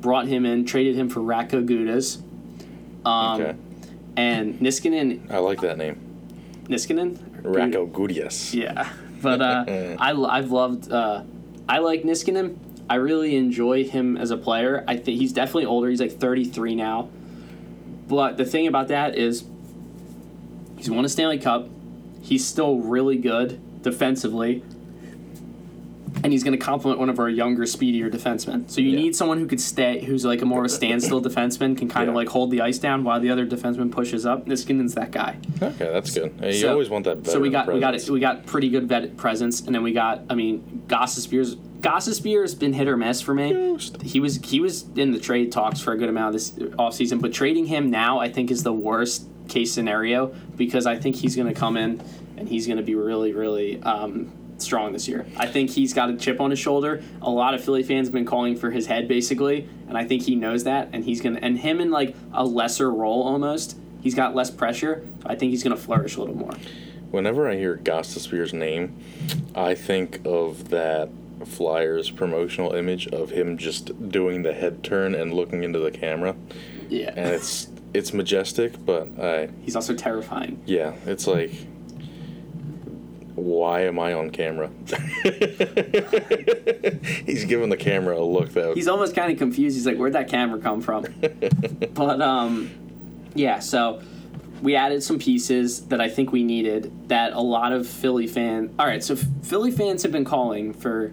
brought 0.00 0.28
him 0.28 0.46
in, 0.46 0.64
traded 0.64 0.94
him 0.94 1.08
for 1.08 1.18
Radko 1.18 1.66
Gudas. 1.66 2.22
Um, 3.04 3.40
okay. 3.40 3.56
And 4.16 4.60
Niskanen, 4.60 5.28
I 5.28 5.38
like 5.38 5.60
that 5.62 5.76
name. 5.76 6.00
Niskanen? 6.68 7.18
Racco 7.42 7.86
Gudias. 7.86 8.54
Yeah, 8.54 8.88
but 9.20 9.42
uh, 9.42 9.64
I 9.98 10.12
I've 10.12 10.52
loved 10.52 10.92
uh, 10.92 11.24
I 11.68 11.78
like 11.78 12.04
Niskanen. 12.04 12.58
I 12.88 12.94
really 12.94 13.34
enjoy 13.34 13.82
him 13.82 14.16
as 14.16 14.30
a 14.30 14.36
player. 14.36 14.84
I 14.86 14.96
think 14.98 15.18
he's 15.18 15.32
definitely 15.32 15.66
older. 15.66 15.88
He's 15.88 16.00
like 16.00 16.12
33 16.12 16.76
now. 16.76 17.08
But 18.06 18.36
the 18.36 18.44
thing 18.44 18.68
about 18.68 18.86
that 18.88 19.16
is, 19.16 19.44
he's 20.76 20.90
won 20.90 21.04
a 21.04 21.08
Stanley 21.08 21.38
Cup. 21.38 21.68
He's 22.22 22.46
still 22.46 22.78
really 22.78 23.16
good 23.16 23.60
defensively. 23.82 24.62
And 26.24 26.32
he's 26.32 26.42
going 26.42 26.58
to 26.58 26.64
complement 26.64 26.98
one 26.98 27.10
of 27.10 27.18
our 27.20 27.28
younger, 27.28 27.66
speedier 27.66 28.08
defensemen. 28.10 28.70
So 28.70 28.80
you 28.80 28.90
Yeah. 28.90 28.96
need 29.00 29.14
someone 29.14 29.38
who 29.38 29.46
could 29.46 29.60
stay, 29.60 30.02
who's 30.02 30.24
like 30.24 30.40
a 30.40 30.46
more 30.46 30.60
of 30.60 30.64
a 30.64 30.68
standstill 30.70 31.20
defenseman, 31.20 31.76
can 31.76 31.88
kind 31.88 32.08
of 32.08 32.14
like 32.14 32.28
hold 32.28 32.50
the 32.50 32.62
ice 32.62 32.78
down 32.78 33.04
while 33.04 33.20
the 33.20 33.30
other 33.30 33.46
defenseman 33.46 33.90
pushes 33.92 34.24
up. 34.24 34.46
Niskanen's 34.46 34.94
that 34.94 35.10
guy. 35.12 35.36
Okay, 35.62 35.90
that's 35.92 36.12
good. 36.14 36.32
You 36.42 36.52
So- 36.54 36.70
always 36.72 36.88
want 36.88 37.04
that. 37.04 37.26
So 37.26 37.38
we 37.38 37.50
got 37.50 37.72
we 37.72 37.80
got 37.80 37.94
it. 37.94 38.08
We 38.08 38.18
got 38.18 38.46
pretty 38.46 38.70
good 38.70 38.88
vet 38.88 39.16
presence, 39.18 39.60
and 39.60 39.74
then 39.74 39.82
we 39.82 39.92
got. 39.92 40.22
I 40.30 40.34
mean, 40.34 40.82
Gostisbehere. 40.88 41.56
Gossa 41.82 42.14
Spears 42.14 42.54
been 42.54 42.72
hit 42.72 42.88
or 42.88 42.96
miss 42.96 43.20
for 43.20 43.34
me. 43.34 43.52
Ghost. 43.52 44.00
He 44.02 44.18
was 44.18 44.36
he 44.42 44.58
was 44.58 44.86
in 44.96 45.12
the 45.12 45.20
trade 45.20 45.52
talks 45.52 45.80
for 45.80 45.92
a 45.92 45.98
good 45.98 46.08
amount 46.08 46.28
of 46.28 46.32
this 46.32 46.50
offseason, 46.78 47.20
but 47.20 47.32
trading 47.34 47.66
him 47.66 47.90
now 47.90 48.18
I 48.18 48.30
think 48.30 48.50
is 48.50 48.62
the 48.62 48.72
worst 48.72 49.28
case 49.48 49.72
scenario 49.72 50.28
because 50.56 50.86
I 50.86 50.96
think 50.96 51.16
he's 51.16 51.36
going 51.36 51.48
to 51.48 51.58
come 51.58 51.76
in 51.76 52.00
and 52.36 52.48
he's 52.48 52.66
going 52.66 52.76
to 52.78 52.82
be 52.82 52.94
really 52.94 53.32
really 53.32 53.80
um, 53.82 54.32
strong 54.58 54.92
this 54.92 55.06
year. 55.08 55.26
I 55.36 55.46
think 55.46 55.70
he's 55.70 55.92
got 55.94 56.10
a 56.10 56.16
chip 56.16 56.40
on 56.40 56.50
his 56.50 56.58
shoulder. 56.58 57.02
A 57.22 57.30
lot 57.30 57.54
of 57.54 57.64
Philly 57.64 57.82
fans 57.82 58.08
have 58.08 58.12
been 58.14 58.24
calling 58.24 58.56
for 58.56 58.70
his 58.70 58.86
head 58.86 59.08
basically, 59.08 59.68
and 59.88 59.96
I 59.98 60.04
think 60.04 60.22
he 60.22 60.34
knows 60.34 60.64
that, 60.64 60.88
and 60.92 61.04
he's 61.04 61.20
gonna 61.20 61.38
and 61.42 61.58
him 61.58 61.80
in 61.80 61.90
like 61.90 62.14
a 62.32 62.44
lesser 62.44 62.90
role 62.90 63.22
almost. 63.22 63.76
He's 64.02 64.14
got 64.14 64.34
less 64.36 64.50
pressure. 64.50 65.04
I 65.24 65.34
think 65.34 65.50
he's 65.50 65.64
going 65.64 65.74
to 65.74 65.82
flourish 65.82 66.14
a 66.16 66.20
little 66.20 66.36
more. 66.36 66.52
Whenever 67.10 67.50
I 67.50 67.56
hear 67.56 67.76
Gostisbehere's 67.76 68.52
name, 68.52 68.96
I 69.54 69.74
think 69.74 70.20
of 70.24 70.68
that 70.68 71.08
Flyers 71.44 72.10
promotional 72.10 72.72
image 72.72 73.08
of 73.08 73.30
him 73.30 73.58
just 73.58 74.10
doing 74.10 74.42
the 74.42 74.52
head 74.52 74.84
turn 74.84 75.14
and 75.14 75.34
looking 75.34 75.64
into 75.64 75.80
the 75.80 75.90
camera, 75.90 76.36
Yeah. 76.88 77.12
and 77.16 77.34
it's 77.34 77.66
it's 77.96 78.12
majestic, 78.12 78.84
but 78.84 79.08
I 79.20 79.48
He's 79.62 79.76
also 79.76 79.94
terrifying. 79.94 80.60
yeah, 80.66 80.94
it's 81.06 81.26
like. 81.26 81.50
Why 83.34 83.82
am 83.82 83.98
I 83.98 84.14
on 84.14 84.30
camera? 84.30 84.70
He's 87.26 87.44
giving 87.44 87.68
the 87.68 87.76
camera 87.78 88.18
a 88.18 88.24
look 88.24 88.54
that 88.54 88.72
He's 88.74 88.88
almost 88.88 89.14
kind 89.14 89.30
of 89.30 89.36
confused. 89.36 89.76
He's 89.76 89.84
like, 89.86 89.98
"Where'd 89.98 90.14
that 90.14 90.28
camera 90.28 90.58
come 90.58 90.80
from?" 90.80 91.04
but 91.92 92.22
um, 92.22 92.70
yeah. 93.34 93.58
So 93.58 94.00
we 94.62 94.74
added 94.74 95.02
some 95.02 95.18
pieces 95.18 95.82
that 95.88 96.00
I 96.00 96.08
think 96.08 96.32
we 96.32 96.44
needed. 96.44 97.10
That 97.10 97.34
a 97.34 97.40
lot 97.42 97.72
of 97.72 97.86
Philly 97.86 98.26
fan. 98.26 98.74
All 98.78 98.86
right. 98.86 99.04
So 99.04 99.16
Philly 99.16 99.70
fans 99.70 100.02
have 100.02 100.12
been 100.12 100.24
calling 100.24 100.72
for 100.72 101.12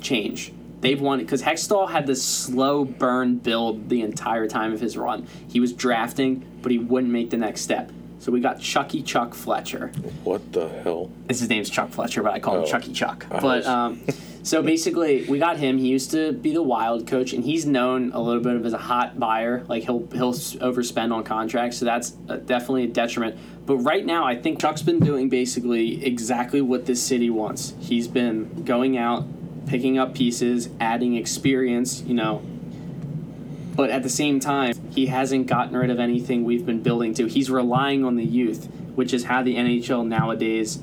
change. 0.00 0.52
They've 0.86 1.00
wanted 1.00 1.26
because 1.26 1.42
Hextall 1.42 1.90
had 1.90 2.06
this 2.06 2.22
slow 2.22 2.84
burn 2.84 3.36
build 3.38 3.88
the 3.88 4.02
entire 4.02 4.46
time 4.46 4.72
of 4.72 4.80
his 4.80 4.96
run. 4.96 5.26
He 5.48 5.60
was 5.60 5.72
drafting, 5.72 6.44
but 6.62 6.70
he 6.72 6.78
wouldn't 6.78 7.12
make 7.12 7.30
the 7.30 7.36
next 7.36 7.62
step. 7.62 7.90
So 8.18 8.32
we 8.32 8.40
got 8.40 8.60
Chucky 8.60 9.02
Chuck 9.02 9.34
Fletcher. 9.34 9.88
what 10.24 10.52
the 10.52 10.68
hell? 10.68 11.10
his 11.28 11.48
name's 11.48 11.70
Chuck 11.70 11.90
Fletcher, 11.90 12.22
but 12.22 12.32
I 12.32 12.40
call 12.40 12.56
him 12.56 12.62
Oh. 12.62 12.66
Chucky 12.66 12.92
Chuck. 12.92 13.26
I 13.30 13.40
But 13.40 13.66
um, 13.66 14.00
so 14.42 14.62
basically, 14.62 15.24
we 15.28 15.38
got 15.38 15.58
him. 15.58 15.76
He 15.78 15.88
used 15.88 16.10
to 16.12 16.32
be 16.32 16.52
the 16.52 16.62
Wild 16.62 17.06
coach, 17.06 17.32
and 17.32 17.44
he's 17.44 17.66
known 17.66 18.12
a 18.12 18.20
little 18.20 18.42
bit 18.42 18.56
of 18.56 18.64
as 18.64 18.72
a 18.72 18.78
hot 18.78 19.18
buyer. 19.20 19.64
Like 19.68 19.84
he'll 19.84 20.06
he'll 20.12 20.32
overspend 20.32 21.12
on 21.12 21.24
contracts, 21.24 21.76
so 21.78 21.84
that's 21.84 22.16
uh, 22.28 22.36
definitely 22.36 22.84
a 22.84 22.88
detriment. 22.88 23.36
But 23.66 23.78
right 23.78 24.04
now, 24.04 24.24
I 24.24 24.34
think 24.34 24.60
Chuck's 24.60 24.82
been 24.82 25.00
doing 25.00 25.28
basically 25.28 26.04
exactly 26.04 26.60
what 26.60 26.86
this 26.86 27.02
city 27.02 27.28
wants. 27.30 27.74
He's 27.80 28.08
been 28.08 28.64
going 28.64 28.96
out, 28.96 29.24
picking 29.66 29.98
up 29.98 30.14
pieces, 30.14 30.68
adding 30.80 31.16
experience. 31.16 32.02
You 32.02 32.14
know, 32.14 32.42
but 33.74 33.90
at 33.90 34.02
the 34.02 34.08
same 34.08 34.40
time, 34.40 34.74
he 34.90 35.06
hasn't 35.06 35.46
gotten 35.46 35.76
rid 35.76 35.90
of 35.90 36.00
anything 36.00 36.44
we've 36.44 36.64
been 36.64 36.82
building 36.82 37.14
to. 37.14 37.26
He's 37.26 37.50
relying 37.50 38.04
on 38.04 38.16
the 38.16 38.24
youth, 38.24 38.66
which 38.94 39.12
is 39.12 39.24
how 39.24 39.42
the 39.42 39.56
NHL 39.56 40.06
nowadays 40.06 40.78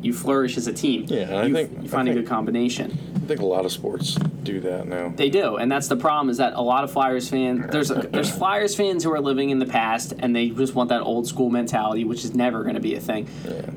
you 0.00 0.12
flourish 0.12 0.56
as 0.56 0.66
a 0.66 0.72
team. 0.72 1.04
Yeah, 1.08 1.34
I 1.34 1.44
you, 1.44 1.54
think- 1.54 1.72
you 1.72 1.84
I 1.84 1.86
find 1.88 2.08
a 2.08 2.14
good 2.14 2.26
combination. 2.26 2.96
I 3.16 3.20
think 3.28 3.40
a 3.40 3.46
lot 3.46 3.66
of 3.66 3.72
sports 3.72 4.14
do 4.42 4.60
that 4.60 4.86
now. 4.88 5.12
They 5.14 5.28
do, 5.28 5.56
and 5.56 5.70
that's 5.70 5.88
the 5.88 5.96
problem. 5.96 6.30
Is 6.30 6.38
that 6.38 6.54
a 6.54 6.62
lot 6.62 6.82
of 6.84 6.90
Flyers 6.90 7.28
fans 7.28 7.66
there's 7.70 7.88
there's 7.88 8.30
Flyers 8.38 8.74
fans 8.74 9.04
who 9.04 9.12
are 9.12 9.20
living 9.20 9.50
in 9.50 9.58
the 9.58 9.66
past 9.66 10.14
and 10.18 10.34
they 10.34 10.48
just 10.48 10.74
want 10.74 10.88
that 10.88 11.02
old 11.02 11.26
school 11.28 11.50
mentality, 11.50 12.04
which 12.04 12.24
is 12.24 12.34
never 12.34 12.62
going 12.62 12.76
to 12.76 12.80
be 12.80 12.94
a 12.94 13.00
thing. 13.00 13.28
Yeah. 13.44 13.70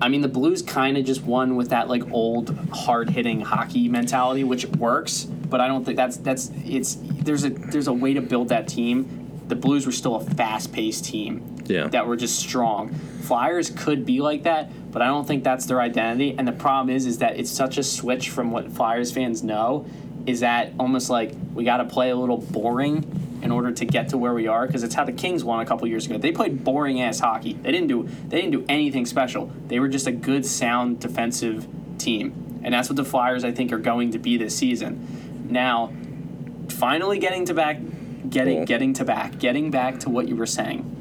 I 0.00 0.08
mean, 0.08 0.20
the 0.22 0.28
Blues 0.28 0.62
kind 0.62 0.96
of 0.96 1.04
just 1.04 1.22
won 1.22 1.56
with 1.56 1.70
that 1.70 1.88
like 1.88 2.10
old 2.12 2.56
hard 2.72 3.10
hitting 3.10 3.40
hockey 3.40 3.88
mentality, 3.88 4.44
which 4.44 4.66
works. 4.66 5.24
But 5.24 5.60
I 5.60 5.66
don't 5.68 5.84
think 5.84 5.96
that's 5.96 6.16
that's 6.18 6.50
it's 6.64 6.98
there's 7.02 7.44
a 7.44 7.50
there's 7.50 7.88
a 7.88 7.92
way 7.92 8.14
to 8.14 8.20
build 8.20 8.48
that 8.50 8.68
team. 8.68 9.26
The 9.48 9.56
Blues 9.56 9.86
were 9.86 9.92
still 9.92 10.16
a 10.16 10.20
fast 10.20 10.72
paced 10.72 11.06
team 11.06 11.56
Yeah. 11.66 11.86
that 11.88 12.06
were 12.06 12.16
just 12.16 12.38
strong. 12.38 12.90
Flyers 13.22 13.70
could 13.70 14.04
be 14.04 14.20
like 14.20 14.42
that, 14.42 14.70
but 14.92 15.00
I 15.02 15.06
don't 15.06 15.26
think 15.26 15.42
that's 15.42 15.64
their 15.66 15.80
identity. 15.80 16.34
And 16.36 16.46
the 16.46 16.52
problem 16.52 16.94
is, 16.94 17.06
is 17.06 17.18
that 17.18 17.38
it's 17.38 17.50
such 17.50 17.78
a 17.78 17.82
switch 17.82 18.28
from 18.30 18.50
what 18.50 18.70
Flyers 18.70 19.10
fans 19.10 19.42
know. 19.42 19.86
Is 20.26 20.40
that 20.40 20.72
almost 20.78 21.08
like 21.08 21.32
we 21.54 21.64
got 21.64 21.78
to 21.78 21.86
play 21.86 22.10
a 22.10 22.16
little 22.16 22.36
boring 22.36 23.04
in 23.42 23.50
order 23.52 23.70
to 23.72 23.84
get 23.84 24.08
to 24.10 24.18
where 24.18 24.34
we 24.34 24.46
are? 24.46 24.66
Because 24.66 24.82
it's 24.82 24.94
how 24.94 25.04
the 25.04 25.12
Kings 25.12 25.44
won 25.44 25.60
a 25.60 25.66
couple 25.66 25.86
years 25.86 26.06
ago. 26.06 26.18
They 26.18 26.32
played 26.32 26.64
boring 26.64 27.00
ass 27.00 27.20
hockey. 27.20 27.54
They 27.54 27.72
didn't 27.72 27.88
do 27.88 28.08
they 28.28 28.40
didn't 28.40 28.52
do 28.52 28.64
anything 28.68 29.06
special. 29.06 29.52
They 29.68 29.78
were 29.80 29.88
just 29.88 30.06
a 30.06 30.12
good, 30.12 30.44
sound 30.46 31.00
defensive 31.00 31.66
team, 31.98 32.60
and 32.62 32.74
that's 32.74 32.88
what 32.88 32.96
the 32.96 33.04
Flyers 33.04 33.44
I 33.44 33.52
think 33.52 33.72
are 33.72 33.78
going 33.78 34.10
to 34.12 34.18
be 34.18 34.36
this 34.36 34.56
season. 34.56 35.46
Now, 35.50 35.92
finally 36.68 37.18
getting 37.18 37.44
to 37.46 37.54
back, 37.54 37.78
getting 38.28 38.58
Cool. 38.58 38.66
getting 38.66 38.92
to 38.94 39.04
back, 39.04 39.38
getting 39.38 39.70
back 39.70 40.00
to 40.00 40.10
what 40.10 40.28
you 40.28 40.36
were 40.36 40.46
saying 40.46 40.94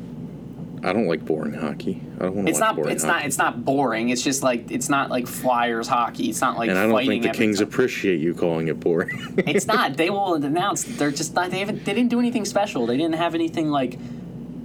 I 0.83 0.93
don't 0.93 1.07
like 1.07 1.25
boring 1.25 1.53
hockey. 1.53 2.01
I 2.19 2.23
don't 2.25 2.35
want 2.35 2.47
to 2.47 2.51
It's 2.51 2.59
not. 2.59 2.75
boring 2.75 2.91
It's 2.91 3.03
hockey. 3.03 3.13
not. 3.13 3.25
It's 3.25 3.37
not 3.37 3.65
boring. 3.65 4.09
It's 4.09 4.21
just 4.23 4.41
like 4.43 4.71
it's 4.71 4.89
not 4.89 5.09
like 5.09 5.27
Flyers 5.27 5.87
hockey. 5.87 6.29
It's 6.29 6.41
not 6.41 6.57
like 6.57 6.69
and 6.69 6.77
I 6.77 6.83
don't 6.83 6.91
fighting 6.93 7.21
think 7.21 7.33
the 7.33 7.37
Kings 7.37 7.59
time. 7.59 7.67
appreciate 7.67 8.19
you 8.19 8.33
calling 8.33 8.67
it 8.69 8.79
boring. 8.79 9.33
It's 9.45 9.67
not. 9.75 9.97
They 9.97 10.09
will 10.09 10.33
announce 10.35 10.83
they're 10.83 11.11
just 11.11 11.33
not. 11.35 11.51
They 11.51 11.59
haven't. 11.59 11.85
They 11.85 11.93
didn't 11.93 12.09
do 12.09 12.19
anything 12.19 12.45
special. 12.45 12.85
They 12.87 12.97
didn't 12.97 13.15
have 13.15 13.35
anything 13.35 13.69
like 13.69 13.97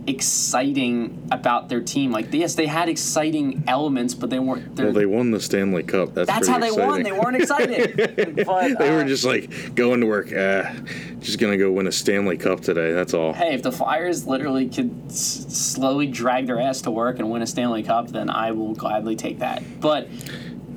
exciting 0.06 1.26
about 1.30 1.68
their 1.68 1.80
team. 1.80 2.12
Like 2.12 2.32
yes, 2.32 2.54
they 2.54 2.66
had 2.66 2.88
exciting 2.88 3.64
elements, 3.66 4.14
but 4.14 4.30
they 4.30 4.38
weren't. 4.38 4.78
well, 4.78 4.92
they 4.92 5.06
won 5.06 5.30
the 5.30 5.40
Stanley 5.40 5.82
Cup. 5.82 6.14
That's 6.14 6.28
that's 6.28 6.48
how 6.48 6.58
they 6.58 6.68
pretty 6.70 6.86
won. 6.86 7.02
They 7.02 7.12
weren't 7.12 7.36
excited. 7.36 7.96
but 8.46 8.78
They 8.78 8.88
uh, 8.88 8.96
were 8.96 9.04
just 9.04 9.24
like 9.24 9.74
going 9.74 10.00
to 10.00 10.06
work. 10.06 10.32
Uh, 10.32 10.72
just 11.20 11.38
gonna 11.38 11.56
go 11.56 11.70
win 11.70 11.86
a 11.86 11.92
Stanley 11.92 12.36
Cup 12.36 12.60
today. 12.60 12.92
That's 12.92 13.14
all. 13.14 13.32
Hey, 13.32 13.54
if 13.54 13.62
the 13.62 13.72
Flyers 13.72 14.26
literally 14.26 14.68
could 14.68 14.92
s- 15.06 15.46
slowly 15.48 16.06
drag 16.06 16.46
their 16.46 16.60
ass 16.60 16.82
to 16.82 16.90
work 16.90 17.18
and 17.18 17.30
win 17.30 17.42
a 17.42 17.46
Stanley 17.46 17.82
Cup, 17.82 18.08
then 18.08 18.28
I 18.28 18.52
will 18.52 18.74
gladly 18.74 19.16
take 19.16 19.38
that. 19.38 19.62
But 19.80 20.08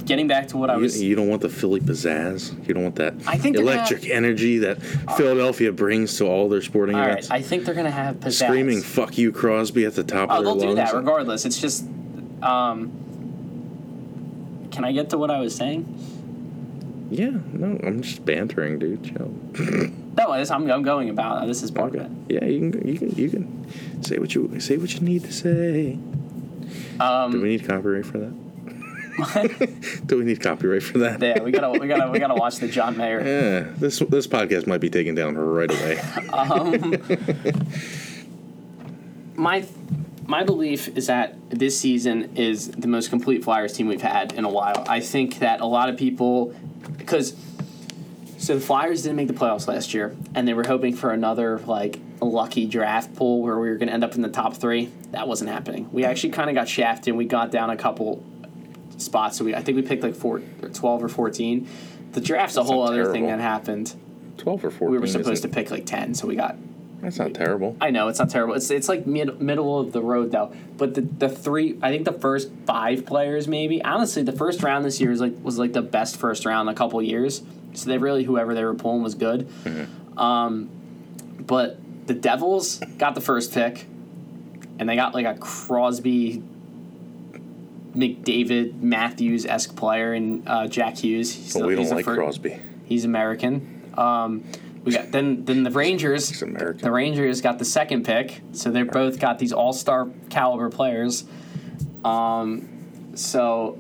getting 0.05 0.27
back 0.27 0.47
to 0.49 0.57
what 0.57 0.69
I 0.69 0.75
You, 0.75 0.81
was, 0.81 1.01
you 1.01 1.15
don't 1.15 1.27
want 1.27 1.41
the 1.41 1.49
Philly 1.49 1.79
pizzazz. 1.79 2.51
You 2.67 2.73
don't 2.73 2.83
want 2.83 2.95
that 2.95 3.13
I 3.27 3.37
think 3.37 3.55
electric 3.57 4.07
energy 4.09 4.59
that 4.59 4.81
Philadelphia 5.17 5.71
brings 5.71 6.17
to 6.17 6.25
all 6.27 6.47
their 6.49 6.61
sporting 6.61 6.95
all 6.95 7.03
events. 7.03 7.29
right, 7.29 7.39
I 7.39 7.41
think 7.41 7.65
they're 7.65 7.75
gonna 7.75 7.89
have 7.91 8.15
pizzazz. 8.17 8.45
Screaming 8.45 8.81
"fuck 8.81 9.17
you, 9.17 9.31
Crosby" 9.31 9.85
at 9.85 9.95
the 9.95 10.03
top 10.03 10.29
Oh, 10.31 10.35
of 10.37 10.43
their 10.43 10.45
lungs. 10.51 10.61
they'll 10.61 10.69
do 10.71 10.75
that 10.75 10.93
regardless. 10.93 11.45
It's 11.45 11.59
just, 11.59 11.85
um, 12.41 12.91
can 14.71 14.83
I 14.85 14.91
get 14.91 15.09
to 15.11 15.17
what 15.17 15.31
I 15.31 15.39
was 15.39 15.55
saying? 15.55 15.85
Yeah, 17.11 17.31
no, 17.53 17.79
I'm 17.83 18.01
just 18.01 18.25
bantering, 18.25 18.79
dude. 18.79 19.03
Chill. 19.03 19.31
No, 20.17 20.37
this 20.37 20.49
I'm, 20.49 20.69
I'm 20.71 20.81
going 20.81 21.09
about. 21.09 21.45
This 21.47 21.61
is 21.61 21.69
part 21.71 21.93
Okay. 21.95 22.05
of 22.05 22.11
Yeah, 22.29 22.45
you 22.45 22.71
can 22.71 22.87
you 22.87 22.97
can 22.97 23.09
you 23.15 23.29
can 23.29 23.67
say 24.01 24.17
what 24.17 24.33
you 24.33 24.59
say 24.59 24.77
what 24.77 24.93
you 24.93 25.01
need 25.01 25.23
to 25.25 25.31
say. 25.33 25.97
Um, 26.99 27.31
Do 27.31 27.41
we 27.41 27.49
need 27.49 27.67
copyright 27.67 28.05
for 28.05 28.17
that? 28.19 28.33
Do 30.05 30.17
we 30.17 30.25
need 30.25 30.41
copyright 30.41 30.83
for 30.83 30.99
that? 30.99 31.21
yeah, 31.21 31.41
we 31.41 31.51
gotta 31.51 31.79
we 31.79 31.87
gotta 31.87 32.11
we 32.11 32.19
gotta 32.19 32.35
watch 32.35 32.57
the 32.57 32.67
John 32.67 32.97
Mayer. 32.97 33.19
Yeah, 33.25 33.71
this 33.77 33.99
this 33.99 34.27
podcast 34.27 34.67
might 34.67 34.81
be 34.81 34.89
taken 34.89 35.15
down 35.15 35.35
right 35.35 35.71
away. 35.71 36.01
Um, 36.33 36.95
my 39.35 39.65
my 40.25 40.43
belief 40.43 40.87
is 40.97 41.07
that 41.07 41.35
this 41.49 41.79
season 41.79 42.35
is 42.35 42.69
the 42.69 42.87
most 42.87 43.09
complete 43.09 43.43
Flyers 43.43 43.73
team 43.73 43.87
we've 43.87 44.01
had 44.01 44.33
in 44.33 44.43
a 44.43 44.49
while. 44.49 44.85
I 44.87 44.99
think 44.99 45.39
that 45.39 45.61
a 45.61 45.65
lot 45.65 45.89
of 45.89 45.97
people 45.97 46.53
because 46.97 47.35
so 48.37 48.55
the 48.55 48.61
Flyers 48.61 49.01
didn't 49.03 49.15
make 49.15 49.27
the 49.27 49.33
playoffs 49.33 49.67
last 49.67 49.93
year, 49.93 50.15
and 50.35 50.47
they 50.47 50.53
were 50.53 50.65
hoping 50.65 50.95
for 50.95 51.11
another 51.11 51.59
like 51.59 51.99
lucky 52.21 52.65
draft 52.65 53.15
pool 53.15 53.41
where 53.41 53.57
we 53.59 53.69
were 53.69 53.75
going 53.75 53.87
to 53.87 53.93
end 53.93 54.03
up 54.03 54.15
in 54.15 54.21
the 54.21 54.29
top 54.29 54.55
three. 54.55 54.91
That 55.11 55.27
wasn't 55.27 55.49
happening. 55.49 55.89
We 55.91 56.05
actually 56.05 56.31
kind 56.31 56.49
of 56.49 56.55
got 56.55 56.67
shafted. 56.69 57.09
and 57.09 57.17
We 57.17 57.25
got 57.25 57.51
down 57.51 57.69
a 57.69 57.77
couple 57.77 58.23
spots. 58.97 59.37
So 59.37 59.45
we 59.45 59.55
I 59.55 59.61
think 59.61 59.75
we 59.75 59.81
picked 59.81 60.03
like 60.03 60.15
four, 60.15 60.41
or 60.61 60.69
twelve 60.69 61.03
or 61.03 61.09
fourteen. 61.09 61.67
The 62.13 62.21
draft's 62.21 62.57
a 62.57 62.63
whole 62.63 62.83
other 62.83 63.11
thing 63.11 63.27
that 63.27 63.39
happened. 63.39 63.93
Twelve 64.37 64.63
or 64.63 64.71
fourteen. 64.71 64.91
We 64.91 64.97
were 64.97 65.07
supposed 65.07 65.41
to 65.43 65.49
pick 65.49 65.71
like 65.71 65.85
ten, 65.85 66.13
so 66.13 66.27
we 66.27 66.35
got 66.35 66.55
That's 67.01 67.19
not 67.19 67.33
terrible. 67.33 67.75
I 67.81 67.91
know 67.91 68.07
it's 68.07 68.19
not 68.19 68.29
terrible. 68.29 68.55
It's 68.55 68.69
it's 68.71 68.87
like 68.89 69.05
mid, 69.05 69.41
middle 69.41 69.79
of 69.79 69.91
the 69.91 70.01
road 70.01 70.31
though. 70.31 70.53
But 70.77 70.93
the, 70.93 71.01
the 71.01 71.29
three, 71.29 71.77
I 71.81 71.89
think 71.89 72.05
the 72.05 72.13
first 72.13 72.49
five 72.65 73.05
players 73.05 73.47
maybe. 73.47 73.83
Honestly, 73.83 74.23
the 74.23 74.31
first 74.31 74.63
round 74.63 74.85
this 74.85 74.99
year 75.01 75.11
is 75.11 75.19
like 75.21 75.33
was 75.43 75.57
like 75.59 75.73
the 75.73 75.81
best 75.81 76.17
first 76.17 76.45
round 76.45 76.69
in 76.69 76.73
a 76.73 76.77
couple 76.77 77.01
years. 77.01 77.43
So 77.73 77.89
they 77.89 77.97
really 77.97 78.23
whoever 78.23 78.53
they 78.53 78.63
were 78.63 78.73
pulling 78.73 79.03
was 79.03 79.15
good. 79.15 79.47
Um, 80.17 80.69
but 81.39 81.77
the 82.07 82.13
Devils 82.13 82.79
got 82.97 83.15
the 83.15 83.21
first 83.21 83.53
pick, 83.53 83.85
and 84.79 84.87
they 84.87 84.95
got 84.95 85.13
like 85.13 85.25
a 85.25 85.33
Crosby, 85.35 86.41
McDavid, 87.95 88.81
Matthews 88.81 89.45
esque 89.45 89.75
player 89.75 90.13
and 90.13 90.47
uh, 90.47 90.67
Jack 90.67 90.97
Hughes. 90.97 91.33
He's 91.33 91.53
But 91.53 91.61
the- 91.61 91.67
we 91.67 91.75
don't 91.75 91.89
like 91.89 92.05
Crosby. 92.05 92.59
He's 92.85 93.05
American. 93.05 93.81
Um, 93.97 94.43
we 94.83 94.91
got 94.91 95.11
then 95.11 95.45
then 95.45 95.63
the 95.63 95.71
Rangers. 95.71 96.29
He's 96.29 96.41
American. 96.43 96.81
The 96.83 96.91
Rangers 96.91 97.41
got 97.41 97.57
the 97.57 97.65
second 97.65 98.05
pick, 98.05 98.41
so 98.51 98.69
they 98.69 98.83
both 98.83 99.19
got 99.19 99.39
these 99.39 99.51
all 99.53 99.73
star 99.73 100.07
caliber 100.29 100.69
players. 100.69 101.23
Um, 102.03 102.67
so 103.15 103.77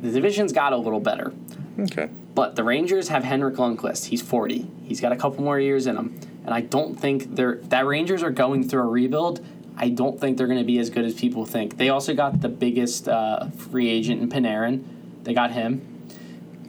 the 0.00 0.10
division's 0.10 0.52
got 0.52 0.72
a 0.72 0.76
little 0.76 1.00
better, 1.00 1.32
Okay. 1.80 2.08
but 2.34 2.54
the 2.54 2.62
Rangers 2.62 3.08
have 3.08 3.24
Henrik 3.24 3.56
Lundqvist. 3.56 4.06
He's 4.06 4.22
forty. 4.22 4.70
He's 4.84 5.00
got 5.00 5.10
a 5.10 5.16
couple 5.16 5.42
more 5.42 5.58
years 5.58 5.86
in 5.88 5.96
him, 5.96 6.14
and 6.44 6.54
I 6.54 6.60
don't 6.60 6.94
think 6.98 7.34
they're 7.34 7.56
that 7.70 7.86
Rangers 7.86 8.22
are 8.22 8.30
going 8.30 8.68
through 8.68 8.82
a 8.82 8.86
rebuild. 8.88 9.40
I 9.80 9.90
don't 9.90 10.20
think 10.20 10.36
they're 10.36 10.48
going 10.48 10.58
to 10.58 10.64
be 10.64 10.78
as 10.80 10.90
good 10.90 11.04
as 11.04 11.14
people 11.14 11.46
think. 11.46 11.78
They 11.78 11.88
also 11.88 12.12
got 12.12 12.40
the 12.40 12.48
biggest 12.48 13.08
uh, 13.08 13.46
free 13.50 13.88
agent 13.88 14.20
in 14.20 14.28
Panarin. 14.28 14.84
They 15.22 15.32
got 15.32 15.52
him. 15.52 15.86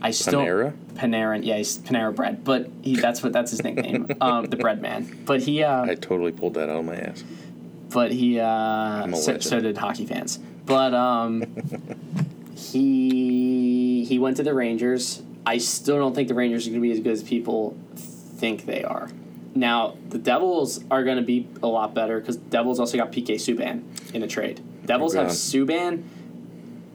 I 0.01 0.11
still 0.11 0.41
Panera? 0.41 0.73
Panarin, 0.93 1.43
yeah, 1.43 1.57
he's 1.57 1.77
Panera 1.79 2.15
Bread, 2.15 2.43
but 2.43 2.69
he 2.81 2.95
that's 2.95 3.21
what 3.21 3.33
that's 3.33 3.51
his 3.51 3.63
nickname, 3.63 4.07
um, 4.21 4.45
the 4.45 4.55
Bread 4.55 4.81
Man. 4.81 5.23
But 5.25 5.41
he, 5.41 5.63
uh, 5.63 5.83
I 5.83 5.95
totally 5.95 6.31
pulled 6.31 6.53
that 6.53 6.69
out 6.69 6.79
of 6.79 6.85
my 6.85 6.95
ass. 6.95 7.23
but 7.89 8.11
he, 8.11 8.39
uh, 8.39 9.05
a 9.05 9.15
so, 9.15 9.39
so 9.39 9.59
did 9.59 9.77
hockey 9.77 10.05
fans. 10.05 10.37
But 10.65 10.93
um, 10.93 11.43
he 12.55 14.05
he 14.05 14.19
went 14.19 14.37
to 14.37 14.43
the 14.43 14.53
Rangers. 14.53 15.21
I 15.45 15.57
still 15.57 15.97
don't 15.97 16.13
think 16.13 16.27
the 16.27 16.33
Rangers 16.33 16.67
are 16.67 16.69
going 16.69 16.81
to 16.81 16.87
be 16.87 16.91
as 16.91 16.99
good 16.99 17.13
as 17.13 17.23
people 17.23 17.75
think 17.95 18.65
they 18.65 18.83
are. 18.83 19.09
Now 19.55 19.95
the 20.09 20.17
Devils 20.17 20.83
are 20.91 21.03
going 21.03 21.17
to 21.17 21.23
be 21.23 21.47
a 21.63 21.67
lot 21.67 21.93
better 21.93 22.19
because 22.19 22.37
Devils 22.37 22.79
also 22.79 22.97
got 22.97 23.11
PK 23.11 23.35
Subban 23.35 23.83
in 24.13 24.23
a 24.23 24.27
trade. 24.27 24.61
Devils 24.85 25.13
have. 25.15 25.27
Subban. 25.27 26.03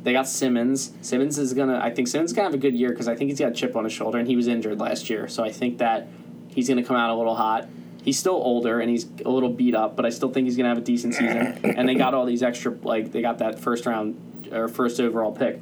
They 0.02 0.12
got 0.12 0.28
Simmonds. 0.28 0.92
Simmonds 1.00 1.38
is 1.38 1.54
gonna. 1.54 1.80
I 1.82 1.90
think 1.90 2.08
Simmonds 2.08 2.32
is 2.32 2.36
gonna 2.36 2.48
have 2.48 2.54
a 2.54 2.58
good 2.58 2.74
year 2.74 2.90
because 2.90 3.08
I 3.08 3.16
think 3.16 3.30
he's 3.30 3.38
got 3.38 3.52
a 3.52 3.54
chip 3.54 3.74
on 3.74 3.84
his 3.84 3.92
shoulder 3.92 4.18
and 4.18 4.28
he 4.28 4.36
was 4.36 4.48
injured 4.48 4.78
last 4.78 5.08
year. 5.08 5.28
So 5.28 5.42
I 5.42 5.50
think 5.50 5.78
that 5.78 6.08
he's 6.48 6.68
gonna 6.68 6.84
come 6.84 6.96
out 6.96 7.10
a 7.10 7.14
little 7.14 7.34
hot. 7.34 7.68
He's 8.02 8.18
still 8.18 8.34
older 8.34 8.80
and 8.80 8.90
he's 8.90 9.06
a 9.24 9.30
little 9.30 9.48
beat 9.48 9.74
up, 9.74 9.96
but 9.96 10.04
I 10.04 10.10
still 10.10 10.30
think 10.30 10.44
he's 10.46 10.58
gonna 10.58 10.68
have 10.68 10.78
a 10.78 10.82
decent 10.82 11.14
season. 11.14 11.58
And 11.76 11.88
they 11.88 11.94
got 11.94 12.12
all 12.12 12.26
these 12.26 12.42
extra 12.42 12.72
like 12.82 13.12
they 13.12 13.22
got 13.22 13.38
that 13.38 13.58
first 13.58 13.86
round 13.86 14.48
or 14.52 14.68
first 14.68 15.00
overall 15.00 15.32
pick. 15.32 15.58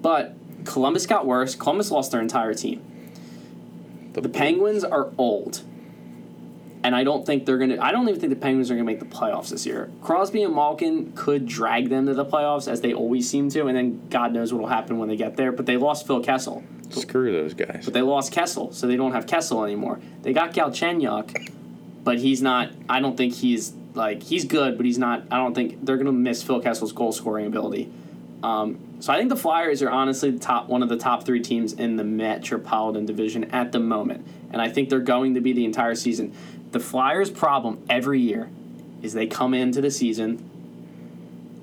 But 0.00 0.34
Columbus 0.64 1.06
got 1.06 1.26
worse. 1.26 1.54
Columbus 1.54 1.90
lost 1.90 2.10
their 2.10 2.22
entire 2.22 2.54
team. 2.54 2.82
The 4.14 4.28
Penguins 4.28 4.84
are 4.84 5.10
old. 5.18 5.62
And 6.84 6.94
I 6.94 7.02
don't 7.02 7.24
think 7.24 7.46
they're 7.46 7.56
gonna 7.56 7.78
I 7.80 7.92
don't 7.92 8.06
even 8.08 8.20
think 8.20 8.30
the 8.30 8.38
Penguins 8.38 8.70
are 8.70 8.74
gonna 8.74 8.84
make 8.84 9.00
the 9.00 9.06
playoffs 9.06 9.48
this 9.48 9.64
year. 9.64 9.90
Crosby 10.02 10.42
and 10.42 10.54
Malkin 10.54 11.12
could 11.16 11.46
drag 11.46 11.88
them 11.88 12.04
to 12.06 12.14
the 12.14 12.26
playoffs 12.26 12.70
as 12.70 12.82
they 12.82 12.92
always 12.92 13.28
seem 13.28 13.48
to, 13.50 13.66
and 13.66 13.76
then 13.76 14.06
God 14.10 14.34
knows 14.34 14.52
what'll 14.52 14.68
happen 14.68 14.98
when 14.98 15.08
they 15.08 15.16
get 15.16 15.36
there. 15.36 15.50
But 15.50 15.64
they 15.64 15.78
lost 15.78 16.06
Phil 16.06 16.22
Kessel. 16.22 16.62
Screw 16.90 17.32
those 17.32 17.54
guys. 17.54 17.86
But 17.86 17.94
they 17.94 18.02
lost 18.02 18.32
Kessel, 18.32 18.70
so 18.72 18.86
they 18.86 18.96
don't 18.96 19.12
have 19.12 19.26
Kessel 19.26 19.64
anymore. 19.64 19.98
They 20.20 20.34
got 20.34 20.52
Galchenyuk, 20.52 21.52
but 22.04 22.18
he's 22.18 22.42
not 22.42 22.70
I 22.86 23.00
don't 23.00 23.16
think 23.16 23.32
he's 23.32 23.72
like 23.94 24.22
he's 24.22 24.44
good, 24.44 24.76
but 24.76 24.84
he's 24.84 24.98
not 24.98 25.24
I 25.30 25.38
don't 25.38 25.54
think 25.54 25.86
they're 25.86 25.96
gonna 25.96 26.12
miss 26.12 26.42
Phil 26.42 26.60
Kessel's 26.60 26.92
goal 26.92 27.12
scoring 27.12 27.46
ability. 27.46 27.90
Um, 28.44 28.78
so 29.00 29.10
I 29.10 29.16
think 29.16 29.30
the 29.30 29.36
Flyers 29.36 29.80
are 29.80 29.88
honestly 29.88 30.30
the 30.30 30.38
top 30.38 30.68
one 30.68 30.82
of 30.82 30.90
the 30.90 30.98
top 30.98 31.24
three 31.24 31.40
teams 31.40 31.72
in 31.72 31.96
the 31.96 32.04
Metropolitan 32.04 33.06
Division 33.06 33.44
at 33.52 33.72
the 33.72 33.80
moment, 33.80 34.26
and 34.52 34.60
I 34.60 34.68
think 34.68 34.90
they're 34.90 35.00
going 35.00 35.34
to 35.34 35.40
be 35.40 35.54
the 35.54 35.64
entire 35.64 35.94
season. 35.94 36.34
The 36.74 36.80
Flyers' 36.80 37.30
problem 37.30 37.84
every 37.88 38.18
year 38.18 38.50
is 39.00 39.12
they 39.12 39.28
come 39.28 39.54
into 39.54 39.80
the 39.80 39.92
season 39.92 40.42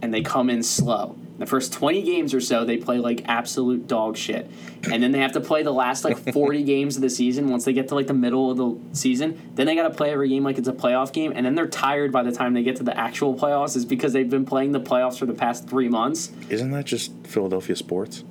and 0.01 0.13
they 0.13 0.21
come 0.21 0.49
in 0.49 0.63
slow. 0.63 1.17
The 1.37 1.45
first 1.45 1.73
20 1.73 2.01
games 2.03 2.33
or 2.33 2.39
so, 2.39 2.63
they 2.63 2.77
play 2.77 2.97
like 2.97 3.25
absolute 3.27 3.89
dog 3.89 4.15
shit. 4.15 4.49
And 4.89 5.03
then 5.03 5.11
they 5.11 5.19
have 5.19 5.33
to 5.33 5.41
play 5.41 5.63
the 5.63 5.73
last 5.73 6.05
like 6.05 6.17
40 6.33 6.63
games 6.63 6.95
of 6.95 7.01
the 7.01 7.09
season 7.09 7.49
once 7.49 7.65
they 7.65 7.73
get 7.73 7.89
to 7.89 7.95
like 7.95 8.07
the 8.07 8.13
middle 8.13 8.51
of 8.51 8.55
the 8.55 8.97
season. 8.97 9.51
Then 9.55 9.67
they 9.67 9.75
got 9.75 9.89
to 9.89 9.93
play 9.93 10.11
every 10.11 10.29
game 10.29 10.45
like 10.45 10.57
it's 10.57 10.69
a 10.69 10.73
playoff 10.73 11.11
game. 11.11 11.33
And 11.35 11.45
then 11.45 11.55
they're 11.55 11.67
tired 11.67 12.13
by 12.13 12.23
the 12.23 12.31
time 12.31 12.53
they 12.53 12.63
get 12.63 12.77
to 12.77 12.83
the 12.83 12.97
actual 12.97 13.35
playoffs, 13.35 13.75
is 13.75 13.83
because 13.83 14.13
they've 14.13 14.29
been 14.29 14.45
playing 14.45 14.71
the 14.71 14.79
playoffs 14.79 15.19
for 15.19 15.25
the 15.25 15.33
past 15.33 15.67
three 15.67 15.89
months. 15.89 16.31
Isn't 16.47 16.71
that 16.71 16.85
just 16.85 17.11
Philadelphia 17.25 17.75
sports? 17.75 18.23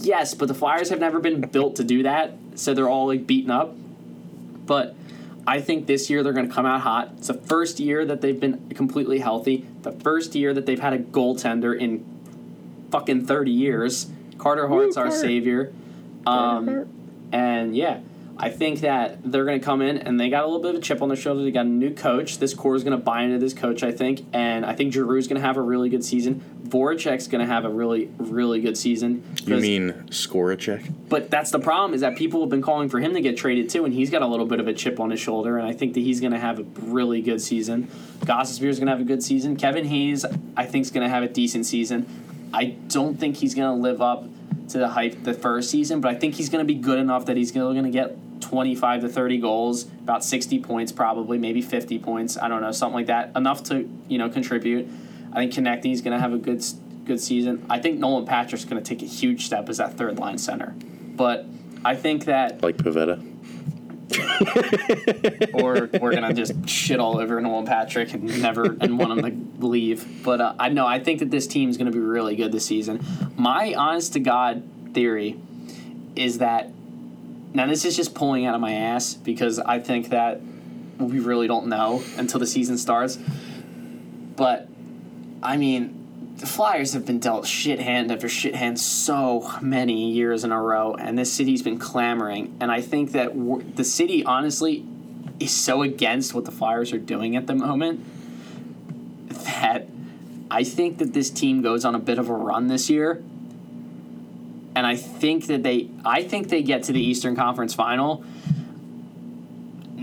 Yes, 0.00 0.32
but 0.32 0.48
the 0.48 0.54
Flyers 0.54 0.88
have 0.88 1.00
never 1.00 1.20
been 1.20 1.42
built 1.42 1.76
to 1.76 1.84
do 1.84 2.04
that, 2.04 2.32
so 2.54 2.72
they're 2.72 2.88
all 2.88 3.08
like 3.08 3.26
beaten 3.26 3.50
up. 3.50 3.76
But 4.64 4.96
I 5.46 5.60
think 5.60 5.86
this 5.86 6.08
year 6.08 6.22
they're 6.22 6.32
going 6.32 6.48
to 6.48 6.54
come 6.54 6.66
out 6.66 6.80
hot. 6.80 7.12
It's 7.18 7.28
the 7.28 7.34
first 7.34 7.78
year 7.80 8.04
that 8.06 8.20
they've 8.20 8.38
been 8.38 8.70
completely 8.70 9.18
healthy. 9.18 9.66
The 9.82 9.92
first 9.92 10.34
year 10.34 10.54
that 10.54 10.66
they've 10.66 10.80
had 10.80 10.92
a 10.94 10.98
goaltender 10.98 11.78
in 11.78 12.04
fucking 12.90 13.26
30 13.26 13.50
years. 13.50 14.10
Carter 14.38 14.68
Hart's 14.68 14.96
our 14.96 15.06
Carter. 15.06 15.18
savior. 15.20 15.72
Um, 16.26 16.88
and 17.32 17.76
yeah, 17.76 18.00
I 18.36 18.50
think 18.50 18.80
that 18.80 19.18
they're 19.22 19.44
going 19.44 19.60
to 19.60 19.64
come 19.64 19.80
in 19.80 19.98
and 19.98 20.18
they 20.18 20.28
got 20.28 20.42
a 20.42 20.46
little 20.46 20.60
bit 20.60 20.74
of 20.74 20.80
a 20.80 20.82
chip 20.82 21.02
on 21.02 21.08
their 21.08 21.16
shoulder. 21.16 21.44
They 21.44 21.52
got 21.52 21.66
a 21.66 21.68
new 21.68 21.94
coach. 21.94 22.38
This 22.38 22.52
core 22.52 22.74
is 22.74 22.82
going 22.82 22.96
to 22.96 23.02
buy 23.02 23.22
into 23.22 23.38
this 23.38 23.54
coach, 23.54 23.84
I 23.84 23.92
think, 23.92 24.26
and 24.32 24.66
I 24.66 24.74
think 24.74 24.92
Giroux's 24.92 25.28
going 25.28 25.40
to 25.40 25.46
have 25.46 25.56
a 25.56 25.62
really 25.62 25.88
good 25.88 26.04
season. 26.04 26.42
Voracek's 26.64 27.28
going 27.28 27.46
to 27.46 27.52
have 27.52 27.64
a 27.64 27.68
really, 27.68 28.10
really 28.18 28.60
good 28.60 28.76
season. 28.76 29.22
You 29.44 29.56
mean 29.58 30.08
check? 30.58 30.82
But 31.08 31.30
that's 31.30 31.52
the 31.52 31.60
problem 31.60 31.94
is 31.94 32.00
that 32.00 32.16
people 32.16 32.40
have 32.40 32.50
been 32.50 32.62
calling 32.62 32.88
for 32.88 32.98
him 32.98 33.14
to 33.14 33.20
get 33.20 33.36
traded 33.36 33.70
too, 33.70 33.84
and 33.84 33.94
he's 33.94 34.10
got 34.10 34.22
a 34.22 34.26
little 34.26 34.46
bit 34.46 34.58
of 34.58 34.66
a 34.66 34.72
chip 34.72 34.98
on 34.98 35.10
his 35.10 35.20
shoulder, 35.20 35.56
and 35.56 35.66
I 35.66 35.72
think 35.72 35.94
that 35.94 36.00
he's 36.00 36.20
going 36.20 36.32
to 36.32 36.38
have 36.40 36.58
a 36.58 36.64
really 36.82 37.22
good 37.22 37.40
season. 37.40 37.88
Gostisbehere 38.20 38.68
is 38.68 38.78
going 38.78 38.86
to 38.86 38.92
have 38.92 39.00
a 39.00 39.04
good 39.04 39.22
season. 39.22 39.56
Kevin 39.56 39.84
Hayes, 39.84 40.24
I 40.56 40.66
think, 40.66 40.82
is 40.82 40.90
going 40.90 41.06
to 41.06 41.12
have 41.12 41.22
a 41.22 41.28
decent 41.28 41.66
season. 41.66 42.06
I 42.52 42.76
don't 42.88 43.18
think 43.18 43.36
he's 43.36 43.54
going 43.54 43.76
to 43.76 43.80
live 43.80 44.02
up 44.02 44.24
to 44.68 44.78
the 44.78 44.88
hype 44.88 45.22
the 45.24 45.34
first 45.34 45.70
season, 45.70 46.00
but 46.00 46.14
I 46.14 46.18
think 46.18 46.34
he's 46.34 46.48
going 46.48 46.66
to 46.66 46.72
be 46.72 46.78
good 46.78 46.98
enough 46.98 47.26
that 47.26 47.36
he's 47.36 47.52
going 47.52 47.82
to 47.82 47.90
get 47.90 48.16
25 48.40 49.02
to 49.02 49.08
30 49.08 49.38
goals, 49.38 49.84
about 49.84 50.24
60 50.24 50.58
points 50.60 50.92
probably, 50.92 51.38
maybe 51.38 51.62
50 51.62 51.98
points. 51.98 52.36
I 52.36 52.48
don't 52.48 52.60
know, 52.60 52.72
something 52.72 52.94
like 52.94 53.06
that. 53.06 53.32
Enough 53.36 53.64
to, 53.64 53.88
you 54.08 54.18
know, 54.18 54.28
contribute. 54.28 54.88
I 55.32 55.36
think 55.36 55.52
Konecny's 55.52 56.00
going 56.00 56.12
to 56.12 56.20
have 56.20 56.32
a 56.32 56.38
good 56.38 56.62
good 57.04 57.20
season. 57.20 57.66
I 57.68 57.80
think 57.80 57.98
Nolan 57.98 58.24
Patrick's 58.24 58.64
going 58.64 58.82
to 58.82 58.88
take 58.88 59.02
a 59.02 59.10
huge 59.10 59.44
step 59.44 59.68
as 59.68 59.76
that 59.76 59.98
third 59.98 60.18
line 60.18 60.38
center. 60.38 60.74
But 61.16 61.46
I 61.84 61.94
think 61.94 62.24
that 62.24 62.62
Like 62.62 62.76
Pivetta? 62.76 63.30
or 65.54 65.88
we're 66.00 66.12
gonna 66.12 66.32
just 66.32 66.68
shit 66.68 67.00
all 67.00 67.18
over 67.18 67.40
Nolan 67.40 67.64
Patrick 67.64 68.12
and 68.12 68.42
never 68.42 68.76
and 68.80 68.98
want 68.98 69.18
him 69.18 69.58
to 69.60 69.66
leave. 69.66 70.22
But 70.22 70.40
uh, 70.40 70.54
I 70.58 70.68
know 70.68 70.86
I 70.86 70.98
think 70.98 71.20
that 71.20 71.30
this 71.30 71.46
team's 71.46 71.76
gonna 71.76 71.90
be 71.90 71.98
really 71.98 72.36
good 72.36 72.52
this 72.52 72.66
season. 72.66 73.04
My 73.36 73.74
honest 73.74 74.12
to 74.12 74.20
God 74.20 74.62
theory 74.92 75.38
is 76.14 76.38
that 76.38 76.70
now 77.54 77.66
this 77.66 77.84
is 77.84 77.96
just 77.96 78.14
pulling 78.14 78.46
out 78.46 78.54
of 78.54 78.60
my 78.60 78.72
ass 78.72 79.14
because 79.14 79.58
I 79.58 79.78
think 79.78 80.10
that 80.10 80.40
we 80.98 81.20
really 81.20 81.46
don't 81.46 81.68
know 81.68 82.02
until 82.16 82.40
the 82.40 82.46
season 82.46 82.76
starts. 82.76 83.16
But 84.36 84.68
I 85.42 85.56
mean, 85.56 86.34
the 86.36 86.46
Flyers 86.46 86.94
have 86.94 87.06
been 87.06 87.20
dealt 87.20 87.46
shit 87.46 87.78
hand 87.78 88.10
after 88.10 88.28
shit 88.28 88.56
hand 88.56 88.80
so 88.80 89.52
many 89.62 90.10
years 90.10 90.42
in 90.42 90.50
a 90.50 90.60
row, 90.60 90.94
and 90.94 91.16
this 91.16 91.32
city's 91.32 91.62
been 91.62 91.78
clamoring. 91.78 92.56
And 92.60 92.72
I 92.72 92.80
think 92.80 93.12
that 93.12 93.32
the 93.76 93.84
city, 93.84 94.24
honestly, 94.24 94.84
is 95.38 95.52
so 95.52 95.82
against 95.82 96.34
what 96.34 96.44
the 96.44 96.50
Flyers 96.50 96.92
are 96.92 96.98
doing 96.98 97.36
at 97.36 97.46
the 97.46 97.54
moment 97.54 98.04
that 99.28 99.86
I 100.50 100.64
think 100.64 100.98
that 100.98 101.12
this 101.12 101.30
team 101.30 101.62
goes 101.62 101.84
on 101.84 101.94
a 101.94 101.98
bit 101.98 102.18
of 102.18 102.28
a 102.28 102.34
run 102.34 102.66
this 102.66 102.90
year. 102.90 103.22
And 104.76 104.86
I 104.86 104.96
think 104.96 105.46
that 105.46 105.62
they, 105.62 105.88
I 106.04 106.22
think 106.22 106.48
they 106.48 106.62
get 106.62 106.84
to 106.84 106.92
the 106.92 107.00
Eastern 107.00 107.36
Conference 107.36 107.74
Final. 107.74 108.24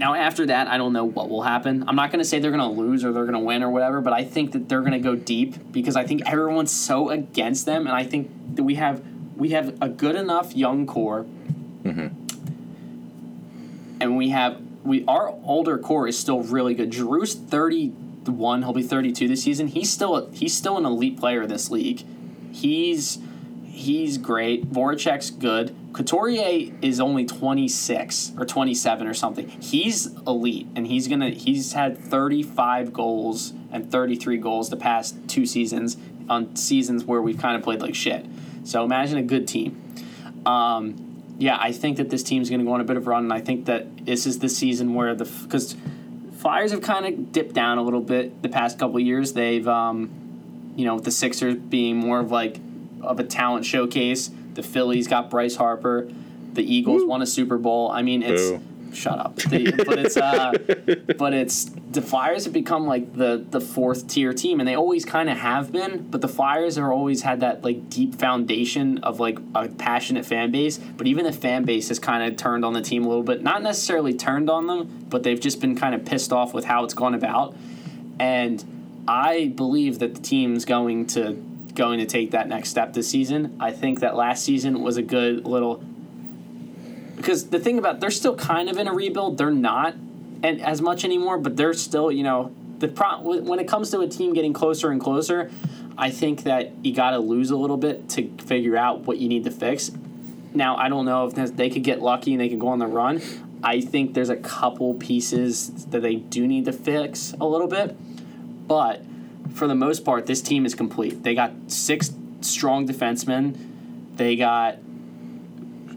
Now, 0.01 0.15
after 0.15 0.47
that, 0.47 0.67
I 0.67 0.77
don't 0.77 0.93
know 0.93 1.05
what 1.05 1.29
will 1.29 1.43
happen. 1.43 1.83
I'm 1.87 1.95
not 1.95 2.11
going 2.11 2.19
to 2.19 2.25
say 2.25 2.39
they're 2.39 2.51
going 2.51 2.75
to 2.75 2.81
lose 2.81 3.05
or 3.05 3.11
they're 3.11 3.25
going 3.25 3.33
to 3.33 3.39
win 3.39 3.61
or 3.61 3.69
whatever, 3.69 4.01
but 4.01 4.13
I 4.13 4.23
think 4.23 4.53
that 4.53 4.67
they're 4.67 4.81
going 4.81 4.93
to 4.93 4.99
go 4.99 5.15
deep 5.15 5.71
because 5.71 5.95
I 5.95 6.05
think 6.05 6.23
everyone's 6.25 6.71
so 6.71 7.09
against 7.09 7.65
them, 7.67 7.85
and 7.85 7.95
I 7.95 8.03
think 8.03 8.31
that 8.55 8.63
we 8.63 8.75
have 8.75 9.03
we 9.35 9.49
have 9.49 9.77
a 9.81 9.89
good 9.89 10.15
enough 10.15 10.55
young 10.55 10.87
core, 10.87 11.25
mm-hmm. 11.83 12.07
and 13.99 14.17
we 14.17 14.29
have 14.29 14.59
we 14.83 15.05
our 15.05 15.29
older 15.43 15.77
core 15.77 16.07
is 16.07 16.17
still 16.17 16.41
really 16.41 16.73
good. 16.73 16.91
Giroux's 16.91 17.35
31, 17.35 18.63
he'll 18.63 18.73
be 18.73 18.81
32 18.81 19.27
this 19.27 19.43
season. 19.43 19.67
He's 19.67 19.91
still 19.91 20.15
a, 20.15 20.31
he's 20.31 20.55
still 20.55 20.77
an 20.77 20.85
elite 20.85 21.19
player 21.19 21.43
in 21.43 21.49
this 21.49 21.69
league. 21.69 22.03
He's 22.51 23.19
he's 23.81 24.17
great. 24.17 24.71
Voracek's 24.71 25.29
good. 25.29 25.75
Couturier 25.93 26.71
is 26.81 26.99
only 26.99 27.25
26 27.25 28.33
or 28.37 28.45
27 28.45 29.07
or 29.07 29.13
something. 29.13 29.47
He's 29.49 30.07
elite, 30.27 30.67
and 30.75 30.87
he's 30.87 31.07
gonna 31.07 31.31
he's 31.31 31.73
had 31.73 31.97
35 31.97 32.93
goals 32.93 33.53
and 33.71 33.91
33 33.91 34.37
goals 34.37 34.69
the 34.69 34.77
past 34.77 35.15
two 35.27 35.45
seasons 35.45 35.97
on 36.29 36.55
seasons 36.55 37.03
where 37.03 37.21
we've 37.21 37.39
kind 37.39 37.57
of 37.57 37.63
played 37.63 37.81
like 37.81 37.95
shit. 37.95 38.25
So 38.63 38.83
imagine 38.83 39.17
a 39.17 39.23
good 39.23 39.47
team. 39.47 39.81
Um, 40.45 41.35
yeah, 41.39 41.57
I 41.59 41.71
think 41.71 41.97
that 41.97 42.09
this 42.09 42.23
team's 42.23 42.49
going 42.49 42.59
to 42.59 42.65
go 42.65 42.73
on 42.73 42.81
a 42.81 42.83
bit 42.83 42.97
of 42.97 43.07
a 43.07 43.09
run, 43.09 43.23
and 43.23 43.33
I 43.33 43.41
think 43.41 43.65
that 43.65 44.05
this 44.05 44.25
is 44.25 44.39
the 44.39 44.49
season 44.49 44.93
where 44.93 45.15
the 45.15 45.25
because 45.25 45.75
Flyers 46.37 46.71
have 46.71 46.81
kind 46.81 47.05
of 47.05 47.31
dipped 47.31 47.53
down 47.53 47.77
a 47.77 47.83
little 47.83 48.01
bit 48.01 48.41
the 48.41 48.49
past 48.49 48.79
couple 48.79 48.99
years. 48.99 49.33
They've, 49.33 49.67
um, 49.67 50.73
you 50.75 50.85
know, 50.85 50.99
the 50.99 51.11
Sixers 51.11 51.55
being 51.55 51.97
more 51.97 52.19
of 52.19 52.31
like 52.31 52.57
of 53.03 53.19
a 53.19 53.23
talent 53.23 53.65
showcase. 53.65 54.29
The 54.53 54.63
Phillies 54.63 55.07
got 55.07 55.29
Bryce 55.29 55.55
Harper. 55.55 56.09
The 56.53 56.63
Eagles 56.63 57.05
won 57.05 57.21
a 57.21 57.25
Super 57.25 57.57
Bowl. 57.57 57.89
I 57.91 58.01
mean, 58.01 58.21
it's 58.23 58.51
Boo. 58.51 58.61
shut 58.93 59.17
up. 59.17 59.37
The- 59.37 59.71
but 59.85 59.97
it's 59.99 60.17
uh, 60.17 60.51
but 61.17 61.33
it's 61.33 61.71
the 61.91 62.01
Flyers 62.01 62.43
have 62.43 62.53
become 62.53 62.85
like 62.85 63.13
the 63.15 63.45
the 63.49 63.61
fourth 63.61 64.07
tier 64.07 64.33
team, 64.33 64.59
and 64.59 64.67
they 64.67 64.75
always 64.75 65.05
kind 65.05 65.29
of 65.29 65.37
have 65.37 65.71
been. 65.71 66.07
But 66.09 66.19
the 66.19 66.27
Flyers 66.27 66.75
have 66.75 66.85
always 66.89 67.21
had 67.21 67.39
that 67.39 67.63
like 67.63 67.89
deep 67.89 68.15
foundation 68.15 68.97
of 68.99 69.21
like 69.21 69.39
a 69.55 69.69
passionate 69.69 70.25
fan 70.25 70.51
base. 70.51 70.77
But 70.77 71.07
even 71.07 71.23
the 71.23 71.31
fan 71.31 71.63
base 71.63 71.87
has 71.87 71.99
kind 71.99 72.29
of 72.29 72.37
turned 72.37 72.65
on 72.65 72.73
the 72.73 72.81
team 72.81 73.05
a 73.05 73.07
little 73.07 73.23
bit. 73.23 73.41
Not 73.41 73.63
necessarily 73.63 74.13
turned 74.13 74.49
on 74.49 74.67
them, 74.67 75.05
but 75.07 75.23
they've 75.23 75.39
just 75.39 75.61
been 75.61 75.77
kind 75.77 75.95
of 75.95 76.03
pissed 76.03 76.33
off 76.33 76.53
with 76.53 76.65
how 76.65 76.83
it's 76.83 76.93
gone 76.93 77.13
about. 77.15 77.55
And 78.19 79.03
I 79.07 79.53
believe 79.55 79.99
that 79.99 80.15
the 80.15 80.21
team's 80.21 80.65
going 80.65 81.07
to 81.07 81.41
going 81.71 81.99
to 81.99 82.05
take 82.05 82.31
that 82.31 82.47
next 82.47 82.69
step 82.69 82.93
this 82.93 83.09
season. 83.09 83.57
I 83.59 83.71
think 83.71 83.99
that 84.01 84.15
last 84.15 84.43
season 84.43 84.81
was 84.81 84.97
a 84.97 85.01
good 85.01 85.45
little 85.45 85.83
because 87.17 87.49
the 87.49 87.59
thing 87.59 87.77
about 87.77 87.99
they're 87.99 88.11
still 88.11 88.35
kind 88.35 88.69
of 88.69 88.77
in 88.77 88.87
a 88.87 88.93
rebuild. 88.93 89.37
They're 89.37 89.51
not 89.51 89.95
and 90.43 90.61
as 90.61 90.81
much 90.81 91.05
anymore, 91.05 91.37
but 91.37 91.55
they're 91.55 91.73
still 91.73 92.11
you 92.11 92.23
know 92.23 92.53
the 92.79 92.87
pro 92.87 93.19
when 93.21 93.59
it 93.59 93.67
comes 93.67 93.91
to 93.91 94.01
a 94.01 94.07
team 94.07 94.33
getting 94.33 94.53
closer 94.53 94.91
and 94.91 94.99
closer. 94.99 95.51
I 95.97 96.09
think 96.09 96.43
that 96.43 96.71
you 96.83 96.95
got 96.95 97.11
to 97.11 97.19
lose 97.19 97.51
a 97.51 97.57
little 97.57 97.77
bit 97.77 98.09
to 98.09 98.29
figure 98.39 98.75
out 98.75 99.01
what 99.01 99.17
you 99.17 99.29
need 99.29 99.43
to 99.43 99.51
fix. 99.51 99.91
Now 100.53 100.75
I 100.75 100.89
don't 100.89 101.05
know 101.05 101.27
if 101.27 101.55
they 101.55 101.69
could 101.69 101.83
get 101.83 102.01
lucky 102.01 102.33
and 102.33 102.41
they 102.41 102.49
could 102.49 102.59
go 102.59 102.69
on 102.69 102.79
the 102.79 102.87
run. 102.87 103.21
I 103.63 103.81
think 103.81 104.15
there's 104.15 104.29
a 104.29 104.37
couple 104.37 104.95
pieces 104.95 105.85
that 105.87 106.01
they 106.01 106.15
do 106.15 106.47
need 106.47 106.65
to 106.65 106.73
fix 106.73 107.33
a 107.39 107.45
little 107.45 107.67
bit, 107.67 107.95
but 108.67 109.03
for 109.53 109.67
the 109.67 109.75
most 109.75 110.03
part, 110.05 110.25
this 110.25 110.41
team 110.41 110.65
is 110.65 110.75
complete. 110.75 111.23
They 111.23 111.35
got 111.35 111.51
six 111.67 112.11
strong 112.41 112.87
defensemen. 112.87 113.57
They 114.15 114.35
got 114.35 114.77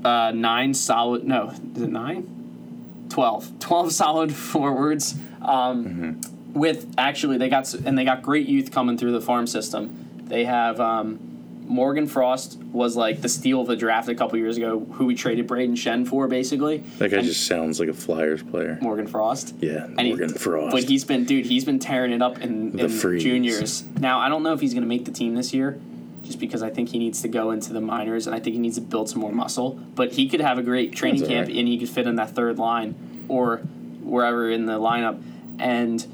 uh, 0.04 0.32
nine 0.32 0.74
solid. 0.74 1.24
No, 1.24 1.50
is 1.74 1.82
it 1.82 1.90
nine? 1.90 3.06
12. 3.10 3.58
12 3.60 3.92
solid 3.92 4.34
forwards. 4.34 5.14
Um, 5.42 6.20
With 6.52 6.94
actually, 6.96 7.38
they 7.38 7.48
got 7.48 7.72
and 7.74 7.98
they 7.98 8.04
got 8.04 8.22
great 8.22 8.48
youth 8.48 8.70
coming 8.70 8.96
through 8.96 9.12
the 9.12 9.20
farm 9.20 9.46
system. 9.46 10.08
They 10.24 10.44
have 10.44 10.80
um, 10.80 11.33
Morgan 11.66 12.06
Frost 12.06 12.58
was 12.72 12.94
like 12.96 13.22
the 13.22 13.28
steal 13.28 13.60
of 13.62 13.66
the 13.66 13.76
draft 13.76 14.08
a 14.08 14.14
couple 14.14 14.38
years 14.38 14.56
ago, 14.58 14.80
who 14.92 15.06
we 15.06 15.14
traded 15.14 15.48
Brayden 15.48 15.72
Schenn 15.72 16.06
for, 16.06 16.28
basically. 16.28 16.78
That 16.98 17.10
guy 17.10 17.18
And- 17.18 17.26
just 17.26 17.46
sounds 17.46 17.80
like 17.80 17.88
a 17.88 17.94
Flyers 17.94 18.42
player. 18.42 18.78
Morgan 18.82 19.06
Frost. 19.06 19.54
Yeah, 19.60 19.84
And 19.84 20.00
he- 20.00 20.08
Morgan 20.08 20.28
Frost. 20.28 20.72
But 20.74 20.84
he's 20.84 21.04
been, 21.04 21.24
dude, 21.24 21.46
he's 21.46 21.64
been 21.64 21.78
tearing 21.78 22.12
it 22.12 22.20
up 22.20 22.40
in, 22.42 22.72
The 22.72 22.84
in 22.84 23.18
juniors. 23.18 23.84
Now, 23.98 24.18
I 24.18 24.28
don't 24.28 24.42
know 24.42 24.52
if 24.52 24.60
he's 24.60 24.74
going 24.74 24.82
to 24.82 24.88
make 24.88 25.04
the 25.06 25.10
team 25.10 25.34
this 25.34 25.54
year, 25.54 25.78
just 26.22 26.38
because 26.38 26.62
I 26.62 26.68
think 26.70 26.90
he 26.90 26.98
needs 26.98 27.22
to 27.22 27.28
go 27.28 27.50
into 27.50 27.72
the 27.72 27.80
minors 27.80 28.26
and 28.26 28.36
I 28.36 28.40
think 28.40 28.54
he 28.54 28.60
needs 28.60 28.76
to 28.76 28.82
build 28.82 29.08
some 29.08 29.20
more 29.20 29.32
muscle. 29.32 29.78
But 29.94 30.12
he 30.12 30.28
could 30.28 30.40
have 30.40 30.58
a 30.58 30.62
great 30.62 30.92
training 30.92 31.20
That's 31.20 31.30
camp 31.30 31.46
alright. 31.48 31.58
and 31.58 31.68
he 31.68 31.78
could 31.78 31.88
fit 31.88 32.06
in 32.06 32.16
that 32.16 32.30
third 32.30 32.58
line 32.58 32.94
or 33.28 33.58
wherever 34.02 34.50
in 34.50 34.66
the 34.66 34.78
lineup. 34.78 35.20
And 35.58 36.06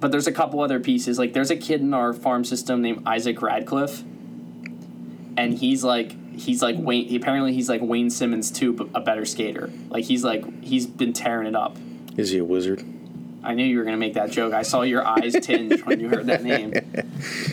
but 0.00 0.10
there's 0.10 0.26
a 0.26 0.32
couple 0.32 0.60
other 0.60 0.80
pieces. 0.80 1.18
Like 1.18 1.34
there's 1.34 1.50
a 1.50 1.56
kid 1.56 1.80
in 1.82 1.92
our 1.92 2.12
farm 2.14 2.44
system 2.44 2.80
named 2.80 3.02
Isaac 3.06 3.42
Ratcliffe, 3.42 4.02
and 5.36 5.54
he's 5.54 5.82
like 5.84 6.14
he's 6.36 6.62
like 6.62 6.76
Wayne. 6.78 7.14
Apparently, 7.14 7.52
he's 7.52 7.68
like 7.68 7.80
Wayne 7.82 8.10
Simmonds 8.10 8.50
too, 8.50 8.72
but 8.72 8.88
a 8.94 9.00
better 9.00 9.24
skater. 9.24 9.70
Like 9.88 10.04
he's 10.04 10.24
like 10.24 10.62
he's 10.62 10.86
been 10.86 11.12
tearing 11.12 11.46
it 11.46 11.54
up. 11.56 11.76
Is 12.16 12.30
he 12.30 12.38
a 12.38 12.44
wizard? 12.44 12.84
I 13.42 13.54
knew 13.54 13.64
you 13.64 13.78
were 13.78 13.84
gonna 13.84 13.96
make 13.96 14.14
that 14.14 14.30
joke. 14.30 14.52
I 14.52 14.62
saw 14.62 14.82
your 14.82 15.06
eyes 15.06 15.32
tinge 15.42 15.84
when 15.86 15.98
you 16.00 16.08
heard 16.10 16.26
that 16.26 16.42
name. 16.42 16.74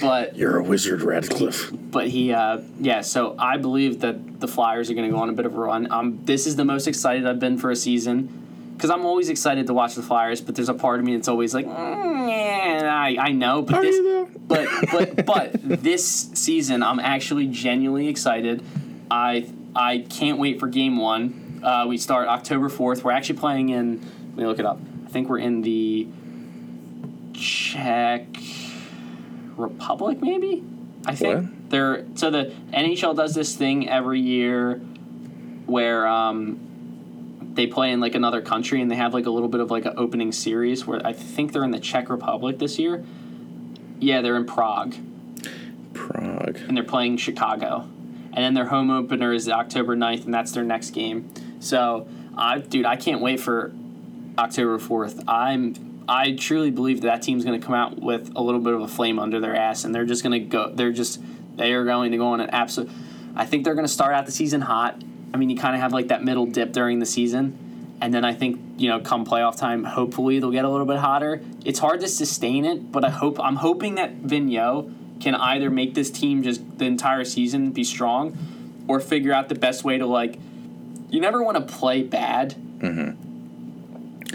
But 0.01 0.35
You're 0.35 0.57
a 0.57 0.63
wizard, 0.63 1.01
Radcliffe. 1.01 1.71
but 1.73 2.07
he 2.09 2.33
uh, 2.33 2.61
yeah. 2.79 3.01
So 3.01 3.35
I 3.39 3.57
believe 3.57 4.01
that 4.01 4.39
the 4.41 4.47
Flyers 4.47 4.89
are 4.89 4.93
gonna 4.93 5.09
go 5.09 5.17
on 5.19 5.29
a 5.29 5.33
bit 5.33 5.45
of 5.45 5.55
a 5.55 5.59
run. 5.59 5.89
Um, 5.91 6.19
this 6.25 6.45
is 6.45 6.55
the 6.57 6.65
most 6.65 6.87
excited 6.87 7.25
I've 7.25 7.39
been 7.39 7.57
for 7.57 7.71
a 7.71 7.75
season. 7.75 8.43
Because 8.77 8.91
I'm 8.91 9.05
always 9.07 9.27
excited 9.29 9.65
to 9.67 9.73
watch 9.73 9.95
the 9.95 10.03
Flyers, 10.03 10.39
but 10.39 10.53
there's 10.55 10.69
a 10.69 10.73
part 10.75 10.99
of 10.99 11.05
me 11.05 11.15
that's 11.15 11.27
always 11.27 11.51
like, 11.53 11.65
mm, 11.65 12.29
yeah, 12.29 12.87
I, 12.93 13.17
I 13.19 13.31
know, 13.31 13.63
but 13.63 13.75
Are 13.75 13.81
this, 13.81 14.29
but 14.47 14.67
but 14.91 15.25
but 15.25 15.51
this 15.83 16.05
season 16.35 16.83
I'm 16.83 16.99
actually 16.99 17.47
genuinely 17.47 18.07
excited. 18.07 18.63
I 19.09 19.49
I 19.75 20.05
can't 20.09 20.37
wait 20.37 20.59
for 20.59 20.67
game 20.67 20.97
one. 20.97 21.61
Uh, 21.63 21.85
we 21.87 21.97
start 21.97 22.27
October 22.27 22.69
fourth. 22.69 23.03
We're 23.03 23.11
actually 23.13 23.39
playing 23.39 23.69
in. 23.69 23.99
Let 24.01 24.37
me 24.37 24.45
look 24.45 24.59
it 24.59 24.65
up. 24.65 24.79
I 25.05 25.09
think 25.09 25.27
we're 25.27 25.39
in 25.39 25.63
the 25.63 26.07
Czech 27.33 28.27
Republic, 29.55 30.21
maybe. 30.21 30.63
I 31.05 31.15
think 31.15 31.35
What? 31.35 31.69
they're 31.71 32.05
so 32.15 32.29
the 32.29 32.53
NHL 32.73 33.15
does 33.15 33.33
this 33.33 33.55
thing 33.55 33.89
every 33.89 34.19
year 34.19 34.75
where 35.65 36.05
um, 36.07 36.59
they 37.57 37.67
play 37.67 37.91
in 37.91 37.99
like 37.99 38.15
another 38.15 38.41
country 38.41 38.81
and 38.81 38.89
they 38.89 38.95
have 38.95 39.13
like 39.13 39.25
a 39.25 39.29
little 39.29 39.49
bit 39.49 39.59
of 39.59 39.69
like 39.69 39.85
an 39.85 39.95
opening 39.97 40.31
series 40.31 40.87
where 40.87 41.05
I 41.05 41.11
think 41.11 41.51
they're 41.51 41.65
in 41.65 41.71
the 41.71 41.79
Czech 41.79 42.09
Republic 42.09 42.59
this 42.59 42.79
year. 42.79 43.03
Yeah, 43.99 44.21
they're 44.21 44.37
in 44.37 44.45
Prague 44.45 44.95
Prague. 45.93 46.57
and 46.67 46.77
they're 46.77 46.83
playing 46.83 47.17
Chicago. 47.17 47.89
And 48.33 48.45
then 48.45 48.53
their 48.53 48.67
home 48.67 48.91
opener 48.91 49.33
is 49.33 49.49
October 49.49 49.97
9th 49.97 50.25
and 50.25 50.33
that's 50.33 50.51
their 50.51 50.63
next 50.63 50.91
game. 50.91 51.29
So, 51.59 52.07
I 52.37 52.59
dude, 52.59 52.85
I 52.85 52.95
can't 52.95 53.21
wait 53.21 53.39
for 53.39 53.73
October 54.37 54.77
4th. 54.77 55.23
I'm 55.27 56.05
I 56.09 56.35
truly 56.35 56.71
believe 56.71 57.01
that, 57.01 57.07
that 57.07 57.21
team's 57.23 57.43
going 57.43 57.59
to 57.59 57.65
come 57.65 57.75
out 57.75 57.99
with 57.99 58.31
a 58.35 58.41
little 58.41 58.61
bit 58.61 58.73
of 58.73 58.81
a 58.81 58.87
flame 58.87 59.19
under 59.19 59.41
their 59.41 59.55
ass 59.55 59.83
and 59.83 59.93
they're 59.93 60.05
just 60.05 60.23
going 60.23 60.39
to 60.39 60.47
go 60.47 60.71
they're 60.71 60.93
just 60.93 61.21
they 61.57 61.73
are 61.73 61.83
going 61.83 62.11
to 62.11 62.17
go 62.17 62.27
on 62.27 62.39
an 62.39 62.49
absolute 62.51 62.89
I 63.35 63.45
think 63.45 63.65
they're 63.65 63.75
going 63.75 63.85
to 63.85 63.91
start 63.91 64.13
out 64.13 64.25
the 64.25 64.31
season 64.31 64.61
hot. 64.61 65.01
I 65.33 65.37
mean, 65.37 65.49
you 65.49 65.57
kind 65.57 65.75
of 65.75 65.81
have 65.81 65.93
like 65.93 66.07
that 66.07 66.23
middle 66.23 66.45
dip 66.45 66.71
during 66.71 66.99
the 66.99 67.05
season. 67.05 67.95
And 67.99 68.13
then 68.13 68.23
I 68.23 68.33
think, 68.33 68.59
you 68.77 68.89
know, 68.89 68.99
come 68.99 69.25
playoff 69.25 69.57
time, 69.57 69.83
hopefully 69.83 70.39
they'll 70.39 70.51
get 70.51 70.65
a 70.65 70.69
little 70.69 70.85
bit 70.85 70.97
hotter. 70.97 71.41
It's 71.65 71.79
hard 71.79 72.01
to 72.01 72.07
sustain 72.07 72.63
it, 72.63 72.91
but 72.91 73.03
I 73.03 73.09
hope 73.09 73.39
I'm 73.39 73.55
hoping 73.55 73.95
that 73.95 74.21
Vigneault 74.21 74.93
can 75.19 75.33
either 75.33 75.71
make 75.71 75.95
this 75.95 76.11
team 76.11 76.43
just 76.43 76.77
the 76.77 76.85
entire 76.85 77.25
season 77.25 77.71
be 77.71 77.83
strong 77.83 78.37
or 78.87 78.99
figure 78.99 79.33
out 79.33 79.49
the 79.49 79.55
best 79.55 79.83
way 79.83 79.97
to 79.97 80.05
like 80.05 80.37
you 81.09 81.21
never 81.21 81.41
want 81.41 81.57
to 81.57 81.73
play 81.73 82.03
bad. 82.03 82.55
Mm-hmm. 82.79 83.26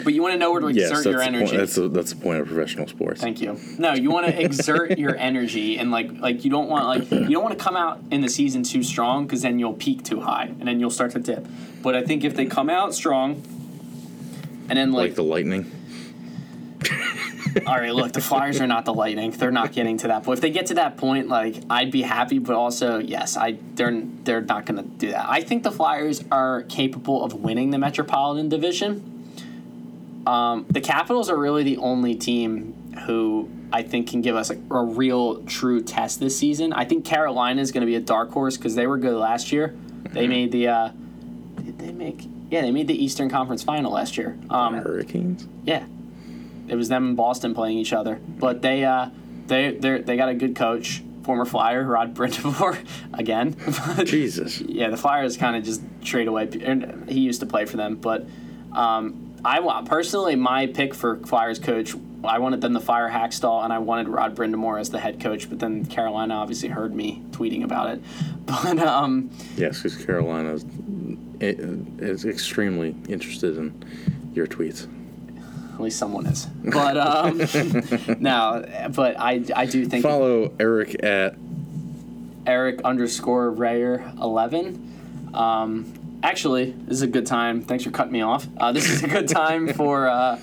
But 0.05 0.15
you 0.15 0.23
want 0.23 0.33
to 0.33 0.39
know 0.39 0.51
where 0.53 0.61
to. 0.61 0.73
Yes, 0.73 0.91
exert 0.91 1.11
your 1.11 1.21
the 1.21 1.27
energy. 1.27 1.47
point. 1.47 1.59
That's 1.59 1.75
the, 1.75 1.89
that's 1.89 2.13
the 2.13 2.21
point 2.21 2.41
of 2.41 2.47
professional 2.47 2.87
sports. 2.87 3.21
Thank 3.21 3.41
you. 3.41 3.59
No, 3.79 3.93
you 3.93 4.11
want 4.11 4.27
to 4.27 4.43
exert 4.45 4.99
your 4.99 5.17
energy 5.17 5.79
and 5.79 5.91
like 5.91 6.11
like 6.19 6.45
you 6.45 6.51
don't 6.51 6.69
want 6.69 6.87
like 6.87 7.11
you 7.11 7.29
don't 7.29 7.43
want 7.43 7.59
to 7.59 7.63
come 7.63 7.77
out 7.77 8.01
in 8.11 8.23
the 8.23 8.29
season 8.29 8.63
too 8.63 8.83
strong 8.83 9.27
because 9.27 9.43
then 9.43 9.59
you'll 9.59 9.75
peak 9.75 10.03
too 10.03 10.21
high 10.21 10.45
and 10.45 10.67
then 10.67 10.81
you'll 10.81 10.91
start 10.91 11.13
to 11.13 11.19
dip. 11.19 11.47
But 11.83 11.95
I 11.95 12.03
think 12.03 12.25
if 12.25 12.35
they 12.35 12.47
come 12.47 12.71
out 12.71 12.95
strong 12.95 13.43
and 14.69 14.79
then 14.79 14.93
like 14.93 15.11
like, 15.11 15.15
the 15.17 15.25
lightning. 15.25 15.71
all 17.67 17.77
right, 17.77 17.95
look, 17.95 18.13
the 18.13 18.21
Flyers 18.21 18.61
are 18.61 18.67
not 18.67 18.85
the 18.87 18.95
Lightning. 18.95 19.31
They're 19.31 19.51
not 19.51 19.73
getting 19.73 19.99
to 19.99 20.09
that 20.09 20.25
point. 20.25 20.39
If 20.39 20.41
they 20.41 20.51
get 20.51 20.67
to 20.67 20.75
that 20.75 20.97
point, 20.97 21.29
like 21.29 21.57
I'd 21.69 21.91
be 21.91 22.03
happy, 22.03 22.39
but 22.39 22.57
also 22.57 22.99
yes, 22.99 23.37
I 23.37 23.59
they're 23.75 24.03
they're 24.25 24.41
not 24.41 24.67
going 24.67 24.83
to 24.83 24.89
do 24.89 25.11
that. 25.11 25.29
I 25.29 25.43
think 25.43 25.63
the 25.63 25.71
Flyers 25.71 26.25
are 26.31 26.63
capable 26.63 27.23
of 27.23 27.35
winning 27.35 27.71
the 27.71 27.79
Metropolitan 27.79 28.49
Division. 28.49 29.12
Um, 30.27 30.67
the 30.71 30.81
Capitals 30.81 31.29
are 31.31 31.37
really 31.37 31.63
the 31.63 31.79
only 31.79 32.15
team 32.15 32.75
who 33.07 33.51
I 33.73 33.83
think 33.83 34.09
can 34.11 34.21
give 34.21 34.37
us 34.37 34.51
a, 34.51 34.59
a 34.71 34.85
real 34.85 35.43
true 35.45 35.83
test 35.83 36.21
this 36.21 36.39
season. 36.39 36.73
I 36.73 36.85
think 36.85 37.05
Carolina 37.05 37.61
is 37.61 37.73
going 37.73 37.81
to 37.83 37.87
be 37.87 37.95
a 37.97 38.01
dark 38.01 38.31
horse 38.31 38.57
because 38.57 38.75
they 38.75 38.87
were 38.87 38.99
good 38.99 39.17
last 39.17 39.51
year. 39.53 39.75
They 40.11 40.27
made 40.27 40.53
the 40.53 40.69
uh, 40.69 40.89
did 41.57 41.79
they 41.79 41.93
make 41.93 42.23
yeah 42.51 42.61
they 42.61 42.71
made 42.71 42.87
the 42.87 43.03
Eastern 43.05 43.31
Conference 43.31 43.63
Final 43.63 43.93
last 43.93 44.19
year. 44.19 44.39
Um, 44.51 44.75
Hurricanes. 44.75 45.47
yeah, 45.65 45.87
it 46.69 46.77
was 46.77 46.89
them 46.89 47.09
and 47.09 47.17
Boston 47.17 47.55
playing 47.55 47.79
each 47.79 47.95
other. 47.95 48.21
But 48.29 48.61
they 48.61 48.85
uh, 48.85 49.09
they 49.47 49.71
they 49.73 50.03
they 50.03 50.17
got 50.19 50.29
a 50.29 50.35
good 50.35 50.55
coach, 50.55 51.03
former 51.23 51.47
Flyer 51.47 51.83
Rod 51.85 52.15
Brind'Amour 52.15 52.85
again. 53.15 53.57
Jesus. 54.05 54.61
yeah, 54.61 54.91
the 54.91 54.99
Flyers 54.99 55.39
kind 55.39 55.57
of 55.57 55.65
just 55.65 55.81
trade 56.05 56.29
away. 56.29 56.49
He 57.09 57.21
used 57.21 57.41
to 57.41 57.47
play 57.47 57.65
for 57.65 57.79
them, 57.79 57.97
but 57.97 58.27
um, 58.73 59.22
I 59.45 59.61
want 59.61 59.89
personally 59.89 60.37
my 60.37 60.67
pick 60.67 60.95
for 60.95 61.17
Flyers 61.19 61.59
coach. 61.59 61.95
I 62.25 62.39
wanted 62.39 62.61
them 62.61 62.75
to 62.75 62.81
fire 62.81 63.11
Hakstol, 63.11 63.65
and 63.65 63.73
I 63.73 63.79
wanted 63.79 64.09
Rod 64.09 64.37
Brind'Amour 64.37 64.79
as 64.81 64.91
the 64.91 65.01
head 65.01 65.19
coach. 65.21 65.49
But 65.49 65.59
then 65.59 65.85
Carolina 65.87 66.35
obviously 66.35 66.69
heard 66.69 66.95
me 66.95 67.23
tweeting 67.31 67.65
about 67.65 67.91
it. 67.91 68.03
But 68.45 68.81
um, 68.81 69.31
Yes, 69.57 69.83
because 69.83 70.05
Carolina 70.05 70.55
is, 70.55 70.65
is 71.41 72.25
extremely 72.25 72.95
interested 73.09 73.57
in 73.57 74.31
your 74.35 74.49
tweets. 74.49 74.89
at 75.75 75.81
least 75.81 75.97
someone 75.99 76.27
is. 76.27 76.47
But 76.47 76.97
um, 76.99 77.39
no, 78.21 78.65
but 78.95 79.19
I 79.19 79.45
I 79.55 79.67
do 79.67 79.87
think 79.87 80.03
Follow 80.03 80.53
Eric 80.59 81.03
at 81.05 81.37
Eric 82.47 82.81
underscore 82.85 83.51
Rayer 83.53 84.13
eleven. 84.21 85.31
Um, 85.35 85.93
actually, 86.23 86.73
this 86.73 86.97
is 86.97 87.03
a 87.03 87.07
good 87.07 87.27
time. 87.27 87.63
Thanks 87.63 87.85
for 87.85 87.91
cutting 87.91 88.13
me 88.13 88.23
off. 88.23 88.47
Uh, 88.59 88.73
this 88.73 88.89
is 88.89 89.03
a 89.03 89.09
good 89.09 89.29
time 89.29 89.69
for 89.75 90.09
uh, 90.09 90.39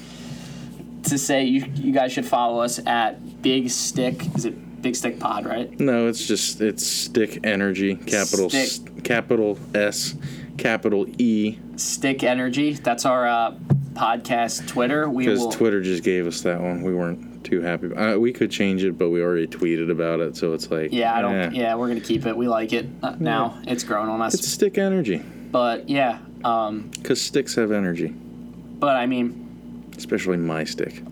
to 1.04 1.18
say 1.18 1.44
you 1.46 1.66
you 1.76 1.92
guys 1.92 2.12
should 2.12 2.26
follow 2.26 2.62
us 2.62 2.80
at 2.86 3.42
Big 3.42 3.70
Stick. 3.70 4.26
Is 4.36 4.46
it 4.46 4.82
Big 4.82 4.96
Stick 4.96 5.20
Pod? 5.20 5.46
Right. 5.46 5.78
no, 5.80 6.08
it's 6.08 6.26
just 6.26 6.62
it's 6.62 6.86
Stick 6.86 7.40
Energy, 7.46 7.96
capital 7.96 8.50
Stick. 8.50 8.64
S, 8.64 8.82
capital 9.04 9.58
S, 9.74 10.16
capital 10.58 11.06
E, 11.18 11.58
Stick 11.76 12.24
Energy. 12.24 12.74
That's 12.74 13.06
our 13.06 13.28
uh, 13.28 13.56
podcast 13.94 14.68
Twitter. 14.68 15.10
We 15.10 15.26
because 15.26 15.40
will. 15.40 15.52
Twitter 15.52 15.82
just 15.82 16.04
gave 16.04 16.28
us 16.28 16.42
that 16.42 16.62
one. 16.62 16.82
We 16.84 16.94
weren't 16.94 17.44
too 17.44 17.62
happy. 17.62 17.94
Uh, 17.94 18.18
we 18.18 18.32
could 18.34 18.52
change 18.52 18.84
it, 18.84 18.98
but 18.98 19.10
we 19.10 19.22
already 19.22 19.48
tweeted 19.48 19.90
about 19.90 20.20
it, 20.20 20.36
so 20.38 20.54
it's 20.54 20.70
like 20.70 20.92
yeah, 20.94 21.14
I 21.16 21.22
don't. 21.22 21.36
eh. 21.36 21.50
Yeah, 21.54 21.76
we're 21.76 21.88
gonna 21.88 22.00
keep 22.02 22.26
it. 22.26 22.36
We 22.38 22.48
like 22.48 22.74
it 22.74 22.86
uh, 23.02 23.16
now. 23.20 23.60
It's 23.66 23.84
grown 23.84 24.08
on 24.10 24.22
us. 24.22 24.34
It's 24.34 24.48
Stick 24.48 24.78
Energy, 24.78 25.22
but 25.52 25.90
yeah. 25.90 26.20
Um, 26.44 26.90
because 26.96 27.22
sticks 27.22 27.56
have 27.56 27.72
energy, 27.72 28.08
but 28.08 28.96
I 28.96 29.06
mean, 29.06 29.92
especially 29.98 30.38
my 30.38 30.64
stick. 30.64 31.04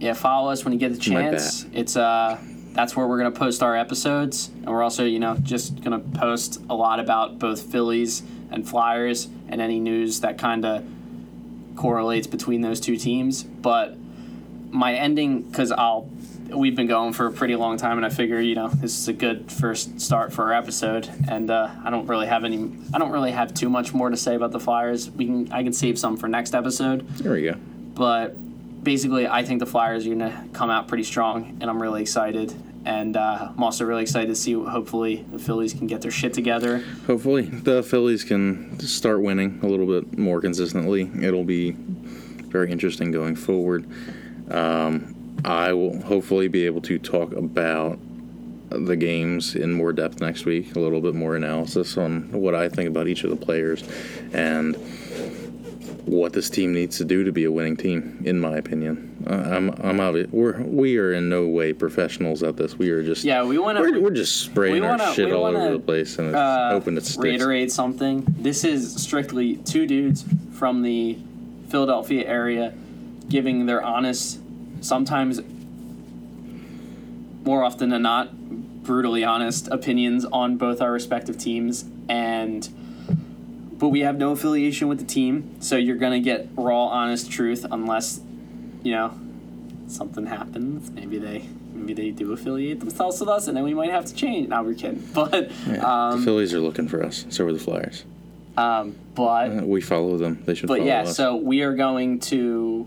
yeah, 0.00 0.12
follow 0.12 0.50
us 0.50 0.64
when 0.64 0.72
you 0.72 0.78
get 0.78 0.92
the 0.92 1.10
My 1.10 1.22
chance. 1.22 1.66
It's 1.72 1.96
uh 1.96 2.38
that's 2.72 2.94
where 2.94 3.06
we're 3.06 3.16
gonna 3.16 3.30
post 3.30 3.62
our 3.62 3.74
episodes, 3.76 4.48
and 4.48 4.66
we're 4.66 4.82
also 4.82 5.04
you 5.04 5.18
know 5.18 5.36
just 5.42 5.82
gonna 5.82 5.98
post 6.00 6.60
a 6.68 6.74
lot 6.74 7.00
about 7.00 7.38
both 7.38 7.62
Phillies 7.72 8.22
and 8.50 8.68
Flyers 8.68 9.28
and 9.48 9.60
any 9.60 9.80
news 9.80 10.20
that 10.20 10.36
kind 10.38 10.64
of 10.64 10.84
correlates 11.76 12.26
between 12.26 12.60
those 12.60 12.80
two 12.80 12.96
teams. 12.96 13.42
But 13.42 13.96
my 14.70 14.94
ending, 14.94 15.42
because 15.42 15.72
I'll 15.72 16.10
we've 16.54 16.76
been 16.76 16.86
going 16.86 17.12
for 17.12 17.26
a 17.26 17.32
pretty 17.32 17.56
long 17.56 17.76
time, 17.76 17.96
and 17.96 18.06
I 18.06 18.08
figure 18.10 18.40
you 18.40 18.54
know 18.54 18.68
this 18.68 18.98
is 18.98 19.08
a 19.08 19.12
good 19.12 19.50
first 19.50 20.00
start 20.00 20.32
for 20.32 20.44
our 20.44 20.52
episode, 20.54 21.08
and 21.28 21.50
uh, 21.50 21.70
I 21.84 21.90
don't 21.90 22.06
really 22.06 22.26
have 22.26 22.44
any. 22.44 22.70
I 22.94 22.98
don't 22.98 23.10
really 23.12 23.32
have 23.32 23.54
too 23.54 23.68
much 23.68 23.92
more 23.92 24.10
to 24.10 24.16
say 24.16 24.34
about 24.34 24.52
the 24.52 24.60
Flyers. 24.60 25.10
We 25.10 25.26
can 25.26 25.52
I 25.52 25.62
can 25.62 25.72
save 25.72 25.98
some 25.98 26.16
for 26.16 26.28
next 26.28 26.54
episode 26.54 27.08
There 27.18 27.32
we 27.32 27.42
go. 27.42 27.54
but 27.94 28.36
basically, 28.82 29.26
I 29.26 29.42
think 29.44 29.58
the 29.60 29.66
Flyers 29.66 30.06
are 30.06 30.14
going 30.14 30.20
to 30.20 30.44
come 30.52 30.70
out 30.70 30.86
pretty 30.88 31.04
strong, 31.04 31.58
and 31.60 31.68
I'm 31.70 31.80
really 31.82 32.02
excited. 32.02 32.54
And 32.84 33.16
uh, 33.16 33.48
I'm 33.50 33.64
also 33.64 33.84
really 33.84 34.02
excited 34.02 34.28
to 34.28 34.36
see. 34.36 34.52
Hopefully, 34.52 35.24
the 35.32 35.40
Phillies 35.40 35.72
can 35.74 35.88
get 35.88 36.02
their 36.02 36.12
shit 36.12 36.32
together. 36.32 36.84
Hopefully, 37.08 37.42
the 37.42 37.82
Phillies 37.82 38.22
can 38.22 38.78
start 38.78 39.20
winning 39.22 39.58
a 39.64 39.66
little 39.66 39.86
bit 39.86 40.16
more 40.16 40.40
consistently. 40.40 41.10
It'll 41.20 41.42
be 41.42 41.72
very 41.72 42.70
interesting 42.70 43.10
going 43.10 43.34
forward. 43.34 43.86
Um, 44.52 45.15
I 45.44 45.72
will 45.72 46.00
hopefully 46.02 46.48
be 46.48 46.66
able 46.66 46.80
to 46.82 46.98
talk 46.98 47.32
about 47.32 47.98
the 48.70 48.96
games 48.96 49.54
in 49.54 49.72
more 49.72 49.92
depth 49.92 50.20
next 50.20 50.44
week, 50.44 50.74
a 50.76 50.80
little 50.80 51.00
bit 51.00 51.14
more 51.14 51.36
analysis 51.36 51.96
on 51.96 52.30
what 52.32 52.54
I 52.54 52.68
think 52.68 52.88
about 52.88 53.06
each 53.06 53.22
of 53.24 53.30
the 53.30 53.36
players 53.36 53.84
and 54.32 54.74
what 56.04 56.32
this 56.32 56.48
team 56.50 56.72
needs 56.72 56.98
to 56.98 57.04
do 57.04 57.24
to 57.24 57.32
be 57.32 57.44
a 57.44 57.50
winning 57.52 57.76
team, 57.76 58.22
in 58.24 58.40
my 58.40 58.56
opinion. 58.56 59.24
Uh, 59.28 59.34
I'm, 59.34 59.70
I'm 59.82 60.00
obvious. 60.00 60.28
We're 60.30 60.60
we 60.62 60.98
are 60.98 61.12
in 61.12 61.28
no 61.28 61.46
way 61.48 61.72
professionals 61.72 62.42
at 62.44 62.56
this. 62.56 62.78
We 62.78 62.90
are 62.90 63.02
just 63.02 63.24
Yeah, 63.24 63.44
we 63.44 63.58
want 63.58 63.78
we're, 63.78 63.92
to 63.92 64.00
we're 64.00 64.10
just 64.10 64.36
spraying 64.40 64.74
we 64.74 64.80
wanna- 64.80 65.02
our 65.02 65.14
shit 65.14 65.32
all 65.32 65.42
wanna, 65.42 65.58
over 65.58 65.72
the 65.74 65.78
place, 65.80 66.18
and 66.18 66.28
it's 66.28 66.36
uh, 66.36 66.70
hoping 66.70 66.96
it 66.96 67.04
sticks. 67.04 67.18
reiterate 67.18 67.72
something. 67.72 68.24
This 68.38 68.62
is 68.64 68.94
strictly 69.02 69.56
two 69.58 69.86
dudes 69.86 70.24
from 70.52 70.82
the 70.82 71.18
Philadelphia 71.68 72.24
area 72.26 72.72
giving 73.28 73.66
their 73.66 73.82
honest, 73.82 74.38
sometimes 74.86 75.40
more 77.44 77.62
often 77.62 77.88
than 77.90 78.02
not, 78.02 78.34
brutally 78.82 79.24
honest 79.24 79.68
opinions 79.68 80.24
on 80.26 80.56
both 80.56 80.80
our 80.80 80.92
respective 80.92 81.36
teams 81.36 81.84
and 82.08 82.68
but 83.72 83.88
we 83.88 84.00
have 84.00 84.16
no 84.16 84.30
affiliation 84.30 84.86
with 84.86 84.98
the 85.00 85.04
team 85.04 85.56
so 85.60 85.74
you're 85.76 85.96
going 85.96 86.12
to 86.12 86.20
get 86.24 86.48
raw 86.54 86.84
honest 86.86 87.28
truth 87.28 87.66
unless 87.72 88.20
you 88.84 88.92
know 88.92 89.12
something 89.88 90.24
happens 90.26 90.88
maybe 90.92 91.18
they 91.18 91.44
maybe 91.74 91.94
they 91.94 92.10
do 92.12 92.32
affiliate 92.32 92.78
themselves 92.78 93.18
with 93.18 93.28
us 93.28 93.48
and 93.48 93.56
then 93.56 93.64
we 93.64 93.74
might 93.74 93.90
have 93.90 94.04
to 94.04 94.14
change 94.14 94.48
now 94.48 94.62
we're 94.62 94.72
kidding 94.72 95.04
but 95.12 95.50
Yeah, 95.66 95.78
um, 96.10 96.20
the 96.20 96.24
Phillies 96.24 96.54
are 96.54 96.60
looking 96.60 96.86
for 96.86 97.02
us. 97.04 97.26
So 97.28 97.44
are 97.44 97.52
the 97.52 97.58
Flyers. 97.58 98.04
um, 98.56 98.94
but 99.16 99.50
Uh, 99.50 99.62
We 99.64 99.80
follow 99.80 100.16
them. 100.16 100.40
They 100.44 100.54
should 100.54 100.68
but 100.68 100.84
yeah, 100.84 101.02
us. 101.02 101.16
so 101.16 101.34
we 101.34 101.62
are 101.62 101.74
going 101.74 102.20
to 102.20 102.86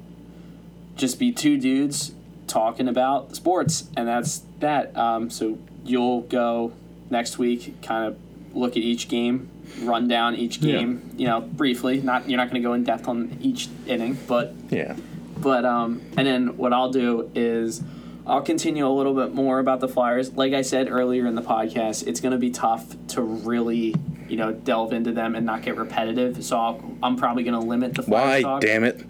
just 0.99 1.17
be 1.17 1.31
two 1.31 1.57
dudes 1.57 2.11
talking 2.47 2.87
about 2.87 3.35
sports, 3.35 3.89
and 3.97 4.07
that's 4.07 4.43
that. 4.59 4.95
Um, 4.97 5.29
so 5.29 5.57
you'll 5.85 6.21
go 6.21 6.73
next 7.09 7.37
week, 7.39 7.81
kind 7.81 8.05
of 8.07 8.17
look 8.55 8.71
at 8.71 8.77
each 8.83 9.07
game, 9.07 9.49
run 9.81 10.07
down 10.07 10.35
each 10.35 10.57
Yeah. 10.59 10.77
game, 10.79 11.11
you 11.17 11.27
know, 11.27 11.41
briefly. 11.41 12.01
Not 12.01 12.29
you're 12.29 12.37
not 12.37 12.49
going 12.49 12.61
to 12.61 12.67
go 12.67 12.73
in 12.73 12.83
depth 12.83 13.07
on 13.07 13.37
each 13.41 13.67
inning, 13.87 14.17
but 14.27 14.53
yeah, 14.69 14.95
but 15.37 15.65
um, 15.65 16.01
and 16.17 16.27
then 16.27 16.57
what 16.57 16.73
I'll 16.73 16.91
do 16.91 17.29
is 17.33 17.81
I'll 18.27 18.41
continue 18.41 18.87
a 18.87 18.89
little 18.93 19.13
bit 19.15 19.33
more 19.33 19.59
about 19.59 19.79
the 19.79 19.87
Flyers. 19.87 20.33
Like 20.33 20.53
I 20.53 20.61
said 20.61 20.89
earlier 20.89 21.25
in 21.25 21.35
the 21.35 21.41
podcast, 21.41 22.05
it's 22.07 22.19
going 22.19 22.33
to 22.33 22.37
be 22.37 22.51
tough 22.51 22.95
to 23.09 23.21
really 23.21 23.95
you 24.29 24.37
know, 24.37 24.53
delve 24.53 24.93
into 24.93 25.11
them 25.11 25.35
and 25.35 25.45
not 25.45 25.61
get 25.63 25.75
repetitive. 25.77 26.43
So 26.43 26.57
I'll, 26.57 26.97
I'm 27.01 27.15
probably 27.17 27.43
going 27.43 27.59
to 27.59 27.65
limit 27.67 27.95
the 27.95 28.03
Why? 28.03 28.41
talk. 28.41 28.61
Damn 28.61 28.83
it. 28.83 29.03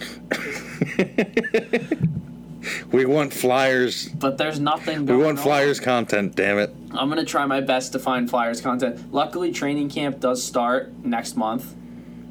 we 2.91 3.05
want 3.05 3.33
Flyers. 3.33 4.07
But 4.09 4.37
there's 4.37 4.59
nothing 4.59 5.05
We 5.05 5.15
want 5.15 5.37
on. 5.39 5.43
Flyers 5.43 5.79
content. 5.79 6.35
Damn 6.35 6.57
it. 6.59 6.73
I'm 6.91 7.09
gonna 7.09 7.23
try 7.25 7.45
my 7.45 7.61
best 7.61 7.91
to 7.93 7.99
find 7.99 8.29
Flyers 8.29 8.61
content. 8.61 9.13
Luckily, 9.13 9.51
training 9.51 9.89
camp 9.89 10.19
does 10.19 10.43
start 10.43 10.91
next 11.03 11.35
month. 11.37 11.75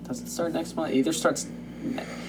Does 0.04 0.20
it 0.20 0.28
start 0.28 0.52
next 0.52 0.74
month? 0.76 0.92
Either 0.92 1.12
starts. 1.12 1.46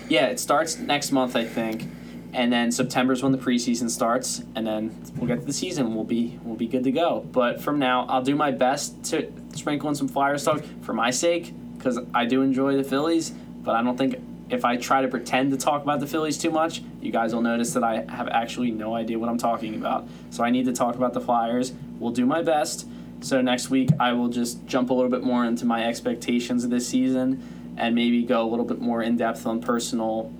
Yeah, 0.08 0.28
it 0.28 0.40
starts 0.40 0.78
next 0.78 1.12
month, 1.12 1.36
I 1.36 1.46
think, 1.46 1.86
and 2.34 2.52
then 2.54 2.72
September 2.72 3.14
is 3.14 3.24
when 3.24 3.32
the 3.32 3.38
preseason 3.38 3.90
starts, 3.90 4.44
and 4.56 4.66
then 4.66 4.96
we'll 5.16 5.28
get 5.28 5.40
to 5.40 5.46
the 5.46 5.54
season. 5.54 5.96
We'll 5.96 6.04
be 6.04 6.40
we'll 6.44 6.56
be 6.56 6.68
good 6.68 6.84
to 6.84 6.92
go. 6.92 7.26
But 7.32 7.62
from 7.62 7.80
now, 7.80 8.06
I'll 8.08 8.22
do 8.22 8.36
my 8.36 8.52
best 8.52 9.04
to 9.06 9.32
sprinkle 9.56 9.90
in 9.90 9.96
some 9.96 10.08
Flyers 10.08 10.44
talk 10.44 10.64
for 10.82 10.94
my 10.94 11.12
sake, 11.12 11.54
because 11.78 12.00
I 12.14 12.26
do 12.26 12.42
enjoy 12.42 12.76
the 12.78 12.84
Phillies. 12.84 13.32
But 13.32 13.76
I 13.76 13.84
don't 13.84 13.98
think 13.98 14.16
if 14.50 14.66
I 14.66 14.78
try 14.78 15.02
to 15.02 15.08
pretend 15.08 15.52
to 15.52 15.58
talk 15.58 15.84
about 15.84 16.00
the 16.00 16.08
Phillies 16.08 16.38
too 16.38 16.52
much, 16.52 16.82
you 17.02 17.12
guys 17.12 17.34
will 17.34 17.42
notice 17.42 17.74
that 17.74 17.84
I 17.84 18.06
have 18.10 18.28
actually 18.30 18.72
no 18.72 18.96
idea 18.96 19.20
what 19.20 19.30
I'm 19.30 19.38
talking 19.38 19.76
about. 19.76 20.08
So 20.32 20.44
I 20.44 20.50
need 20.50 20.66
to 20.66 20.74
talk 20.74 20.96
about 20.96 21.14
the 21.14 21.22
Flyers. 21.22 21.74
We'll 22.00 22.12
do 22.12 22.26
my 22.26 22.42
best. 22.42 22.88
So 23.22 23.42
next 23.42 23.70
week 23.70 23.90
I 24.00 24.14
will 24.14 24.30
just 24.30 24.66
jump 24.66 24.90
a 24.90 24.94
little 24.94 25.12
bit 25.12 25.24
more 25.24 25.46
into 25.46 25.66
my 25.66 25.86
expectations 25.86 26.64
of 26.64 26.70
this 26.70 26.88
season 26.88 27.76
and 27.78 27.94
maybe 27.94 28.24
go 28.24 28.44
a 28.44 28.50
little 28.50 28.66
bit 28.66 28.80
more 28.80 29.02
in 29.04 29.18
depth 29.18 29.46
on 29.46 29.62
personal 29.62 30.34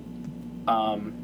um 0.66 1.19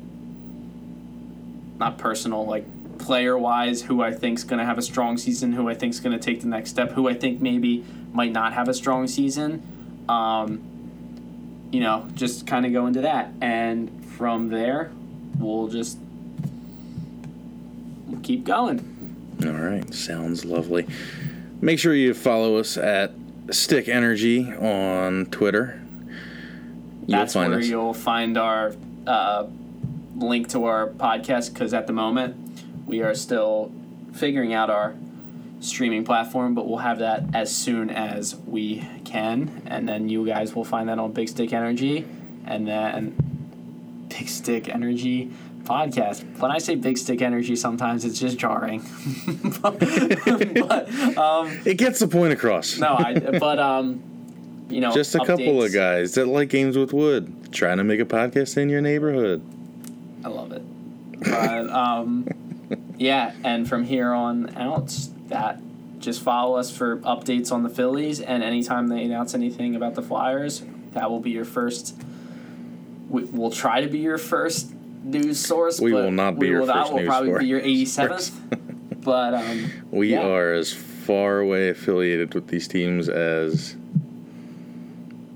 not 1.78 1.98
personal 1.98 2.46
like 2.46 2.64
player 2.98 3.36
wise 3.36 3.82
who 3.82 4.02
I 4.02 4.12
think's 4.12 4.42
going 4.42 4.58
to 4.58 4.64
have 4.64 4.78
a 4.78 4.82
strong 4.82 5.18
season, 5.18 5.52
who 5.52 5.68
I 5.68 5.74
think's 5.74 6.00
going 6.00 6.18
to 6.18 6.24
take 6.24 6.40
the 6.40 6.48
next 6.48 6.70
step, 6.70 6.92
who 6.92 7.08
I 7.08 7.14
think 7.14 7.40
maybe 7.40 7.84
might 8.12 8.32
not 8.32 8.52
have 8.54 8.68
a 8.68 8.74
strong 8.74 9.06
season. 9.06 9.62
Um 10.08 10.62
you 11.72 11.80
know, 11.80 12.06
just 12.14 12.46
kind 12.46 12.64
of 12.64 12.72
go 12.72 12.86
into 12.86 13.00
that 13.02 13.30
and 13.40 14.04
from 14.04 14.48
there 14.48 14.90
we'll 15.38 15.68
just 15.68 15.98
we'll 18.06 18.20
keep 18.20 18.44
going. 18.44 18.92
All 19.44 19.52
right, 19.52 19.92
sounds 19.92 20.44
lovely. 20.44 20.86
Make 21.60 21.78
sure 21.78 21.94
you 21.94 22.14
follow 22.14 22.56
us 22.56 22.76
at 22.76 23.12
Stick 23.50 23.88
Energy 23.88 24.52
on 24.52 25.26
Twitter. 25.26 25.82
You'll 27.06 27.18
That's 27.18 27.34
where 27.34 27.58
us. 27.58 27.66
you'll 27.66 27.94
find 27.94 28.36
our 28.36 28.74
uh, 29.06 29.46
link 30.16 30.48
to 30.48 30.64
our 30.64 30.88
podcast 30.88 31.52
because 31.52 31.74
at 31.74 31.86
the 31.86 31.92
moment 31.92 32.36
we 32.86 33.02
are 33.02 33.14
still 33.14 33.72
figuring 34.12 34.54
out 34.54 34.70
our 34.70 34.94
streaming 35.60 36.04
platform, 36.04 36.54
but 36.54 36.68
we'll 36.68 36.78
have 36.78 36.98
that 37.00 37.24
as 37.34 37.54
soon 37.54 37.90
as 37.90 38.36
we 38.46 38.86
can, 39.04 39.62
and 39.66 39.88
then 39.88 40.08
you 40.08 40.24
guys 40.26 40.54
will 40.54 40.64
find 40.64 40.88
that 40.88 40.98
on 40.98 41.12
Big 41.12 41.28
Stick 41.28 41.52
Energy, 41.52 42.06
and 42.46 42.66
then 42.66 44.06
Big 44.08 44.28
Stick 44.28 44.68
Energy 44.68 45.30
podcast. 45.64 46.38
When 46.38 46.50
I 46.50 46.58
say 46.58 46.76
Big 46.76 46.96
Stick 46.96 47.20
Energy, 47.22 47.56
sometimes 47.56 48.04
it's 48.04 48.18
just 48.20 48.38
jarring, 48.38 48.80
but, 49.60 49.78
but 49.80 51.18
um, 51.18 51.58
It 51.64 51.78
gets 51.78 51.98
the 51.98 52.08
point 52.08 52.32
across. 52.32 52.78
no, 52.78 52.94
I 52.96 53.18
but 53.38 53.58
um, 53.58 54.02
you 54.68 54.80
know, 54.80 54.92
Just 54.92 55.14
a 55.14 55.20
couple 55.20 55.62
of 55.62 55.72
guys 55.72 56.14
that 56.14 56.26
like 56.26 56.48
games 56.48 56.76
with 56.76 56.92
wood, 56.92 57.52
trying 57.52 57.78
to 57.78 57.84
make 57.84 58.00
a 58.00 58.04
podcast 58.04 58.56
in 58.56 58.68
your 58.68 58.80
neighborhood. 58.80 59.42
I 60.26 60.28
love 60.28 60.50
it. 60.50 60.62
But 61.20 61.70
um, 61.70 62.26
yeah, 62.98 63.32
and 63.44 63.68
from 63.68 63.84
here 63.84 64.12
on 64.12 64.56
out, 64.56 64.92
that 65.28 65.60
just 66.00 66.20
follow 66.20 66.56
us 66.56 66.76
for 66.76 66.96
updates 66.98 67.52
on 67.52 67.62
the 67.62 67.68
Phillies, 67.70 68.20
and 68.20 68.42
anytime 68.42 68.88
they 68.88 69.04
announce 69.04 69.34
anything 69.34 69.76
about 69.76 69.94
the 69.94 70.02
Flyers, 70.02 70.64
that 70.92 71.08
will 71.10 71.20
be 71.20 71.30
your 71.30 71.44
first. 71.44 71.96
We, 73.08 73.22
we'll 73.24 73.52
try 73.52 73.82
to 73.82 73.86
be 73.88 73.98
your 74.00 74.18
first 74.18 74.74
news 75.04 75.38
source. 75.38 75.80
We 75.80 75.92
will 75.92 76.10
not 76.10 76.34
be 76.40 76.46
we 76.46 76.48
your 76.50 76.62
will 76.62 76.66
first 76.72 76.88
We'll 76.92 77.02
news 77.02 77.08
probably 77.08 77.28
source. 77.30 77.42
be 77.42 77.46
your 77.46 77.60
eighty 77.60 77.86
seventh. 77.86 78.32
but 79.04 79.32
um, 79.34 79.70
We 79.92 80.10
Yeah. 80.10 80.26
are 80.26 80.52
as 80.54 80.72
far 80.72 81.38
away 81.38 81.68
affiliated 81.68 82.34
with 82.34 82.48
these 82.48 82.66
teams 82.66 83.08
as 83.08 83.76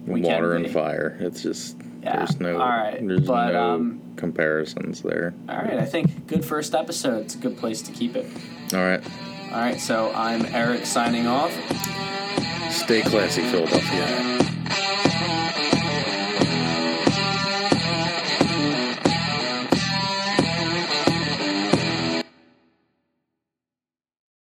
We 0.04 0.20
water 0.22 0.54
and 0.54 0.68
fire. 0.68 1.16
It's 1.20 1.44
just 1.44 1.76
Yeah. 2.02 2.16
there's 2.16 2.40
no 2.40 2.54
All 2.54 2.68
right. 2.68 2.98
there's 3.06 3.20
But, 3.20 3.52
no 3.52 3.70
um, 3.74 3.99
comparisons 4.16 5.02
there. 5.02 5.34
all 5.48 5.56
right, 5.56 5.78
I 5.78 5.84
think 5.84 6.26
good 6.26 6.44
first 6.44 6.74
episode. 6.74 7.22
It's 7.22 7.34
a 7.34 7.38
good 7.38 7.56
place 7.56 7.82
to 7.82 7.92
keep 7.92 8.16
it. 8.16 8.26
All 8.74 8.80
right, 8.80 9.02
All 9.52 9.58
right, 9.60 9.80
so 9.80 10.12
I'm 10.14 10.44
Eric 10.46 10.86
signing 10.86 11.26
off. 11.26 11.52
stay 12.72 13.02
classy, 13.02 13.42
Philadelphia. 13.42 14.38